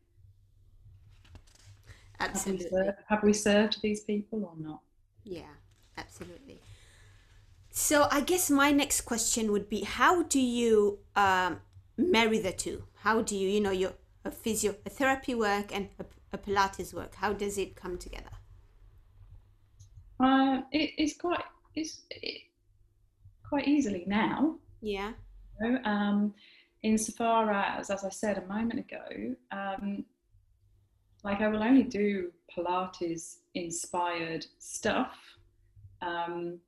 Have 2.19 2.35
we, 2.35 2.35
Absolutely. 2.35 2.69
served, 2.69 2.99
have 3.09 3.23
we 3.23 3.33
served 3.33 3.83
these 3.83 4.01
people 4.03 4.45
or 4.45 4.53
not? 4.63 4.81
Yeah, 5.25 5.55
absolutely. 5.97 6.61
So 7.71 8.07
I 8.11 8.21
guess 8.21 8.51
my 8.51 8.71
next 8.71 9.03
question 9.03 9.51
would 9.51 9.69
be 9.69 9.83
how 9.83 10.25
do 10.25 10.41
you 10.41 10.99
um, 11.17 11.61
marry 11.97 12.39
the 12.39 12.53
two? 12.53 12.85
How 12.97 13.23
do 13.23 13.35
you, 13.35 13.49
you 13.49 13.61
know, 13.61 13.71
your 13.71 13.95
a 14.25 14.31
physiotherapy 14.31 15.37
work 15.37 15.75
and 15.75 15.89
a, 15.99 16.05
a 16.33 16.39
Pilates 16.39 16.93
work? 16.93 17.15
How 17.17 17.33
does 17.33 17.59
it 17.59 17.75
come 17.75 17.97
together? 17.99 18.31
Uh, 20.21 20.61
it, 20.71 20.91
it's 20.99 21.17
quite 21.17 21.43
it's 21.75 22.03
it, 22.11 22.43
quite 23.49 23.69
easily 23.69 24.05
now. 24.07 24.57
Yeah. 24.81 25.13
you 25.61 25.73
know, 25.73 25.79
um, 25.85 26.35
insofar 26.83 27.51
as, 27.53 27.91
as 27.91 28.05
I 28.05 28.09
said 28.09 28.39
a 28.39 28.47
moment 28.47 28.81
ago, 28.81 29.35
um, 29.53 30.05
like 31.25 31.41
I 31.41 31.49
will 31.49 31.63
only 31.63 31.85
do 31.85 32.33
Pilates 32.55 33.37
inspired 33.55 34.47
stuff 34.59 35.17
um, 36.01 36.59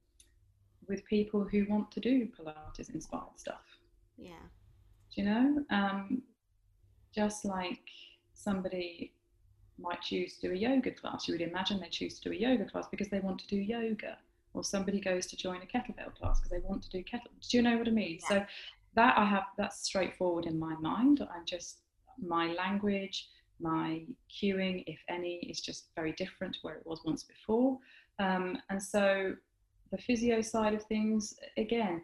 with 0.88 1.04
people 1.06 1.44
who 1.44 1.66
want 1.68 1.90
to 1.92 2.00
do 2.00 2.28
Pilates 2.38 2.94
inspired 2.94 3.36
stuff. 3.36 3.64
Yeah. 4.16 4.46
Do 5.14 5.22
you 5.22 5.24
know? 5.28 5.64
Um, 5.70 6.22
just 7.14 7.44
like 7.44 7.88
somebody 8.34 9.12
might 9.78 10.02
choose 10.02 10.36
to 10.36 10.48
do 10.48 10.54
a 10.54 10.56
yoga 10.56 10.90
class, 10.92 11.26
you 11.26 11.34
would 11.34 11.40
imagine 11.40 11.80
they 11.80 11.88
choose 11.88 12.18
to 12.20 12.28
do 12.28 12.34
a 12.34 12.38
yoga 12.38 12.64
class 12.64 12.86
because 12.90 13.08
they 13.08 13.20
want 13.20 13.38
to 13.40 13.46
do 13.48 13.56
yoga, 13.56 14.18
or 14.54 14.64
somebody 14.64 15.00
goes 15.00 15.26
to 15.26 15.36
join 15.36 15.60
a 15.62 15.66
kettlebell 15.66 16.14
class 16.14 16.40
because 16.40 16.50
they 16.50 16.60
want 16.60 16.82
to 16.84 16.90
do 16.90 17.02
kettle. 17.02 17.30
Do 17.48 17.56
you 17.56 17.62
know 17.62 17.76
what 17.76 17.88
I 17.88 17.90
mean? 17.90 18.18
Yeah. 18.22 18.28
So 18.28 18.46
that 18.94 19.18
I 19.18 19.24
have 19.24 19.44
that's 19.58 19.84
straightforward 19.84 20.46
in 20.46 20.58
my 20.58 20.74
mind. 20.76 21.20
I'm 21.34 21.44
just 21.44 21.80
my 22.24 22.52
language, 22.52 23.28
my 23.60 24.04
cueing, 24.30 24.84
if 24.86 25.00
any, 25.08 25.36
is 25.50 25.60
just 25.60 25.88
very 25.96 26.12
different 26.12 26.54
to 26.54 26.60
where 26.62 26.76
it 26.76 26.86
was 26.86 27.00
once 27.04 27.24
before. 27.24 27.78
Um, 28.18 28.56
and 28.70 28.80
so 28.80 29.34
the 29.90 29.98
physio 29.98 30.40
side 30.40 30.74
of 30.74 30.84
things, 30.84 31.34
again, 31.56 32.02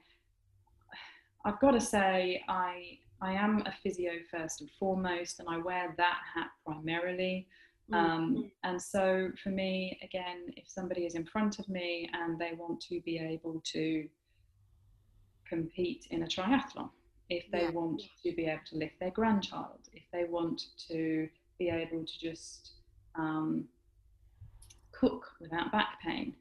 I've 1.45 1.61
got 1.61 1.73
to 1.73 1.81
say, 1.81 2.43
I 2.49 2.99
I 3.23 3.33
am 3.35 3.63
a 3.67 3.73
physio 3.83 4.13
first 4.31 4.61
and 4.61 4.71
foremost, 4.79 5.41
and 5.41 5.49
I 5.49 5.59
wear 5.59 5.95
that 5.97 6.19
hat 6.35 6.51
primarily. 6.65 7.47
Mm-hmm. 7.93 7.95
Um, 7.95 8.51
and 8.65 8.81
so 8.81 9.31
for 9.43 9.51
me, 9.51 9.99
again, 10.03 10.53
if 10.57 10.69
somebody 10.69 11.07
is 11.07 11.15
in 11.15 11.25
front 11.25 11.59
of 11.59 11.69
me 11.69 12.09
and 12.13 12.39
they 12.39 12.53
want 12.57 12.81
to 12.83 13.01
be 13.01 13.19
able 13.19 13.61
to 13.73 14.09
compete 15.49 16.07
in 16.11 16.23
a 16.23 16.27
triathlon, 16.27 16.91
if 17.29 17.45
they 17.53 17.63
yeah. 17.63 17.71
want 17.71 18.03
to 18.25 18.33
be 18.35 18.47
able 18.47 18.63
to 18.71 18.77
lift 18.77 18.99
their 19.01 19.11
grandchild, 19.11 19.89
if 19.93 20.05
they 20.13 20.25
want 20.25 20.63
to 20.89 21.29
be 21.59 21.69
able 21.69 22.05
to 22.05 22.19
just 22.19 22.73
um, 23.17 23.65
cook 24.93 25.27
without 25.41 25.73
back 25.73 26.01
pain, 26.05 26.35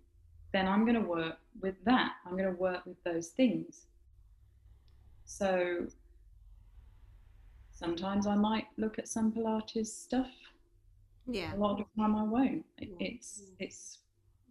then 0.54 0.68
I'm 0.68 0.84
going 0.86 1.02
to 1.02 1.08
work 1.08 1.38
with 1.62 1.76
that. 1.86 2.14
I'm 2.26 2.34
going 2.34 2.46
to 2.54 2.60
work 2.60 2.86
with 2.86 3.02
those 3.04 3.30
things. 3.30 3.86
So 5.26 5.86
sometimes 7.72 8.26
I 8.26 8.36
might 8.36 8.66
look 8.78 8.98
at 8.98 9.08
some 9.08 9.32
Pilates 9.32 9.88
stuff. 9.88 10.32
Yeah. 11.32 11.56
A 11.56 11.58
lot 11.58 11.72
of 11.72 11.78
the 11.78 12.02
time 12.02 12.16
I 12.16 12.24
won't. 12.24 12.66
It's 12.78 13.44
it's 13.60 14.00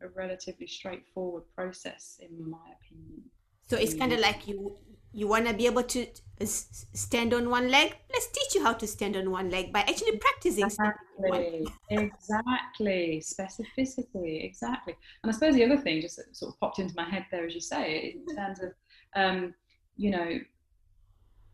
a 0.03 0.09
relatively 0.09 0.67
straightforward 0.67 1.45
process, 1.55 2.21
in 2.21 2.51
my 2.51 2.67
opinion. 2.81 3.23
So 3.69 3.77
it's 3.77 3.95
kind 3.95 4.13
of 4.13 4.21
like 4.21 4.47
you 4.47 4.77
you 5.13 5.27
want 5.27 5.47
to 5.47 5.55
be 5.55 5.67
able 5.67 5.83
to 5.83 6.07
stand 6.47 7.35
on 7.35 7.51
one 7.51 7.71
leg? 7.71 7.97
Let's 8.13 8.29
teach 8.29 8.55
you 8.55 8.63
how 8.63 8.75
to 8.75 8.87
stand 8.87 9.17
on 9.17 9.31
one 9.31 9.51
leg 9.51 9.73
by 9.73 9.81
actually 9.81 10.19
practicing 10.19 10.65
exactly. 10.65 11.67
exactly. 11.91 13.23
Specificity. 13.25 14.45
Exactly. 14.45 14.95
And 15.23 15.31
i 15.31 15.35
suppose 15.35 15.55
the 15.55 15.65
other 15.65 15.79
thing 15.79 16.01
just 16.01 16.21
sort 16.37 16.53
of 16.53 16.61
popped 16.61 16.79
into 16.79 16.95
my 16.97 17.09
head 17.09 17.27
there 17.31 17.47
as 17.47 17.55
you 17.55 17.61
say 17.61 18.17
in 18.29 18.37
terms 18.37 18.61
of 18.63 18.73
um, 19.17 19.55
you 19.97 20.11
know 20.11 20.39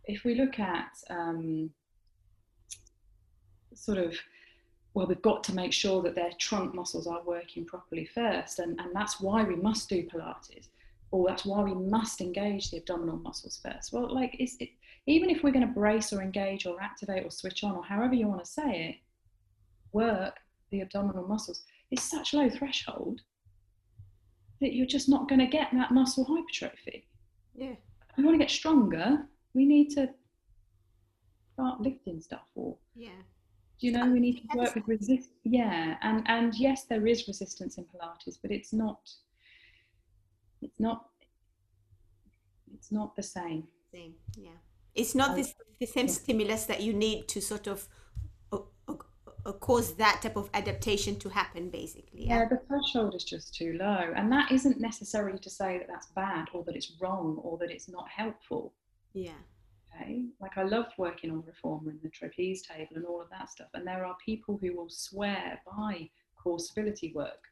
if 0.04 0.24
we 0.24 0.34
look 0.34 0.58
at 0.58 0.90
um, 1.08 1.70
sort 3.74 3.98
of 3.98 4.14
well, 4.95 5.07
we've 5.07 5.20
got 5.22 5.45
to 5.45 5.55
make 5.55 5.72
sure 5.72 6.03
that 6.03 6.14
their 6.14 6.30
trunk 6.38 6.74
muscles 6.74 7.07
are 7.07 7.22
working 7.24 7.64
properly 7.64 8.07
first, 8.07 8.61
and, 8.61 8.80
and 8.80 8.95
that's 8.95 9.20
why 9.20 9.42
we 9.42 9.57
must 9.57 9.88
do 9.88 10.05
Pilates 10.05 10.68
or 11.14 11.28
that's 11.28 11.45
why 11.45 11.62
we 11.62 11.74
must 11.74 12.20
engage 12.20 12.72
the 12.72 12.78
abdominal 12.78 13.16
muscles 13.18 13.61
first. 13.64 13.92
Well, 13.92 14.12
like, 14.12 14.34
is 14.40 14.57
it, 14.59 14.70
even 15.07 15.30
if 15.30 15.45
we're 15.45 15.53
going 15.53 15.64
to 15.64 15.72
brace 15.72 16.12
or 16.12 16.20
engage 16.20 16.66
or 16.66 16.82
activate 16.82 17.24
or 17.24 17.30
switch 17.30 17.62
on 17.62 17.76
or 17.76 17.84
however 17.84 18.14
you 18.14 18.26
want 18.26 18.45
to 18.45 18.51
say 18.51 18.88
it, 18.88 18.97
work 19.92 20.40
the 20.72 20.80
abdominal 20.80 21.28
muscles, 21.28 21.62
it's 21.92 22.03
such 22.03 22.34
low 22.34 22.51
threshold 22.51 23.20
that 24.61 24.72
you're 24.72 24.86
just 24.86 25.09
not 25.09 25.28
going 25.28 25.38
to 25.38 25.47
get 25.47 25.68
that 25.72 25.92
muscle 25.92 26.24
hypertrophy. 26.24 27.07
Yeah. 27.55 27.74
We 28.16 28.24
want 28.24 28.34
to 28.34 28.45
get 28.45 28.51
stronger. 28.51 29.18
We 29.55 29.66
need 29.66 29.90
to 29.90 30.11
start 31.53 31.80
lifting 31.80 32.20
stuff 32.20 32.49
or 32.57 32.76
yeah. 32.97 33.11
You 33.80 33.92
know 33.92 34.06
we 34.10 34.20
need 34.20 34.40
to 34.50 34.58
work 34.58 34.74
with 34.74 34.84
resist? 34.86 35.30
Yeah, 35.44 35.96
and 36.02 36.22
and 36.26 36.54
yes, 36.54 36.84
there 36.84 37.06
is 37.06 37.26
resistance 37.26 37.76
in 37.78 37.84
Pilates, 37.84 38.38
but 38.40 38.50
it's 38.50 38.72
not 38.72 39.00
it's 40.62 40.80
not 40.80 41.06
it's 42.72 42.92
not 42.92 43.16
the 43.16 43.22
same. 43.22 43.64
Same 43.92 44.14
yeah. 44.36 44.50
It's 44.94 45.14
not 45.14 45.36
this 45.36 45.54
the 45.80 45.86
same 45.86 46.08
stimulus 46.08 46.66
that 46.66 46.82
you 46.82 46.92
need 46.92 47.28
to 47.28 47.40
sort 47.40 47.66
of 47.66 47.88
uh, 48.52 48.58
uh, 48.88 48.94
uh, 49.44 49.52
cause 49.52 49.96
that 49.96 50.20
type 50.22 50.36
of 50.36 50.48
adaptation 50.54 51.16
to 51.16 51.28
happen 51.28 51.68
basically 51.68 52.26
yeah? 52.26 52.38
yeah 52.38 52.48
the 52.48 52.60
threshold 52.66 53.14
is 53.14 53.24
just 53.24 53.54
too 53.54 53.76
low 53.78 54.12
and 54.16 54.30
that 54.30 54.52
isn't 54.52 54.80
necessarily 54.80 55.38
to 55.38 55.50
say 55.50 55.78
that 55.78 55.88
that's 55.88 56.06
bad 56.14 56.46
or 56.54 56.62
that 56.64 56.76
it's 56.76 56.92
wrong 57.00 57.40
or 57.42 57.58
that 57.58 57.70
it's 57.70 57.88
not 57.88 58.08
helpful. 58.08 58.72
Yeah 59.12 59.42
okay 59.95 60.24
like 60.40 60.57
i 60.57 60.62
love 60.62 60.86
working 60.99 61.30
on 61.30 61.42
reformer 61.47 61.90
and 61.90 62.01
the 62.03 62.09
trapeze 62.09 62.62
table 62.62 62.97
and 62.97 63.05
all 63.05 63.20
of 63.20 63.30
that 63.30 63.51
stuff 63.51 63.68
and 63.74 63.86
there 63.86 64.05
are 64.05 64.16
people 64.24 64.59
who 64.61 64.76
will 64.76 64.88
swear 64.88 65.61
by 65.66 66.09
core 66.42 66.59
stability 66.59 67.12
work 67.14 67.45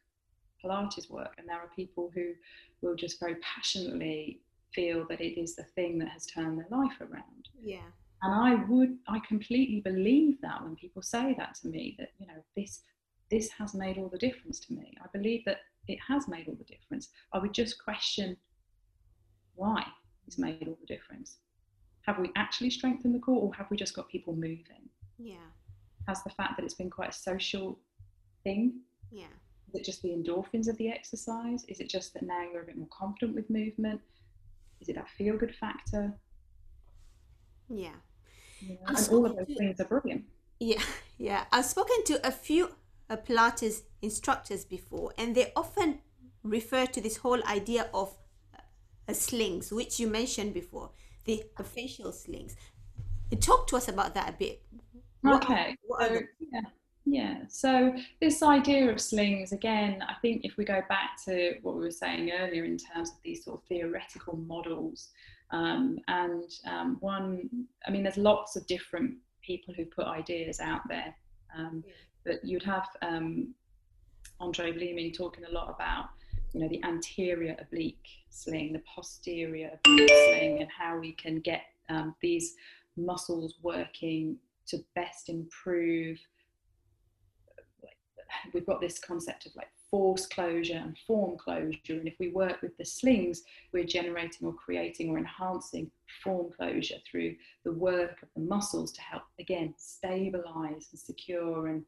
Pilates 0.63 1.09
work, 1.09 1.33
and 1.37 1.47
there 1.47 1.57
are 1.57 1.69
people 1.75 2.11
who 2.13 2.33
will 2.81 2.95
just 2.95 3.19
very 3.19 3.35
passionately 3.41 4.41
feel 4.73 5.05
that 5.09 5.21
it 5.21 5.39
is 5.39 5.55
the 5.55 5.63
thing 5.75 5.99
that 5.99 6.09
has 6.09 6.25
turned 6.25 6.57
their 6.57 6.67
life 6.69 6.99
around. 7.01 7.49
Yeah. 7.61 7.89
And 8.21 8.33
I 8.33 8.63
would, 8.65 8.97
I 9.07 9.19
completely 9.27 9.81
believe 9.81 10.39
that 10.41 10.63
when 10.63 10.75
people 10.75 11.01
say 11.01 11.35
that 11.37 11.55
to 11.55 11.67
me, 11.67 11.95
that 11.99 12.11
you 12.19 12.27
know 12.27 12.41
this, 12.55 12.81
this 13.29 13.49
has 13.51 13.73
made 13.73 13.97
all 13.97 14.07
the 14.07 14.17
difference 14.17 14.59
to 14.61 14.73
me. 14.73 14.95
I 15.03 15.07
believe 15.11 15.43
that 15.45 15.59
it 15.87 15.99
has 16.07 16.27
made 16.27 16.47
all 16.47 16.55
the 16.55 16.63
difference. 16.63 17.09
I 17.33 17.39
would 17.39 17.53
just 17.53 17.83
question 17.83 18.37
why 19.55 19.85
it's 20.25 20.39
made 20.39 20.65
all 20.67 20.77
the 20.79 20.87
difference. 20.87 21.37
Have 22.03 22.19
we 22.19 22.31
actually 22.35 22.69
strengthened 22.69 23.15
the 23.15 23.19
core, 23.19 23.41
or 23.41 23.53
have 23.55 23.69
we 23.69 23.77
just 23.77 23.95
got 23.95 24.09
people 24.09 24.33
moving? 24.33 24.89
Yeah. 25.17 25.35
Has 26.07 26.23
the 26.23 26.29
fact 26.31 26.57
that 26.57 26.63
it's 26.63 26.73
been 26.73 26.89
quite 26.89 27.09
a 27.09 27.13
social 27.13 27.79
thing? 28.43 28.81
Yeah 29.11 29.27
is 29.73 29.79
it 29.79 29.85
just 29.85 30.01
the 30.01 30.09
endorphins 30.09 30.67
of 30.67 30.77
the 30.77 30.89
exercise? 30.89 31.65
Is 31.67 31.79
it 31.79 31.89
just 31.89 32.13
that 32.13 32.23
now 32.23 32.43
you're 32.51 32.61
a 32.61 32.65
bit 32.65 32.77
more 32.77 32.87
confident 32.91 33.35
with 33.35 33.49
movement? 33.49 34.01
Is 34.79 34.89
it 34.89 34.95
that 34.95 35.09
feel 35.09 35.37
good 35.37 35.55
factor? 35.55 36.13
Yeah. 37.69 37.89
yeah. 38.61 38.75
And 38.87 39.09
all 39.11 39.25
of 39.25 39.35
those 39.35 39.47
to, 39.47 39.55
things 39.55 39.79
are 39.79 39.85
brilliant. 39.85 40.25
Yeah, 40.59 40.81
yeah. 41.17 41.45
I've 41.51 41.65
spoken 41.65 42.03
to 42.05 42.27
a 42.27 42.31
few 42.31 42.75
uh, 43.09 43.17
Pilates 43.17 43.81
instructors 44.01 44.63
before, 44.63 45.13
and 45.17 45.33
they 45.35 45.51
often 45.55 45.99
refer 46.43 46.85
to 46.85 47.01
this 47.01 47.17
whole 47.17 47.43
idea 47.45 47.89
of 47.93 48.15
uh, 49.07 49.13
slings, 49.13 49.71
which 49.71 49.99
you 49.99 50.07
mentioned 50.07 50.53
before, 50.53 50.91
the, 51.25 51.43
fascial 51.59 52.13
slings. 52.13 52.55
Talk 53.39 53.67
to 53.67 53.77
us 53.77 53.87
about 53.87 54.13
that 54.13 54.29
a 54.29 54.33
bit. 54.33 54.61
Okay. 55.27 55.75
What, 55.85 55.99
what 56.01 56.09
so, 56.09 56.13
the- 56.15 56.27
yeah. 56.51 56.61
Yeah, 57.05 57.39
so 57.49 57.93
this 58.21 58.41
idea 58.41 58.89
of 58.89 59.01
slings, 59.01 59.51
again, 59.51 60.01
I 60.07 60.13
think 60.21 60.45
if 60.45 60.55
we 60.55 60.63
go 60.63 60.81
back 60.87 61.21
to 61.25 61.55
what 61.61 61.75
we 61.75 61.81
were 61.81 61.91
saying 61.91 62.31
earlier 62.31 62.63
in 62.63 62.77
terms 62.77 63.09
of 63.09 63.17
these 63.23 63.43
sort 63.43 63.59
of 63.59 63.67
theoretical 63.67 64.37
models, 64.37 65.09
um, 65.51 65.99
and 66.07 66.49
um, 66.65 66.97
one, 67.01 67.49
I 67.85 67.91
mean, 67.91 68.03
there's 68.03 68.17
lots 68.17 68.55
of 68.55 68.65
different 68.67 69.15
people 69.41 69.73
who 69.73 69.85
put 69.85 70.07
ideas 70.07 70.61
out 70.61 70.81
there, 70.87 71.13
um, 71.57 71.83
but 72.25 72.43
you'd 72.43 72.63
have 72.63 72.87
um, 73.01 73.53
Andry 74.41 74.71
Vleeming 74.71 75.13
talking 75.13 75.43
a 75.43 75.51
lot 75.51 75.75
about, 75.75 76.05
you 76.53 76.61
know, 76.61 76.67
the 76.69 76.83
anterior 76.83 77.55
oblique 77.59 78.07
sling, 78.29 78.73
the 78.73 78.81
posterior 78.95 79.71
oblique 79.73 80.09
sling, 80.09 80.61
and 80.61 80.69
how 80.69 80.97
we 80.99 81.13
can 81.13 81.39
get 81.39 81.63
um, 81.89 82.15
these 82.21 82.55
muscles 82.95 83.55
working 83.61 84.37
to 84.67 84.83
best 84.95 85.29
improve 85.29 86.19
we've 88.53 88.65
got 88.65 88.81
this 88.81 88.99
concept 88.99 89.45
of 89.45 89.55
like 89.55 89.69
force 89.89 90.25
closure 90.25 90.81
and 90.83 90.97
form 91.05 91.37
closure. 91.37 91.77
And 91.89 92.07
if 92.07 92.15
we 92.19 92.29
work 92.29 92.61
with 92.61 92.75
the 92.77 92.85
slings, 92.85 93.43
we're 93.71 93.83
generating 93.83 94.47
or 94.47 94.53
creating 94.53 95.09
or 95.09 95.17
enhancing 95.17 95.91
form 96.23 96.51
closure 96.57 96.97
through 97.09 97.35
the 97.63 97.71
work 97.71 98.21
of 98.23 98.29
the 98.35 98.41
muscles 98.41 98.91
to 98.93 99.01
help, 99.01 99.23
again, 99.39 99.73
stabilize 99.77 100.87
and 100.91 100.99
secure 100.99 101.67
and, 101.67 101.83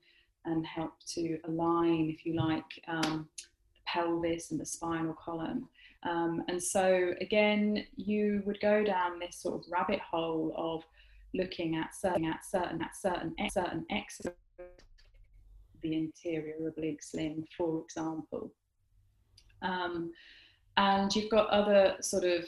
and 0.46 0.66
help 0.66 0.94
to 1.14 1.40
align, 1.48 2.10
if 2.10 2.26
you 2.26 2.36
like, 2.36 2.64
um, 2.88 3.28
pelvis 3.88 4.52
and 4.52 4.60
the 4.60 4.66
spinal 4.66 5.14
column. 5.14 5.68
Um, 6.04 6.44
and 6.48 6.62
so, 6.62 7.14
again, 7.22 7.86
you 7.96 8.44
would 8.46 8.60
go 8.62 8.84
down 8.84 9.20
this 9.20 9.38
sort 9.38 9.56
of 9.56 9.72
rabbit 9.72 10.00
hole 10.00 10.54
of 10.56 10.84
looking 11.34 11.76
at 11.76 11.94
certain 11.94 12.26
at 12.26 12.46
certain 12.46 12.82
at 12.82 12.96
certain 12.96 13.36
certain 13.50 13.86
exercises 13.90 14.36
the 15.86 15.96
anterior 15.96 16.68
oblique 16.68 17.04
sling, 17.04 17.48
for 17.58 17.82
example. 17.84 18.52
Um, 19.62 20.12
and 20.78 21.16
you've 21.16 21.32
got 21.32 21.50
other 21.50 21.96
sort 22.02 22.24
of 22.24 22.46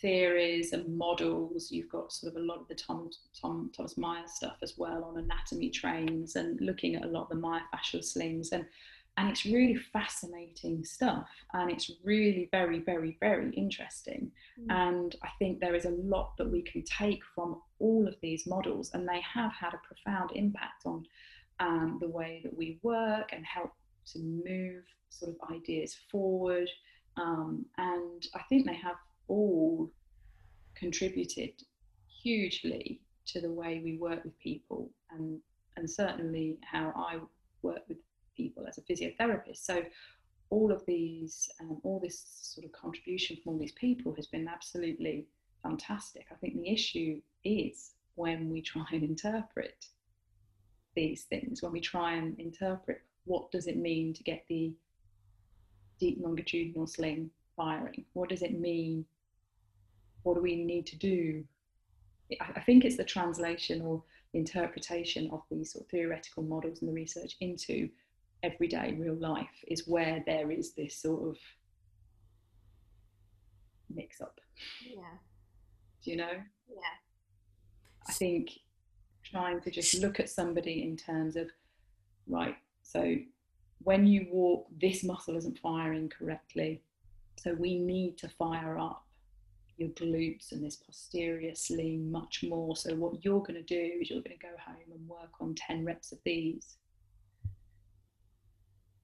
theories 0.00 0.72
and 0.72 0.98
models. 0.98 1.70
You've 1.70 1.88
got 1.88 2.12
sort 2.12 2.34
of 2.34 2.42
a 2.42 2.44
lot 2.44 2.60
of 2.60 2.68
the 2.68 2.74
Tom, 2.74 3.10
Tom, 3.40 3.70
Thomas 3.74 3.96
Myers 3.96 4.32
stuff 4.34 4.56
as 4.62 4.74
well 4.76 5.04
on 5.04 5.18
anatomy 5.18 5.70
trains 5.70 6.36
and 6.36 6.60
looking 6.60 6.96
at 6.96 7.04
a 7.04 7.08
lot 7.08 7.22
of 7.22 7.28
the 7.30 7.36
myofascial 7.36 8.04
slings. 8.04 8.52
And 8.52 8.66
and 9.16 9.28
it's 9.28 9.44
really 9.44 9.76
fascinating 9.76 10.84
stuff 10.84 11.28
and 11.52 11.70
it's 11.70 11.90
really 12.02 12.48
very 12.50 12.80
very 12.80 13.16
very 13.20 13.50
interesting 13.54 14.30
mm. 14.60 14.66
and 14.70 15.16
i 15.22 15.28
think 15.38 15.60
there 15.60 15.74
is 15.74 15.84
a 15.84 15.90
lot 15.90 16.36
that 16.36 16.50
we 16.50 16.62
can 16.62 16.82
take 16.82 17.20
from 17.34 17.60
all 17.78 18.06
of 18.06 18.14
these 18.22 18.46
models 18.46 18.90
and 18.94 19.08
they 19.08 19.20
have 19.20 19.52
had 19.52 19.72
a 19.74 19.80
profound 19.86 20.30
impact 20.34 20.82
on 20.84 21.04
um, 21.60 21.98
the 22.00 22.08
way 22.08 22.40
that 22.42 22.56
we 22.56 22.78
work 22.82 23.30
and 23.32 23.44
help 23.46 23.72
to 24.04 24.18
move 24.18 24.82
sort 25.08 25.30
of 25.32 25.54
ideas 25.54 25.96
forward 26.10 26.68
um, 27.16 27.64
and 27.78 28.26
i 28.34 28.40
think 28.48 28.66
they 28.66 28.74
have 28.74 28.96
all 29.28 29.90
contributed 30.74 31.52
hugely 32.22 33.00
to 33.26 33.40
the 33.40 33.50
way 33.50 33.80
we 33.82 33.96
work 33.96 34.24
with 34.24 34.38
people 34.40 34.90
and 35.12 35.38
and 35.76 35.88
certainly 35.88 36.58
how 36.62 36.92
i 36.96 37.18
work 37.62 37.80
with 37.88 37.98
people 38.36 38.66
as 38.66 38.78
a 38.78 38.82
physiotherapist. 38.82 39.64
So 39.64 39.82
all 40.50 40.70
of 40.70 40.84
these, 40.86 41.50
um, 41.60 41.80
all 41.82 42.00
this 42.00 42.22
sort 42.40 42.64
of 42.64 42.72
contribution 42.72 43.36
from 43.42 43.54
all 43.54 43.58
these 43.58 43.72
people 43.72 44.14
has 44.14 44.26
been 44.26 44.48
absolutely 44.48 45.26
fantastic. 45.62 46.26
I 46.30 46.34
think 46.36 46.54
the 46.54 46.70
issue 46.70 47.20
is 47.44 47.92
when 48.14 48.50
we 48.50 48.62
try 48.62 48.84
and 48.92 49.02
interpret 49.02 49.86
these 50.94 51.24
things, 51.24 51.62
when 51.62 51.72
we 51.72 51.80
try 51.80 52.14
and 52.14 52.38
interpret 52.38 53.02
what 53.24 53.50
does 53.50 53.66
it 53.66 53.76
mean 53.76 54.12
to 54.14 54.22
get 54.22 54.44
the 54.48 54.72
deep 55.98 56.18
longitudinal 56.20 56.86
sling 56.86 57.30
firing? 57.56 58.04
What 58.12 58.28
does 58.28 58.42
it 58.42 58.58
mean? 58.58 59.04
What 60.22 60.34
do 60.34 60.42
we 60.42 60.56
need 60.56 60.86
to 60.86 60.96
do? 60.96 61.44
I 62.40 62.60
think 62.60 62.84
it's 62.84 62.96
the 62.96 63.04
translation 63.04 63.82
or 63.82 64.02
interpretation 64.32 65.30
of 65.30 65.42
these 65.50 65.72
sort 65.72 65.84
of 65.84 65.90
theoretical 65.90 66.42
models 66.42 66.80
and 66.80 66.88
the 66.88 66.94
research 66.94 67.36
into 67.40 67.88
everyday 68.42 68.94
real 68.98 69.14
life 69.14 69.64
is 69.68 69.86
where 69.86 70.22
there 70.26 70.50
is 70.50 70.72
this 70.72 70.96
sort 70.96 71.28
of 71.28 71.36
mix 73.92 74.20
up. 74.20 74.40
Yeah. 74.86 75.18
Do 76.02 76.10
you 76.10 76.16
know? 76.16 76.42
Yeah. 76.68 76.96
I 78.06 78.12
think 78.12 78.50
trying 79.24 79.60
to 79.62 79.70
just 79.70 79.98
look 80.00 80.20
at 80.20 80.28
somebody 80.28 80.82
in 80.82 80.96
terms 80.96 81.36
of, 81.36 81.48
right, 82.28 82.56
so 82.82 83.16
when 83.82 84.06
you 84.06 84.26
walk, 84.30 84.66
this 84.80 85.02
muscle 85.04 85.36
isn't 85.36 85.58
firing 85.58 86.08
correctly. 86.08 86.82
So 87.36 87.54
we 87.54 87.78
need 87.78 88.16
to 88.18 88.28
fire 88.28 88.78
up 88.78 89.04
your 89.76 89.88
glutes 89.90 90.52
and 90.52 90.64
this 90.64 90.76
posterior 90.76 91.54
sling 91.54 92.10
much 92.10 92.44
more. 92.46 92.76
So 92.76 92.94
what 92.94 93.24
you're 93.24 93.40
going 93.40 93.54
to 93.54 93.62
do 93.62 93.98
is 94.00 94.10
you're 94.10 94.22
going 94.22 94.38
to 94.38 94.46
go 94.46 94.54
home 94.58 94.92
and 94.94 95.08
work 95.08 95.30
on 95.40 95.54
10 95.54 95.84
reps 95.84 96.12
of 96.12 96.18
these. 96.24 96.76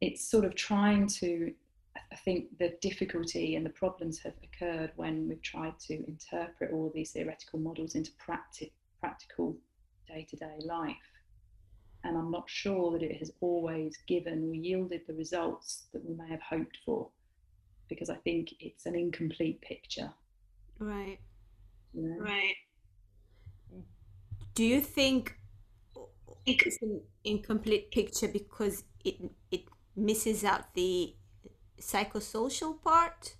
It's 0.00 0.30
sort 0.30 0.44
of 0.44 0.54
trying 0.54 1.06
to, 1.08 1.52
I 2.12 2.16
think 2.16 2.58
the 2.58 2.74
difficulty 2.80 3.56
and 3.56 3.66
the 3.66 3.70
problems 3.70 4.18
have 4.20 4.34
occurred 4.42 4.92
when 4.96 5.28
we've 5.28 5.42
tried 5.42 5.78
to 5.88 5.94
interpret 6.06 6.72
all 6.72 6.90
these 6.94 7.12
theoretical 7.12 7.58
models 7.58 7.94
into 7.94 8.10
practi- 8.12 8.72
practical 8.98 9.56
day 10.08 10.26
to 10.30 10.36
day 10.36 10.58
life. 10.64 10.96
And 12.02 12.16
I'm 12.16 12.30
not 12.30 12.48
sure 12.48 12.92
that 12.92 13.02
it 13.02 13.18
has 13.18 13.30
always 13.40 13.98
given 14.06 14.48
or 14.48 14.54
yielded 14.54 15.02
the 15.06 15.12
results 15.14 15.84
that 15.92 16.02
we 16.02 16.14
may 16.14 16.28
have 16.28 16.40
hoped 16.40 16.78
for, 16.84 17.10
because 17.88 18.08
I 18.08 18.16
think 18.16 18.54
it's 18.58 18.86
an 18.86 18.94
incomplete 18.94 19.60
picture. 19.60 20.10
Right. 20.78 21.18
You 21.92 22.08
know? 22.08 22.16
Right. 22.20 22.54
Do 24.54 24.64
you 24.64 24.80
think 24.80 25.36
it's 26.46 26.80
an 26.80 27.02
incomplete 27.24 27.90
picture 27.90 28.28
because 28.28 28.84
it 29.04 29.16
it 29.50 29.64
misses 30.00 30.44
out 30.44 30.74
the 30.74 31.14
psychosocial 31.80 32.82
part? 32.82 33.36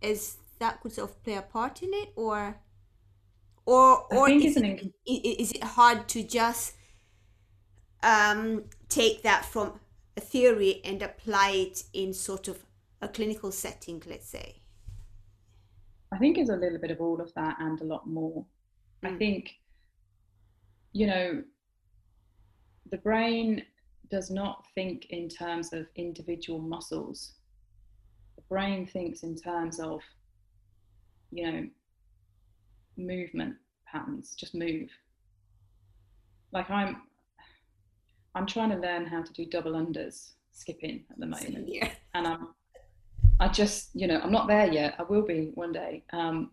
Is 0.00 0.38
that 0.58 0.80
could 0.80 0.92
sort 0.92 1.10
of 1.10 1.22
play 1.22 1.34
a 1.34 1.42
part 1.42 1.82
in 1.82 1.90
it, 1.92 2.12
or 2.16 2.60
or 3.66 4.06
or 4.12 4.28
is 4.30 4.56
it, 4.56 4.62
incom- 4.62 4.92
is 5.06 5.52
it 5.52 5.62
hard 5.64 6.08
to 6.08 6.22
just 6.22 6.74
um, 8.02 8.64
take 8.88 9.22
that 9.22 9.44
from 9.44 9.80
a 10.16 10.20
theory 10.20 10.80
and 10.84 11.02
apply 11.02 11.50
it 11.50 11.84
in 11.92 12.12
sort 12.14 12.48
of 12.48 12.64
a 13.02 13.08
clinical 13.08 13.50
setting, 13.52 14.02
let's 14.06 14.28
say? 14.28 14.62
I 16.12 16.18
think 16.18 16.38
it's 16.38 16.50
a 16.50 16.56
little 16.56 16.78
bit 16.78 16.90
of 16.90 17.00
all 17.00 17.20
of 17.20 17.34
that 17.34 17.56
and 17.58 17.80
a 17.80 17.84
lot 17.84 18.06
more. 18.06 18.46
I 19.02 19.08
Mm. 19.08 19.18
think, 19.18 19.50
you 20.92 21.06
know, 21.06 21.44
the 22.90 22.98
brain 22.98 23.64
does 24.10 24.30
not 24.30 24.64
think 24.74 25.06
in 25.10 25.28
terms 25.28 25.72
of 25.72 25.86
individual 25.96 26.58
muscles. 26.58 27.34
The 28.36 28.42
brain 28.48 28.86
thinks 28.86 29.22
in 29.22 29.36
terms 29.36 29.80
of, 29.80 30.00
you 31.30 31.50
know, 31.50 31.66
movement 32.96 33.56
patterns, 33.90 34.34
just 34.36 34.54
move. 34.54 34.90
Like 36.52 36.70
I'm 36.70 37.02
I'm 38.34 38.46
trying 38.46 38.70
to 38.70 38.76
learn 38.76 39.06
how 39.06 39.22
to 39.22 39.32
do 39.32 39.46
double 39.46 39.72
unders 39.72 40.32
skipping 40.52 41.04
at 41.10 41.18
the 41.18 41.26
moment 41.26 41.68
Yeah. 41.68 41.90
and 42.14 42.26
I'm 42.26 42.48
I 43.40 43.48
just 43.48 43.90
you 43.94 44.06
know 44.06 44.20
I'm 44.22 44.32
not 44.32 44.46
there 44.46 44.72
yet 44.72 44.94
I 44.98 45.02
will 45.02 45.22
be 45.22 45.50
one 45.54 45.72
day 45.72 46.02
um 46.12 46.50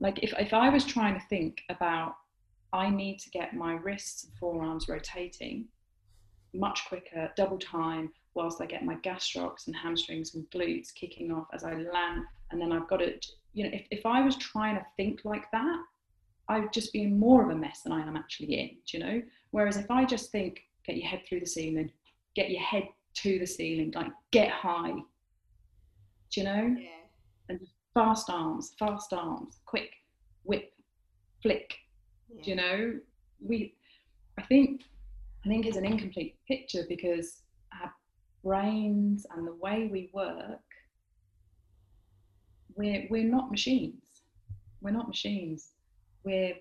like 0.00 0.22
if, 0.22 0.34
if 0.38 0.52
I 0.52 0.68
was 0.68 0.84
trying 0.84 1.14
to 1.14 1.26
think 1.28 1.62
about 1.70 2.16
I 2.72 2.90
need 2.90 3.18
to 3.20 3.30
get 3.30 3.54
my 3.54 3.74
wrists 3.74 4.24
and 4.24 4.32
forearms 4.34 4.88
rotating 4.88 5.66
much 6.54 6.84
quicker 6.88 7.30
double 7.36 7.58
time 7.58 8.12
whilst 8.34 8.60
I 8.60 8.66
get 8.66 8.84
my 8.84 8.96
gastrocs 8.96 9.66
and 9.66 9.76
hamstrings 9.76 10.34
and 10.34 10.44
glutes 10.50 10.94
kicking 10.94 11.32
off 11.32 11.46
as 11.52 11.64
I 11.64 11.74
land 11.74 12.24
and 12.50 12.60
then 12.60 12.72
I've 12.72 12.88
got 12.88 13.02
it, 13.02 13.26
you 13.54 13.64
know 13.64 13.70
if, 13.72 13.86
if 13.90 14.06
I 14.06 14.20
was 14.22 14.36
trying 14.36 14.76
to 14.76 14.86
think 14.96 15.20
like 15.24 15.50
that 15.52 15.78
I 16.48 16.60
would 16.60 16.72
just 16.72 16.92
be 16.92 17.02
in 17.02 17.18
more 17.18 17.42
of 17.42 17.50
a 17.50 17.54
mess 17.54 17.82
than 17.82 17.92
I 17.92 18.06
am 18.06 18.16
actually 18.16 18.54
in 18.60 18.68
do 18.86 18.98
you 18.98 19.04
know 19.04 19.22
whereas 19.50 19.76
if 19.76 19.90
I 19.90 20.04
just 20.04 20.30
think 20.30 20.60
get 20.86 20.96
your 20.96 21.08
head 21.08 21.22
through 21.28 21.40
the 21.40 21.46
ceiling 21.46 21.90
get 22.34 22.50
your 22.50 22.62
head 22.62 22.88
to 23.14 23.38
the 23.38 23.46
ceiling 23.46 23.92
like 23.94 24.12
get 24.30 24.50
high 24.50 24.92
do 26.30 26.40
you 26.40 26.44
know 26.44 26.76
Yeah. 26.78 26.88
and 27.48 27.60
fast 27.94 28.28
arms, 28.28 28.74
fast 28.78 29.14
arms, 29.14 29.60
quick 29.64 29.90
whip, 30.44 30.70
flick. 31.42 31.74
Do 32.42 32.50
you 32.50 32.56
know, 32.56 33.00
we, 33.40 33.74
I 34.38 34.42
think, 34.42 34.82
I 35.46 35.48
think 35.48 35.66
is 35.66 35.76
an 35.76 35.86
incomplete 35.86 36.34
picture 36.48 36.82
because 36.88 37.42
our 37.80 37.92
brains 38.42 39.26
and 39.32 39.46
the 39.46 39.54
way 39.54 39.88
we 39.92 40.10
work, 40.12 40.58
we're 42.74 43.06
we're 43.10 43.30
not 43.30 43.52
machines. 43.52 44.02
We're 44.80 44.90
not 44.90 45.06
machines. 45.06 45.68
We're 46.24 46.54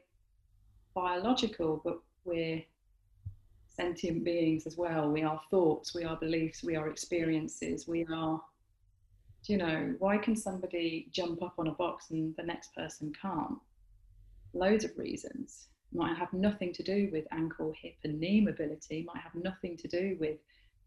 biological, 0.94 1.82
but 1.84 2.00
we're 2.26 2.62
sentient 3.68 4.24
beings 4.24 4.68
as 4.68 4.78
well. 4.78 5.10
We 5.10 5.24
are 5.24 5.42
thoughts, 5.50 5.96
we 5.96 6.04
are 6.04 6.16
beliefs, 6.18 6.64
we 6.64 6.76
are 6.76 6.88
experiences, 6.88 7.88
we 7.88 8.06
are 8.14 8.40
you 9.48 9.58
know, 9.58 9.94
why 10.00 10.18
can 10.18 10.36
somebody 10.36 11.08
jump 11.12 11.44
up 11.44 11.54
on 11.60 11.68
a 11.68 11.72
box 11.72 12.10
and 12.10 12.36
the 12.36 12.44
next 12.44 12.74
person 12.74 13.14
can't? 13.20 13.60
Loads 14.54 14.84
of 14.84 14.98
reasons. 14.98 15.68
Might 15.94 16.18
have 16.18 16.34
nothing 16.34 16.74
to 16.74 16.84
do 16.84 17.10
with 17.12 17.26
ankle, 17.32 17.74
hip, 17.82 17.96
and 18.04 18.20
knee 18.20 18.42
mobility, 18.42 19.06
might 19.08 19.22
have 19.22 19.36
nothing 19.36 19.78
to 19.78 19.88
do 19.88 20.18
with 20.20 20.38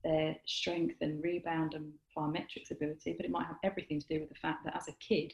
their 0.04 0.36
strength 0.46 0.96
and 1.00 1.22
rebound 1.22 1.74
and 1.74 1.92
plyometrics 2.16 2.70
ability, 2.70 3.14
but 3.16 3.24
it 3.24 3.32
might 3.32 3.46
have 3.46 3.56
everything 3.64 4.00
to 4.00 4.06
do 4.08 4.20
with 4.20 4.28
the 4.28 4.34
fact 4.34 4.64
that 4.64 4.76
as 4.76 4.88
a 4.88 4.92
kid, 4.92 5.32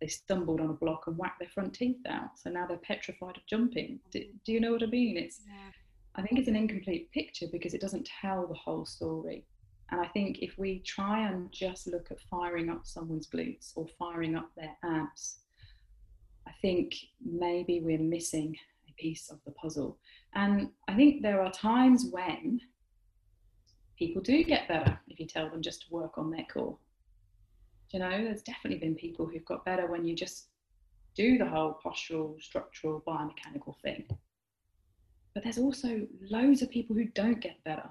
they 0.00 0.06
stumbled 0.06 0.60
on 0.60 0.70
a 0.70 0.74
block 0.74 1.06
and 1.06 1.18
whacked 1.18 1.40
their 1.40 1.48
front 1.48 1.74
teeth 1.74 1.96
out. 2.08 2.38
So 2.38 2.50
now 2.50 2.66
they're 2.66 2.76
petrified 2.78 3.36
of 3.36 3.46
jumping. 3.46 3.98
Mm-hmm. 3.98 4.10
Do, 4.10 4.24
do 4.44 4.52
you 4.52 4.60
know 4.60 4.72
what 4.72 4.82
I 4.82 4.86
mean? 4.86 5.16
It's 5.16 5.40
Yeah. 5.46 5.70
I 6.14 6.22
think 6.22 6.38
it's 6.40 6.48
an 6.48 6.56
incomplete 6.56 7.12
picture 7.12 7.46
because 7.50 7.74
it 7.74 7.80
doesn't 7.80 8.08
tell 8.20 8.46
the 8.46 8.54
whole 8.54 8.84
story. 8.84 9.44
And 9.90 10.00
I 10.00 10.08
think 10.08 10.40
if 10.40 10.58
we 10.58 10.80
try 10.80 11.28
and 11.28 11.50
just 11.52 11.86
look 11.86 12.10
at 12.10 12.20
firing 12.28 12.68
up 12.68 12.86
someone's 12.86 13.28
glutes 13.28 13.72
or 13.76 13.86
firing 13.98 14.34
up 14.34 14.50
their 14.56 14.76
abs, 14.82 15.38
I 16.46 16.50
think 16.60 16.94
maybe 17.24 17.80
we're 17.80 17.98
missing 17.98 18.56
piece 18.98 19.30
of 19.30 19.38
the 19.44 19.52
puzzle. 19.52 19.98
And 20.34 20.70
I 20.88 20.94
think 20.94 21.22
there 21.22 21.42
are 21.42 21.50
times 21.52 22.06
when 22.10 22.60
people 23.98 24.22
do 24.22 24.44
get 24.44 24.68
better 24.68 24.98
if 25.08 25.18
you 25.18 25.26
tell 25.26 25.50
them 25.50 25.62
just 25.62 25.82
to 25.82 25.94
work 25.94 26.18
on 26.18 26.30
their 26.30 26.46
core. 26.52 26.78
You 27.90 28.00
know, 28.00 28.10
there's 28.10 28.42
definitely 28.42 28.78
been 28.78 28.94
people 28.94 29.26
who've 29.26 29.44
got 29.44 29.64
better 29.64 29.86
when 29.86 30.04
you 30.04 30.14
just 30.14 30.48
do 31.16 31.38
the 31.38 31.46
whole 31.46 31.78
postural, 31.84 32.40
structural, 32.40 33.02
biomechanical 33.06 33.74
thing. 33.82 34.06
But 35.34 35.42
there's 35.42 35.58
also 35.58 36.06
loads 36.30 36.62
of 36.62 36.70
people 36.70 36.94
who 36.94 37.06
don't 37.06 37.40
get 37.40 37.62
better 37.64 37.88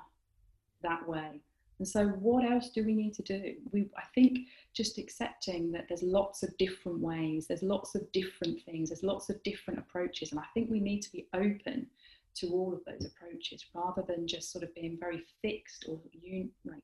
that 0.84 1.08
way. 1.08 1.42
And 1.80 1.88
so, 1.88 2.08
what 2.08 2.44
else 2.44 2.70
do 2.70 2.84
we 2.84 2.96
need 2.96 3.14
to 3.16 3.24
do? 3.24 3.56
We, 3.72 3.90
I 3.96 4.04
think, 4.16 4.40
just 4.74 4.98
accepting 4.98 5.72
that 5.72 5.86
there's 5.88 6.02
lots 6.02 6.42
of 6.42 6.58
different 6.58 7.00
ways, 7.00 7.46
there's 7.48 7.62
lots 7.62 7.94
of 7.94 8.12
different 8.12 8.64
things, 8.64 8.90
there's 8.90 9.04
lots 9.04 9.30
of 9.30 9.42
different 9.44 9.80
approaches, 9.80 10.32
and 10.32 10.40
I 10.40 10.46
think 10.54 10.72
we 10.72 10.80
need 10.80 11.02
to 11.02 11.12
be 11.12 11.28
open 11.34 11.88
to 12.36 12.48
all 12.50 12.74
of 12.74 12.84
those 12.86 13.06
approaches 13.06 13.66
rather 13.74 14.04
than 14.08 14.28
just 14.28 14.52
sort 14.52 14.64
of 14.64 14.74
being 14.76 14.98
very 15.00 15.24
fixed 15.42 15.86
or 15.88 16.00
un, 16.26 16.50
like 16.66 16.84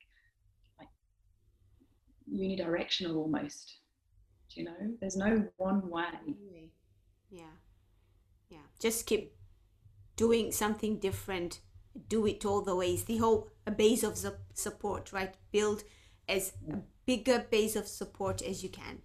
like 0.79 0.89
unidirectional 2.31 3.15
almost. 3.15 3.77
Do 4.53 4.61
you 4.61 4.65
know? 4.67 4.95
There's 4.99 5.17
no 5.17 5.47
one 5.57 5.89
way. 5.89 6.35
Yeah. 7.31 7.43
Yeah. 8.49 8.57
Just 8.79 9.07
keep 9.07 9.33
doing 10.15 10.51
something 10.51 10.99
different. 10.99 11.61
Do 12.07 12.25
it 12.25 12.45
all 12.45 12.61
the 12.61 12.75
ways. 12.75 13.03
The 13.03 13.17
whole 13.17 13.49
a 13.67 13.71
base 13.71 14.03
of 14.03 14.17
su- 14.17 14.35
support, 14.53 15.13
right? 15.13 15.35
Build 15.51 15.83
as 16.27 16.53
a 16.71 16.77
bigger 17.05 17.45
base 17.51 17.75
of 17.75 17.87
support 17.87 18.41
as 18.41 18.63
you 18.63 18.69
can. 18.69 19.01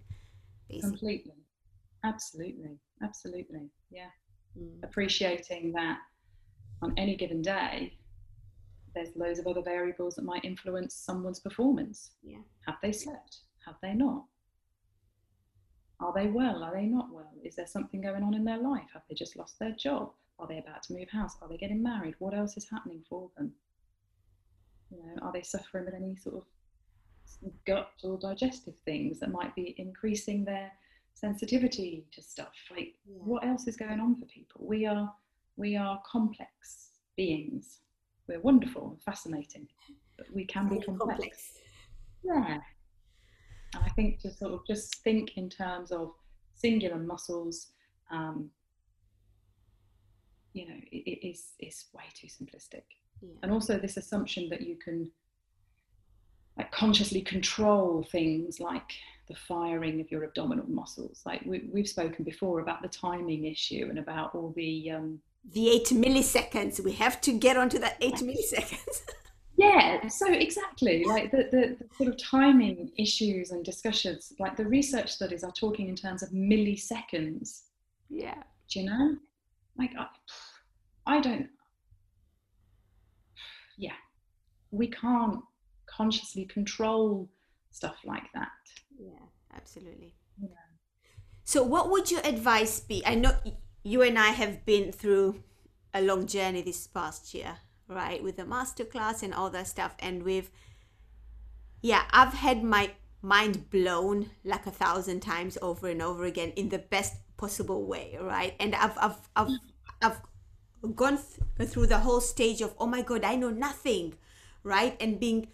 Basically. 0.67 0.89
Completely. 0.89 1.33
Absolutely. 2.03 2.77
Absolutely. 3.03 3.69
Yeah. 3.91 4.09
Mm. 4.57 4.83
Appreciating 4.83 5.73
that 5.73 5.99
on 6.81 6.93
any 6.97 7.15
given 7.15 7.41
day, 7.41 7.97
there's 8.95 9.15
loads 9.15 9.39
of 9.39 9.47
other 9.47 9.61
variables 9.61 10.15
that 10.15 10.23
might 10.23 10.43
influence 10.43 10.95
someone's 10.95 11.39
performance. 11.39 12.11
Yeah. 12.23 12.39
Have 12.65 12.75
they 12.81 12.91
slept? 12.91 13.39
Have 13.65 13.75
they 13.81 13.93
not? 13.93 14.25
Are 15.99 16.13
they 16.15 16.27
well? 16.27 16.63
Are 16.63 16.73
they 16.73 16.85
not 16.85 17.11
well? 17.11 17.31
Is 17.43 17.55
there 17.55 17.67
something 17.67 18.01
going 18.01 18.23
on 18.23 18.33
in 18.33 18.45
their 18.45 18.57
life? 18.57 18.87
Have 18.93 19.03
they 19.09 19.15
just 19.15 19.35
lost 19.35 19.59
their 19.59 19.73
job? 19.73 20.11
Are 20.39 20.47
they 20.47 20.57
about 20.59 20.83
to 20.83 20.93
move 20.93 21.09
house? 21.09 21.35
Are 21.41 21.49
they 21.49 21.57
getting 21.57 21.83
married? 21.83 22.15
What 22.19 22.33
else 22.33 22.55
is 22.57 22.67
happening 22.69 23.03
for 23.09 23.29
them? 23.37 23.51
You 24.89 24.97
know, 24.97 25.21
are 25.21 25.31
they 25.33 25.41
suffering 25.41 25.85
with 25.85 25.93
any 25.93 26.15
sort 26.15 26.35
of 26.37 26.43
gut 27.65 27.91
or 28.03 28.17
digestive 28.17 28.73
things 28.85 29.19
that 29.19 29.31
might 29.31 29.53
be 29.55 29.75
increasing 29.77 30.45
their 30.45 30.71
sensitivity 31.13 32.05
to 32.13 32.21
stuff? 32.21 32.53
Like, 32.71 32.95
Yeah. 33.05 33.17
what 33.17 33.45
else 33.45 33.67
is 33.67 33.75
going 33.77 33.99
on 33.99 34.15
for 34.15 34.25
people? 34.25 34.65
We 34.65 34.85
are 34.85 35.13
we 35.57 35.75
are 35.75 36.01
complex 36.05 36.91
beings. 37.17 37.81
We're 38.27 38.39
wonderful 38.39 38.91
and 38.91 39.01
fascinating, 39.01 39.67
but 40.17 40.31
we 40.33 40.45
can 40.45 40.69
be 40.69 40.79
complex. 40.79 41.17
complex. 41.19 41.57
Yeah. 42.23 42.53
And 43.73 43.83
I 43.83 43.89
think 43.89 44.19
to 44.21 44.31
sort 44.31 44.53
of 44.53 44.65
just 44.65 44.95
think 45.03 45.35
in 45.35 45.49
terms 45.49 45.91
of 45.91 46.13
singular 46.53 46.97
muscles, 46.97 47.73
um, 48.09 48.49
you 50.53 50.67
know, 50.67 50.75
it, 50.91 51.03
it 51.21 51.27
is 51.27 51.53
it's 51.59 51.85
way 51.93 52.03
too 52.13 52.27
simplistic. 52.27 52.83
Yeah. 53.21 53.33
And 53.43 53.51
also 53.51 53.77
this 53.77 53.97
assumption 53.97 54.49
that 54.49 54.61
you 54.61 54.77
can 54.77 55.11
like 56.57 56.71
consciously 56.71 57.21
control 57.21 58.05
things 58.11 58.59
like 58.59 58.91
the 59.29 59.35
firing 59.35 60.01
of 60.01 60.11
your 60.11 60.23
abdominal 60.23 60.69
muscles. 60.69 61.21
Like 61.25 61.41
we, 61.45 61.69
we've 61.71 61.87
spoken 61.87 62.25
before 62.25 62.59
about 62.59 62.81
the 62.81 62.87
timing 62.87 63.45
issue 63.45 63.87
and 63.89 63.99
about 63.99 64.35
all 64.35 64.53
the 64.55 64.91
um, 64.91 65.19
The 65.53 65.69
eight 65.69 65.87
milliseconds. 65.87 66.83
We 66.83 66.93
have 66.93 67.21
to 67.21 67.31
get 67.31 67.55
onto 67.55 67.79
that 67.79 67.97
eight 68.01 68.15
milliseconds. 68.15 69.01
Yeah, 69.59 70.07
so 70.07 70.31
exactly 70.31 71.03
like 71.03 71.31
the, 71.31 71.49
the, 71.51 71.75
the 71.77 71.85
sort 71.97 72.07
of 72.07 72.17
timing 72.17 72.93
issues 72.97 73.51
and 73.51 73.65
discussions, 73.65 74.31
like 74.39 74.55
the 74.55 74.63
research 74.63 75.11
studies 75.11 75.43
are 75.43 75.51
talking 75.51 75.89
in 75.89 75.97
terms 75.97 76.23
of 76.23 76.29
milliseconds. 76.29 77.63
yeah. 78.09 78.41
Do 78.69 78.79
you 78.79 78.85
know? 78.85 79.17
Like, 79.79 79.91
I, 79.97 80.07
I 81.07 81.21
don't, 81.21 81.47
yeah, 83.77 83.93
we 84.71 84.87
can't 84.87 85.39
consciously 85.85 86.45
control 86.45 87.29
stuff 87.71 87.95
like 88.03 88.25
that. 88.33 88.49
Yeah, 88.99 89.25
absolutely. 89.55 90.13
Yeah. 90.41 90.49
So, 91.45 91.63
what 91.63 91.89
would 91.89 92.11
your 92.11 92.21
advice 92.25 92.81
be? 92.81 93.01
I 93.05 93.15
know 93.15 93.31
you 93.83 94.01
and 94.01 94.19
I 94.19 94.27
have 94.27 94.65
been 94.65 94.91
through 94.91 95.43
a 95.93 96.01
long 96.01 96.27
journey 96.27 96.61
this 96.61 96.85
past 96.85 97.33
year, 97.33 97.57
right? 97.87 98.21
With 98.21 98.35
the 98.35 98.43
masterclass 98.43 99.23
and 99.23 99.33
all 99.33 99.49
that 99.51 99.67
stuff. 99.67 99.95
And 99.99 100.23
we've, 100.23 100.51
yeah, 101.81 102.03
I've 102.11 102.33
had 102.33 102.63
my 102.63 102.91
mind 103.21 103.69
blown 103.69 104.29
like 104.43 104.65
a 104.67 104.71
thousand 104.71 105.21
times 105.21 105.57
over 105.61 105.87
and 105.87 106.01
over 106.01 106.25
again 106.25 106.51
in 106.55 106.69
the 106.69 106.79
best 106.79 107.15
possible 107.37 107.85
way, 107.85 108.17
right? 108.21 108.55
And 108.59 108.75
I've, 108.75 108.97
I've, 108.97 109.17
I've, 109.35 109.49
I've 110.01 110.21
gone 110.95 111.19
th- 111.57 111.69
through 111.69 111.87
the 111.87 111.99
whole 111.99 112.21
stage 112.21 112.61
of, 112.61 112.73
oh 112.79 112.87
my 112.87 113.01
God, 113.01 113.23
I 113.23 113.35
know 113.35 113.49
nothing, 113.49 114.13
right? 114.63 114.95
And 114.99 115.19
being 115.19 115.47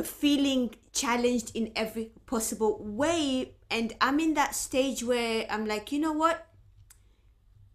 uh, 0.00 0.02
feeling 0.02 0.74
challenged 0.92 1.54
in 1.54 1.70
every 1.76 2.12
possible 2.26 2.78
way. 2.82 3.54
And 3.70 3.92
i'm 4.00 4.18
in 4.18 4.34
that 4.34 4.54
stage 4.54 5.04
where 5.04 5.46
i'm 5.50 5.66
like 5.66 5.92
you 5.92 5.98
know 5.98 6.12
what? 6.12 6.46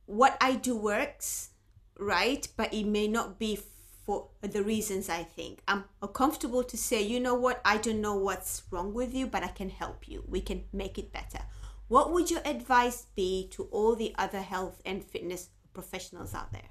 What 0.06 0.38
i 0.42 0.56
do 0.56 0.76
works 0.76 1.50
right? 1.98 2.46
But 2.58 2.74
it 2.74 2.86
may 2.86 3.08
not 3.08 3.40
be 3.40 3.60
for 4.06 4.28
the 4.42 4.64
reasons 4.64 5.08
i 5.10 5.24
think. 5.24 5.62
I'm 5.68 5.86
comfortable 6.14 6.64
to 6.64 6.78
say 6.78 7.02
you 7.02 7.20
know 7.20 7.36
what? 7.36 7.62
I 7.64 7.78
don't 7.78 8.02
know 8.02 8.16
what's 8.16 8.64
wrong 8.72 8.94
with 8.94 9.14
you 9.14 9.28
but 9.28 9.44
i 9.44 9.48
can 9.48 9.70
help 9.70 10.08
you. 10.08 10.24
We 10.28 10.42
can 10.42 10.64
make 10.74 10.98
it 10.98 11.14
better. 11.14 11.40
What 11.88 12.12
would 12.12 12.32
your 12.32 12.42
advice 12.46 13.06
be 13.16 13.48
to 13.52 13.64
all 13.66 13.96
the 13.96 14.16
other 14.18 14.42
health 14.42 14.82
and 14.86 15.04
fitness 15.04 15.50
professionals 15.76 16.34
out 16.34 16.52
there? 16.52 16.70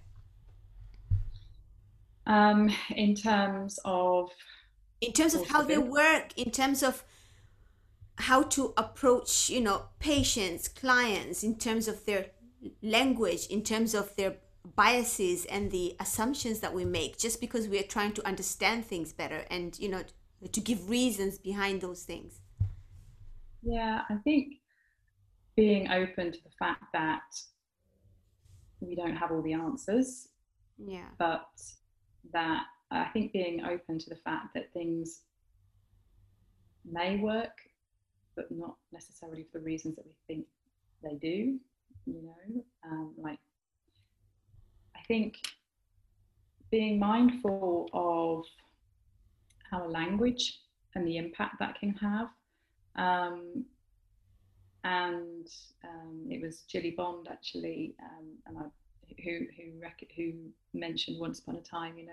Um, 2.26 2.70
in 2.96 3.14
terms 3.14 3.78
of, 3.84 4.30
in 5.00 5.12
terms 5.12 5.34
of 5.34 5.46
how 5.46 5.62
they 5.62 5.78
work 5.78 6.32
in 6.36 6.50
terms 6.50 6.82
of 6.82 7.04
how 8.16 8.42
to 8.42 8.72
approach 8.76 9.50
you 9.50 9.60
know 9.60 9.82
patients 9.98 10.68
clients 10.68 11.42
in 11.42 11.56
terms 11.56 11.88
of 11.88 12.06
their 12.06 12.26
language 12.80 13.46
in 13.48 13.60
terms 13.60 13.92
of 13.92 14.14
their 14.16 14.36
biases 14.76 15.44
and 15.46 15.70
the 15.70 15.94
assumptions 16.00 16.60
that 16.60 16.72
we 16.72 16.84
make 16.84 17.18
just 17.18 17.40
because 17.40 17.68
we 17.68 17.78
are 17.78 17.82
trying 17.96 18.12
to 18.12 18.26
understand 18.26 18.84
things 18.86 19.12
better 19.12 19.44
and 19.50 19.78
you 19.78 19.88
know 19.88 20.02
to 20.52 20.60
give 20.60 20.88
reasons 20.88 21.38
behind 21.38 21.80
those 21.80 22.02
things. 22.02 22.40
Yeah, 23.62 24.02
I 24.08 24.16
think 24.24 24.54
being 25.56 25.90
open 25.90 26.32
to 26.32 26.38
the 26.42 26.50
fact 26.58 26.84
that 26.92 27.22
we 28.86 28.94
don't 28.94 29.16
have 29.16 29.30
all 29.30 29.42
the 29.42 29.52
answers 29.52 30.28
yeah 30.78 31.08
but 31.18 31.46
that 32.32 32.64
I 32.90 33.06
think 33.06 33.32
being 33.32 33.64
open 33.64 33.98
to 33.98 34.08
the 34.08 34.16
fact 34.16 34.54
that 34.54 34.72
things 34.72 35.22
may 36.84 37.16
work, 37.16 37.58
but 38.36 38.50
not 38.50 38.76
necessarily 38.92 39.46
for 39.50 39.58
the 39.58 39.64
reasons 39.64 39.96
that 39.96 40.06
we 40.06 40.14
think 40.26 40.46
they 41.02 41.16
do. 41.16 41.58
You 42.06 42.22
know, 42.22 42.64
um, 42.84 43.14
like 43.16 43.38
I 44.96 45.00
think 45.08 45.36
being 46.70 46.98
mindful 46.98 47.88
of 47.92 48.44
our 49.72 49.88
language 49.88 50.60
and 50.94 51.06
the 51.06 51.16
impact 51.16 51.56
that 51.60 51.78
can 51.80 51.94
have. 51.94 52.28
Um, 52.96 53.64
and 54.84 55.48
um, 55.82 56.26
it 56.30 56.40
was 56.42 56.62
Jilly 56.62 56.92
Bond 56.92 57.28
actually, 57.30 57.94
um, 58.02 58.26
and 58.46 58.58
I, 58.58 59.22
who 59.22 59.46
who 59.56 59.80
rec- 59.80 60.12
who 60.16 60.32
mentioned 60.72 61.18
once 61.18 61.40
upon 61.40 61.56
a 61.56 61.62
time, 61.62 61.98
you 61.98 62.06
know, 62.06 62.12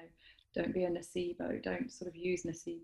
don't 0.56 0.74
be 0.74 0.86
a 0.86 0.90
nocebo, 0.90 1.62
don't 1.62 1.92
sort 1.92 2.10
of 2.10 2.16
use 2.16 2.44
nocebo, 2.44 2.80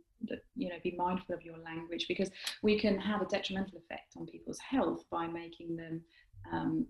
you 0.56 0.70
know, 0.70 0.76
be 0.84 0.96
mindful 0.98 1.36
of 1.36 1.44
your 1.44 1.58
language 1.58 2.06
because 2.08 2.30
we 2.62 2.80
can 2.80 3.00
have 3.00 3.22
a 3.22 3.26
detrimental 3.26 3.78
effect 3.78 4.14
on 4.18 4.26
people's 4.26 4.60
health 4.60 5.04
by 5.10 5.28
making 5.28 5.76
them 5.76 6.02
um, 6.52 6.86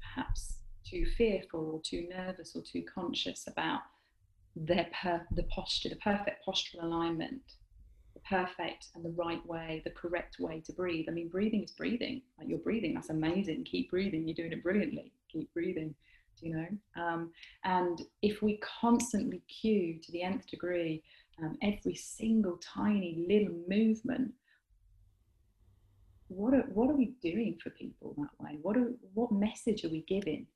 perhaps 0.00 0.58
too 0.88 1.06
fearful 1.16 1.70
or 1.74 1.80
too 1.82 2.08
nervous 2.08 2.54
or 2.56 2.62
too 2.62 2.82
conscious 2.82 3.46
about 3.46 3.80
their 4.56 4.88
per- 5.02 5.26
the 5.32 5.44
posture, 5.44 5.88
the 5.88 5.96
perfect 5.96 6.44
postural 6.46 6.82
alignment, 6.82 7.42
perfect 8.24 8.88
and 8.94 9.04
the 9.04 9.10
right 9.10 9.44
way, 9.46 9.82
the 9.84 9.90
correct 9.90 10.36
way 10.38 10.60
to 10.66 10.72
breathe. 10.72 11.06
I 11.08 11.12
mean, 11.12 11.28
breathing 11.28 11.62
is 11.62 11.72
breathing. 11.72 12.22
Like 12.38 12.48
you're 12.48 12.58
breathing, 12.58 12.94
that's 12.94 13.10
amazing. 13.10 13.64
Keep 13.64 13.90
breathing. 13.90 14.26
You're 14.26 14.34
doing 14.34 14.52
it 14.52 14.62
brilliantly. 14.62 15.12
Keep 15.32 15.52
breathing. 15.52 15.94
Do 16.40 16.46
you 16.46 16.56
know? 16.56 17.02
Um, 17.02 17.32
and 17.64 18.00
if 18.22 18.42
we 18.42 18.60
constantly 18.80 19.42
cue 19.48 19.98
to 20.02 20.12
the 20.12 20.22
nth 20.22 20.46
degree 20.46 21.02
um, 21.42 21.56
every 21.62 21.94
single 21.94 22.58
tiny 22.58 23.26
little 23.28 23.56
movement, 23.68 24.32
what 26.28 26.54
are, 26.54 26.66
what 26.72 26.90
are 26.90 26.96
we 26.96 27.14
doing 27.22 27.58
for 27.62 27.70
people 27.70 28.14
that 28.18 28.44
way? 28.44 28.58
What 28.62 28.76
are, 28.76 28.92
what 29.14 29.32
message 29.32 29.84
are 29.84 29.88
we 29.88 30.02
giving? 30.02 30.46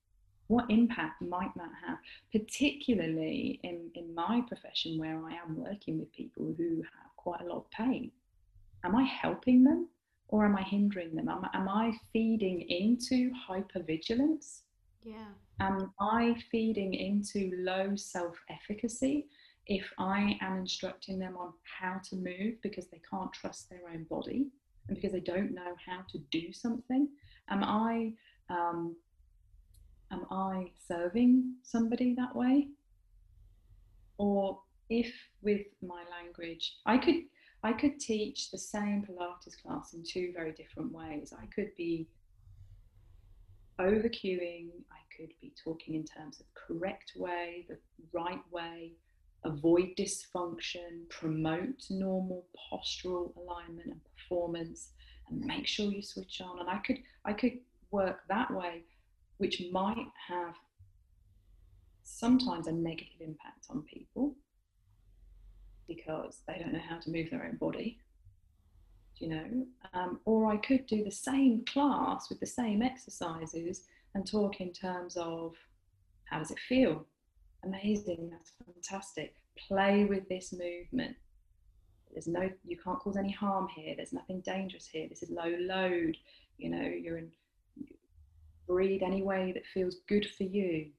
What 0.48 0.70
impact 0.70 1.22
might 1.22 1.54
that 1.56 1.70
have, 1.86 1.98
particularly 2.30 3.58
in, 3.62 3.90
in 3.94 4.14
my 4.14 4.42
profession 4.46 4.98
where 4.98 5.18
I 5.24 5.32
am 5.32 5.56
working 5.56 5.98
with 5.98 6.12
people 6.12 6.52
who 6.56 6.82
have 6.82 7.10
quite 7.22 7.40
a 7.40 7.44
lot 7.44 7.58
of 7.58 7.70
pain? 7.70 8.10
Am 8.84 8.96
I 8.96 9.04
helping 9.04 9.64
them 9.64 9.88
or 10.28 10.44
am 10.44 10.56
I 10.56 10.62
hindering 10.62 11.14
them? 11.14 11.28
Am, 11.28 11.46
am 11.54 11.68
I 11.68 11.92
feeding 12.12 12.62
into 12.62 13.30
hypervigilance? 13.48 14.62
yeah 15.04 15.26
am 15.60 15.92
I 16.00 16.34
feeding 16.50 16.94
into 16.94 17.52
low 17.58 17.94
self 17.96 18.36
efficacy 18.50 19.26
if 19.66 19.84
I 19.98 20.36
am 20.40 20.58
instructing 20.58 21.18
them 21.18 21.36
on 21.36 21.52
how 21.80 22.00
to 22.10 22.16
move 22.16 22.54
because 22.62 22.88
they 22.88 23.00
can't 23.08 23.32
trust 23.32 23.70
their 23.70 23.82
own 23.92 24.04
body 24.04 24.48
and 24.88 24.96
because 24.96 25.12
they 25.12 25.20
don't 25.20 25.54
know 25.54 25.76
how 25.86 26.00
to 26.10 26.18
do 26.30 26.52
something? 26.52 27.08
Am 27.48 27.62
I 27.62 28.12
um, 28.50 28.96
am 30.10 30.26
I 30.30 30.70
serving 30.88 31.54
somebody 31.62 32.14
that 32.14 32.34
way? 32.34 32.68
Or 34.18 34.60
if 34.92 35.10
with 35.40 35.66
my 35.80 36.04
language, 36.10 36.76
I 36.84 36.98
could 36.98 37.22
I 37.64 37.72
could 37.72 37.98
teach 37.98 38.50
the 38.50 38.58
same 38.58 39.06
Pilates 39.06 39.56
class 39.62 39.94
in 39.94 40.02
two 40.02 40.32
very 40.34 40.52
different 40.52 40.92
ways. 40.92 41.32
I 41.32 41.46
could 41.46 41.70
be 41.76 42.08
over 43.78 44.08
cueing, 44.08 44.68
I 44.90 45.02
could 45.16 45.32
be 45.40 45.52
talking 45.64 45.94
in 45.94 46.04
terms 46.04 46.40
of 46.40 46.46
correct 46.54 47.12
way, 47.16 47.66
the 47.68 47.78
right 48.12 48.42
way, 48.50 48.92
avoid 49.44 49.90
dysfunction, 49.96 51.08
promote 51.08 51.84
normal 51.88 52.44
postural 52.58 53.32
alignment 53.36 53.86
and 53.92 54.00
performance, 54.16 54.90
and 55.28 55.40
make 55.40 55.66
sure 55.66 55.90
you 55.90 56.02
switch 56.02 56.40
on. 56.40 56.60
And 56.60 56.68
I 56.68 56.78
could 56.78 56.98
I 57.24 57.32
could 57.32 57.58
work 57.92 58.20
that 58.28 58.50
way, 58.52 58.82
which 59.38 59.62
might 59.70 60.08
have 60.28 60.54
sometimes 62.02 62.66
a 62.66 62.72
negative 62.72 63.20
impact 63.20 63.66
on 63.70 63.82
people. 63.82 64.34
Because 65.88 66.42
they 66.46 66.58
don't 66.58 66.72
know 66.72 66.80
how 66.88 66.98
to 66.98 67.10
move 67.10 67.30
their 67.30 67.44
own 67.44 67.56
body. 67.56 67.98
You 69.16 69.28
know, 69.28 69.66
um, 69.94 70.20
or 70.24 70.50
I 70.50 70.56
could 70.56 70.86
do 70.86 71.04
the 71.04 71.10
same 71.10 71.64
class 71.64 72.28
with 72.28 72.40
the 72.40 72.46
same 72.46 72.82
exercises 72.82 73.84
and 74.14 74.26
talk 74.26 74.60
in 74.60 74.72
terms 74.72 75.16
of 75.16 75.54
how 76.24 76.38
does 76.38 76.50
it 76.50 76.58
feel? 76.58 77.06
Amazing, 77.64 78.30
that's 78.30 78.52
fantastic. 78.64 79.36
Play 79.68 80.04
with 80.04 80.28
this 80.28 80.52
movement. 80.52 81.14
There's 82.12 82.26
no, 82.26 82.50
you 82.64 82.76
can't 82.76 82.98
cause 82.98 83.16
any 83.16 83.30
harm 83.30 83.68
here. 83.68 83.94
There's 83.96 84.12
nothing 84.12 84.40
dangerous 84.40 84.86
here. 84.86 85.06
This 85.08 85.22
is 85.22 85.30
low 85.30 85.54
load. 85.60 86.16
You 86.58 86.70
know, 86.70 86.82
you're 86.82 87.18
in, 87.18 87.30
breathe 88.66 89.02
any 89.02 89.22
way 89.22 89.52
that 89.52 89.62
feels 89.72 89.96
good 90.08 90.26
for 90.36 90.44
you. 90.44 90.90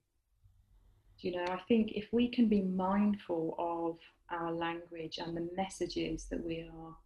You 1.24 1.32
know, 1.32 1.46
I 1.46 1.60
think 1.70 1.94
if 1.94 2.10
we 2.12 2.28
can 2.28 2.50
be 2.50 2.62
mindful 2.62 3.56
of 3.58 3.98
our 4.30 4.52
language 4.52 5.20
and 5.20 5.38
the 5.38 5.48
messages 5.56 6.26
that 6.30 6.46
we 6.46 6.70
are 6.70 6.98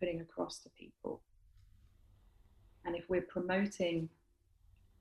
putting 0.00 0.22
across 0.22 0.60
to 0.60 0.70
people, 0.70 1.20
and 2.86 2.96
if 2.96 3.04
we're 3.10 3.26
promoting 3.28 4.08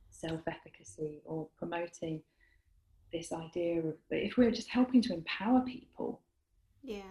self 0.09 0.41
efficacy 0.47 1.21
or 1.23 1.47
promoting 1.57 2.21
this 3.13 3.31
idea 3.31 3.79
of, 3.79 3.95
if 4.09 4.35
we're 4.35 4.51
just 4.51 4.69
helping 4.69 5.01
to 5.03 5.13
empower 5.13 5.61
people, 5.61 6.19
yeah, 6.83 7.03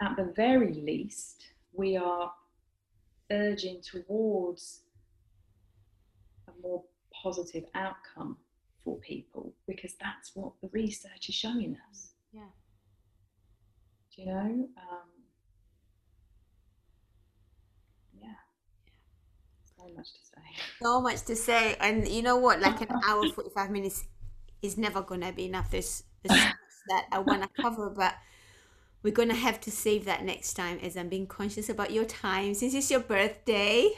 at 0.00 0.14
the 0.16 0.32
very 0.36 0.74
least, 0.74 1.44
we 1.72 1.96
are 1.96 2.32
urging 3.32 3.80
towards 3.80 4.82
a 6.46 6.52
more 6.62 6.84
positive 7.20 7.64
outcome 7.74 8.36
for 8.86 8.96
people 8.98 9.52
because 9.66 9.94
that's 10.00 10.30
what 10.34 10.52
the 10.62 10.68
research 10.72 11.28
is 11.28 11.34
showing 11.34 11.76
us. 11.90 12.12
Yeah. 12.32 12.52
Do 14.14 14.22
you 14.22 14.28
know? 14.28 14.68
Um, 14.78 15.10
yeah. 18.22 18.38
So 19.76 19.92
much 19.96 20.12
to 20.12 20.20
say. 20.22 20.62
So 20.80 21.00
much 21.00 21.22
to 21.24 21.34
say, 21.34 21.76
and 21.80 22.06
you 22.06 22.22
know 22.22 22.36
what? 22.36 22.60
Like 22.60 22.80
an 22.80 22.88
hour, 23.04 23.28
forty-five 23.30 23.72
minutes 23.72 24.04
is 24.62 24.78
never 24.78 25.02
gonna 25.02 25.32
be 25.32 25.46
enough. 25.46 25.68
There's, 25.72 26.04
there's 26.22 26.40
that 26.88 27.06
I 27.10 27.18
want 27.18 27.42
to 27.42 27.48
cover, 27.60 27.90
but 27.90 28.14
we're 29.02 29.12
gonna 29.12 29.34
have 29.34 29.60
to 29.62 29.70
save 29.72 30.04
that 30.04 30.24
next 30.24 30.54
time 30.54 30.78
as 30.80 30.96
I'm 30.96 31.08
being 31.08 31.26
conscious 31.26 31.68
about 31.68 31.90
your 31.90 32.04
time 32.04 32.54
since 32.54 32.72
it's 32.72 32.88
your 32.88 33.00
birthday. 33.00 33.90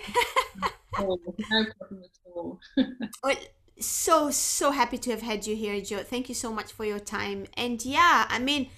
oh, 0.98 1.18
no 1.50 1.66
problem 1.78 2.02
at 2.02 2.32
all. 2.32 2.60
well, 3.22 3.36
so 3.80 4.30
so 4.30 4.70
happy 4.70 4.98
to 4.98 5.10
have 5.10 5.22
had 5.22 5.46
you 5.46 5.56
here, 5.56 5.80
Joe. 5.80 6.02
Thank 6.02 6.28
you 6.28 6.34
so 6.34 6.52
much 6.52 6.72
for 6.72 6.84
your 6.84 6.98
time. 6.98 7.46
And 7.56 7.84
yeah, 7.84 8.26
I 8.28 8.38
mean, 8.38 8.70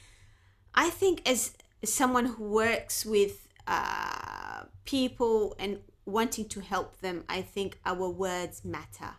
I 0.74 0.90
think 0.90 1.28
as 1.28 1.54
someone 1.84 2.26
who 2.26 2.44
works 2.44 3.04
with 3.06 3.48
uh, 3.66 4.64
people 4.84 5.56
and 5.58 5.80
wanting 6.06 6.48
to 6.48 6.60
help 6.60 7.00
them, 7.00 7.24
I 7.28 7.42
think 7.42 7.78
our 7.86 8.08
words 8.10 8.64
matter, 8.64 9.14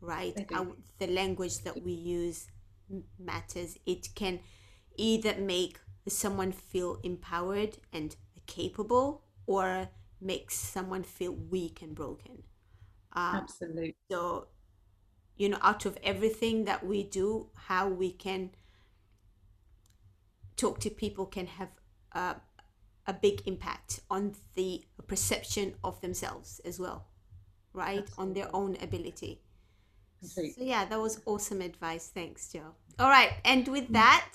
right? 0.00 0.46
Our, 0.54 0.68
the 0.98 1.06
language 1.08 1.58
that 1.64 1.82
we 1.82 1.92
use 1.92 2.46
matters. 3.18 3.78
It 3.86 4.08
can 4.14 4.40
either 4.96 5.34
make 5.38 5.78
someone 6.08 6.52
feel 6.52 6.98
empowered 7.02 7.78
and 7.92 8.14
capable 8.46 9.22
or 9.46 9.88
makes 10.20 10.56
someone 10.56 11.02
feel 11.02 11.32
weak 11.32 11.82
and 11.82 11.94
broken. 11.94 12.42
Um, 13.12 13.36
Absolutely. 13.36 13.96
So, 14.10 14.48
you 15.36 15.48
know, 15.48 15.58
out 15.62 15.84
of 15.84 15.98
everything 16.02 16.64
that 16.64 16.84
we 16.84 17.02
do, 17.02 17.48
how 17.54 17.88
we 17.88 18.10
can 18.10 18.50
talk 20.56 20.80
to 20.80 20.90
people 20.90 21.26
can 21.26 21.46
have 21.46 21.68
a, 22.12 22.36
a 23.06 23.12
big 23.12 23.42
impact 23.46 24.00
on 24.10 24.34
the 24.54 24.82
perception 25.06 25.74
of 25.84 26.00
themselves 26.00 26.60
as 26.64 26.80
well, 26.80 27.06
right? 27.72 27.98
Absolutely. 27.98 28.22
On 28.22 28.32
their 28.32 28.56
own 28.56 28.76
ability. 28.82 29.42
So, 30.22 30.42
yeah, 30.56 30.86
that 30.86 30.98
was 30.98 31.20
awesome 31.26 31.60
advice. 31.60 32.10
Thanks, 32.12 32.50
Joe. 32.50 32.74
All 32.98 33.10
right. 33.10 33.34
And 33.44 33.68
with 33.68 33.90
mm. 33.90 33.92
that, 33.92 34.32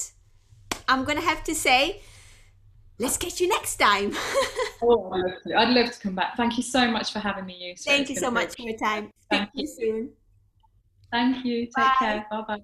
I'm 0.87 1.03
going 1.03 1.17
to 1.17 1.25
have 1.25 1.43
to 1.45 1.55
say, 1.55 2.01
let's 2.99 3.17
get 3.17 3.39
you 3.39 3.47
next 3.47 3.77
time. 3.77 4.15
oh, 4.83 5.11
I'd 5.57 5.69
love 5.69 5.91
to 5.91 5.99
come 5.99 6.15
back. 6.15 6.37
Thank 6.37 6.57
you 6.57 6.63
so 6.63 6.89
much 6.89 7.11
for 7.11 7.19
having 7.19 7.45
me, 7.45 7.57
you. 7.59 7.75
Thank 7.75 8.09
you 8.09 8.15
so 8.15 8.29
much 8.29 8.55
for 8.55 8.61
your 8.61 8.77
time. 8.77 9.11
Thank 9.29 9.49
you 9.53 9.67
soon. 9.67 10.11
Thank 11.11 11.45
you. 11.45 11.67
Take 11.67 11.75
Bye. 11.75 11.95
care. 11.97 12.25
Bye 12.29 12.41
bye. 12.47 12.63